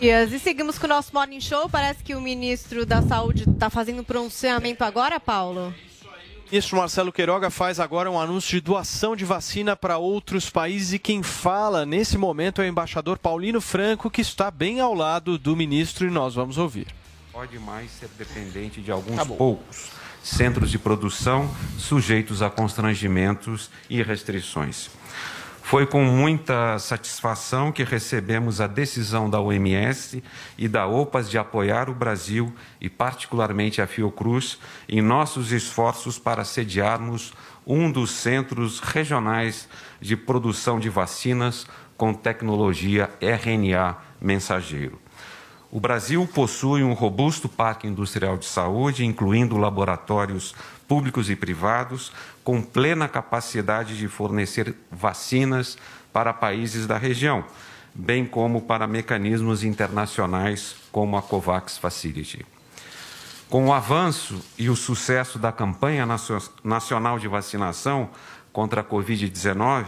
[0.00, 1.68] E seguimos com o nosso Morning Show.
[1.68, 5.74] Parece que o ministro da Saúde está fazendo pronunciamento agora, Paulo.
[6.50, 10.98] Ministro Marcelo Queiroga faz agora um anúncio de doação de vacina para outros países e
[10.98, 15.54] quem fala nesse momento é o embaixador Paulino Franco, que está bem ao lado do
[15.54, 16.86] ministro e nós vamos ouvir.
[17.30, 19.90] pode mais ser dependente de alguns Tá poucos
[20.22, 24.88] centros de produção sujeitos a constrangimentos e restrições.
[25.68, 30.24] Foi com muita satisfação que recebemos a decisão da OMS
[30.56, 32.50] e da OPAS de apoiar o Brasil
[32.80, 34.58] e, particularmente, a Fiocruz
[34.88, 37.34] em nossos esforços para sediarmos
[37.66, 39.68] um dos centros regionais
[40.00, 41.66] de produção de vacinas
[41.98, 44.98] com tecnologia RNA mensageiro.
[45.70, 50.54] O Brasil possui um robusto parque industrial de saúde, incluindo laboratórios
[50.88, 52.10] públicos e privados,
[52.48, 55.76] com plena capacidade de fornecer vacinas
[56.10, 57.44] para países da região,
[57.94, 62.46] bem como para mecanismos internacionais como a COVAX Facility.
[63.50, 68.08] Com o avanço e o sucesso da campanha nacio- nacional de vacinação
[68.50, 69.84] contra a Covid-19,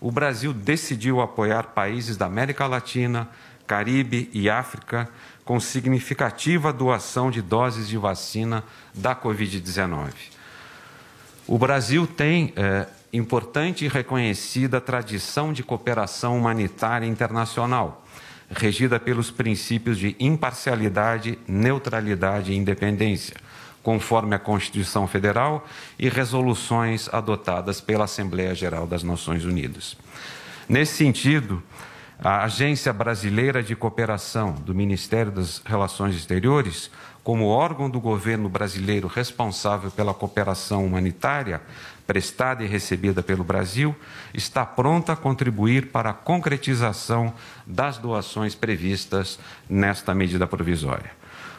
[0.00, 3.28] o Brasil decidiu apoiar países da América Latina,
[3.68, 5.08] Caribe e África
[5.44, 10.39] com significativa doação de doses de vacina da Covid-19.
[11.50, 18.06] O Brasil tem eh, importante e reconhecida tradição de cooperação humanitária internacional,
[18.48, 23.34] regida pelos princípios de imparcialidade, neutralidade e independência,
[23.82, 25.66] conforme a Constituição Federal
[25.98, 29.96] e resoluções adotadas pela Assembleia Geral das Nações Unidas.
[30.68, 31.60] Nesse sentido,
[32.22, 39.06] a Agência Brasileira de Cooperação do Ministério das Relações Exteriores, como órgão do governo brasileiro
[39.06, 41.60] responsável pela cooperação humanitária
[42.06, 43.94] prestada e recebida pelo Brasil,
[44.34, 47.32] está pronta a contribuir para a concretização
[47.64, 49.38] das doações previstas
[49.68, 51.12] nesta medida provisória.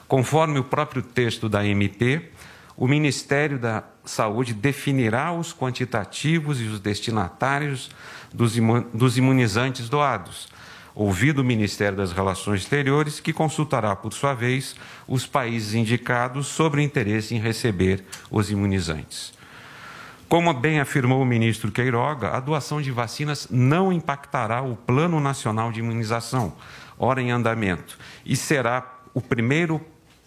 [0.10, 2.32] Conforme o próprio texto da MP,
[2.76, 7.90] o Ministério da Saúde definirá os quantitativos e os destinatários
[8.34, 10.50] dos imu- dos imunizantes doados,
[10.94, 14.76] ouvido o Ministério das Relações Exteriores, que consultará, por sua vez,
[15.08, 19.34] os países indicados sobre o interesse em receber os imunizantes.
[20.28, 25.72] Como bem afirmou o ministro Queiroga, a doação de vacinas não impactará o Plano Nacional
[25.72, 26.54] de Imunização,
[26.98, 29.82] ora em andamento, e será o primeiro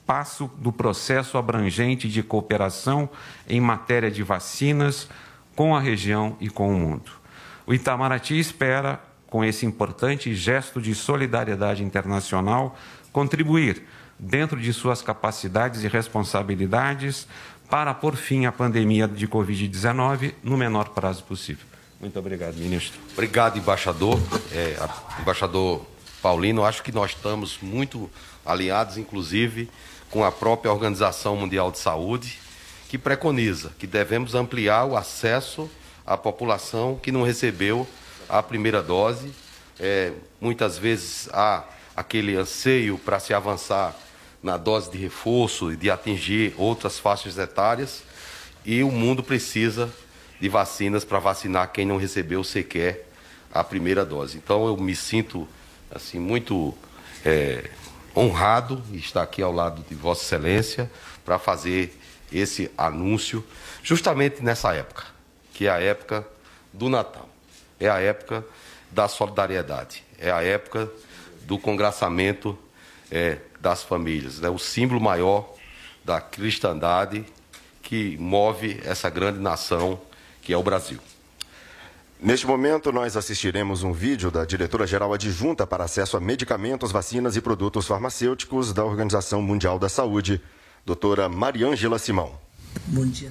[0.07, 3.09] passo do processo abrangente de cooperação
[3.49, 5.09] em matéria de vacinas
[5.57, 7.11] com a região e com o mundo.
[7.67, 9.03] O Itamaraty espera,
[9.35, 12.79] com esse importante gesto de solidariedade internacional,
[13.13, 13.83] contribuir,
[14.17, 17.27] dentro de suas capacidades e responsabilidades,
[17.69, 21.67] para pôr fim à pandemia de Covid-19 no menor prazo possível.
[22.01, 23.01] Muito obrigado, ministro.
[23.13, 24.21] Obrigado, embaixador.
[24.53, 25.85] É, a- embaixador
[26.23, 28.09] Paulino, acho que nós estamos muito
[28.47, 29.69] alinhados, inclusive,
[30.13, 32.39] com a própria Organização Mundial de Saúde,
[32.89, 35.69] que preconiza que devemos ampliar o acesso
[36.07, 37.85] à população que não recebeu
[38.29, 39.33] a primeira dose.
[39.79, 41.65] É, muitas vezes há
[41.97, 43.95] aquele anseio para se avançar
[44.43, 48.03] na dose de reforço e de atingir outras faixas etárias,
[48.65, 49.91] e o mundo precisa
[50.41, 53.09] de vacinas para vacinar quem não recebeu sequer
[53.53, 54.37] a primeira dose.
[54.37, 55.49] Então eu me sinto
[55.91, 56.75] assim muito
[57.25, 57.71] é,
[58.15, 60.91] honrado em estar aqui ao lado de Vossa Excelência
[61.25, 61.99] para fazer
[62.33, 63.45] esse anúncio
[63.83, 65.05] justamente nessa época,
[65.53, 66.27] que é a época
[66.73, 67.29] do Natal,
[67.85, 68.45] é a época
[68.91, 70.91] da solidariedade, é a época
[71.43, 72.59] do congraçamento
[73.11, 74.49] é, das famílias, né?
[74.49, 75.55] o símbolo maior
[76.05, 77.25] da cristandade
[77.83, 80.01] que move essa grande nação
[80.41, 80.99] que é o Brasil.
[82.21, 87.41] Neste momento, nós assistiremos um vídeo da diretora-geral adjunta para acesso a medicamentos, vacinas e
[87.41, 90.41] produtos farmacêuticos da Organização Mundial da Saúde,
[90.87, 92.39] doutora Mariângela Simão.
[92.87, 93.31] Bom dia.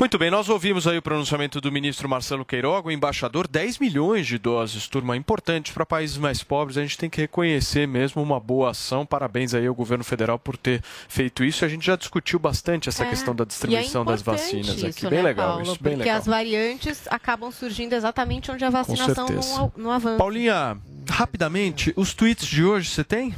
[0.00, 4.26] Muito bem, nós ouvimos aí o pronunciamento do ministro Marcelo Queiroga, o embaixador, 10 milhões
[4.26, 8.40] de doses, turma, importante para países mais pobres, a gente tem que reconhecer mesmo uma
[8.40, 12.38] boa ação, parabéns aí ao governo federal por ter feito isso, a gente já discutiu
[12.38, 15.48] bastante essa É, questão da distribuição e é das vacinas isso, aqui, né, bem legal
[15.48, 15.62] Paulo?
[15.64, 16.18] isso, bem Porque legal.
[16.18, 20.16] as variantes acabam surgindo exatamente onde a vacinação não, não avança.
[20.16, 20.78] Paulinha,
[21.10, 23.34] rapidamente, os tweets de hoje você tem?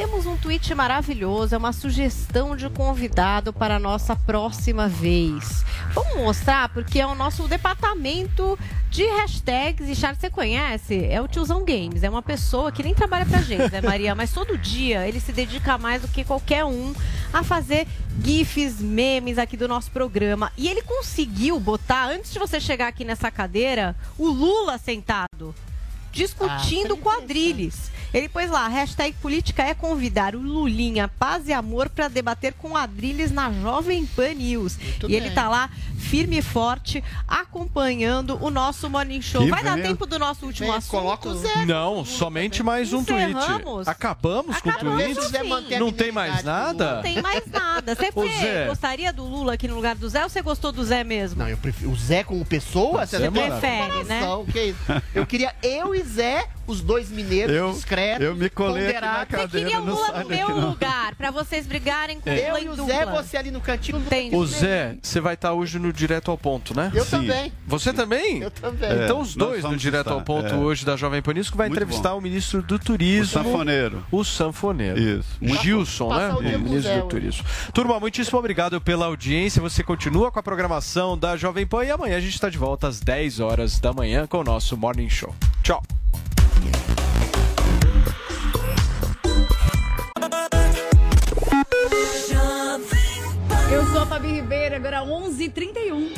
[0.00, 5.62] Temos um tweet maravilhoso, é uma sugestão de convidado para a nossa próxima vez.
[5.92, 8.58] Vamos mostrar, porque é o nosso departamento
[8.88, 9.86] de hashtags.
[9.86, 11.04] E Charles, você conhece?
[11.04, 12.02] É o Tiozão Games.
[12.02, 14.14] É uma pessoa que nem trabalha pra gente, né, Maria?
[14.14, 16.94] Mas todo dia ele se dedica mais do que qualquer um
[17.30, 17.86] a fazer
[18.24, 20.50] GIFs, memes aqui do nosso programa.
[20.56, 25.54] E ele conseguiu botar, antes de você chegar aqui nessa cadeira, o Lula sentado
[26.12, 27.90] discutindo quadrilhas.
[28.12, 32.76] Ele pôs lá, hashtag política é convidar o Lulinha Paz e Amor para debater com
[32.76, 34.76] Adriles na Jovem Pan News.
[34.78, 35.34] Muito e ele bem.
[35.34, 39.42] tá lá, firme e forte, acompanhando o nosso Morning Show.
[39.44, 39.88] Que Vai dar venha.
[39.88, 40.90] tempo do nosso último Vem, assunto?
[40.90, 41.64] coloca o Zé.
[41.66, 43.32] Não, somente mais um tweet.
[43.32, 43.88] Encerramos?
[43.88, 45.68] Acabamos, com o Acabamos, tweet?
[45.68, 45.78] sim.
[45.78, 46.96] Não tem mais nada?
[46.96, 47.94] Não tem mais nada.
[47.94, 48.10] Você
[48.40, 48.66] Zé.
[48.66, 51.40] gostaria do Lula aqui no lugar do Zé ou você gostou do Zé mesmo?
[51.40, 53.06] Não, eu prefiro o Zé como pessoa.
[53.06, 53.30] Você é.
[53.30, 54.20] Prefere, né?
[54.20, 54.78] Não, que isso.
[55.14, 57.99] Eu queria eu e Zé, os dois mineiros Eu- discretos.
[58.20, 59.48] Eu me colei aqui na cadeira.
[59.48, 60.68] Você queria o Lula no meu não.
[60.70, 62.86] lugar, pra vocês brigarem com o Eu Lula e o.
[62.86, 63.98] Zé, você ali no cantinho.
[63.98, 64.34] Entendi.
[64.34, 66.90] Ô Zé, você vai estar hoje no Direto ao Ponto, né?
[66.94, 67.10] Eu Sim.
[67.10, 67.52] também.
[67.66, 68.42] Você também?
[68.42, 68.90] Eu também.
[68.90, 70.56] É, Então os nós dois no Direto estar, ao Ponto é.
[70.56, 72.18] hoje da Jovem Pan News que vai Muito entrevistar bom.
[72.18, 73.26] o ministro do O Turismo.
[73.42, 74.04] sanfoneiro.
[74.10, 74.98] O sanfoneiro.
[74.98, 75.28] Isso.
[75.40, 76.28] Muito Gilson, né?
[76.30, 77.06] O O o ministro Zé do.
[77.08, 77.44] Turismo.
[77.72, 79.60] Turma, muitíssimo obrigado pela audiência.
[79.62, 82.88] Você continua com a programação da Jovem Pan e amanhã a gente está de volta
[82.88, 85.34] às 10 horas da manhã com o nosso Morning Show.
[85.62, 85.82] Tchau.
[93.72, 96.12] Eu sou a Fabi Ribeiro, agora 11h31.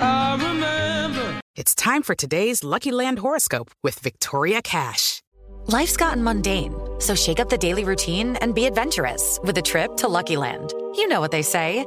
[0.00, 1.40] Um.
[1.56, 5.20] It's time for today's Lucky Land horoscope with Victoria Cash.
[5.66, 9.96] Life's gotten mundane, so shake up the daily routine and be adventurous with a trip
[9.98, 10.74] to Lucky Land.
[10.96, 11.86] You know what they say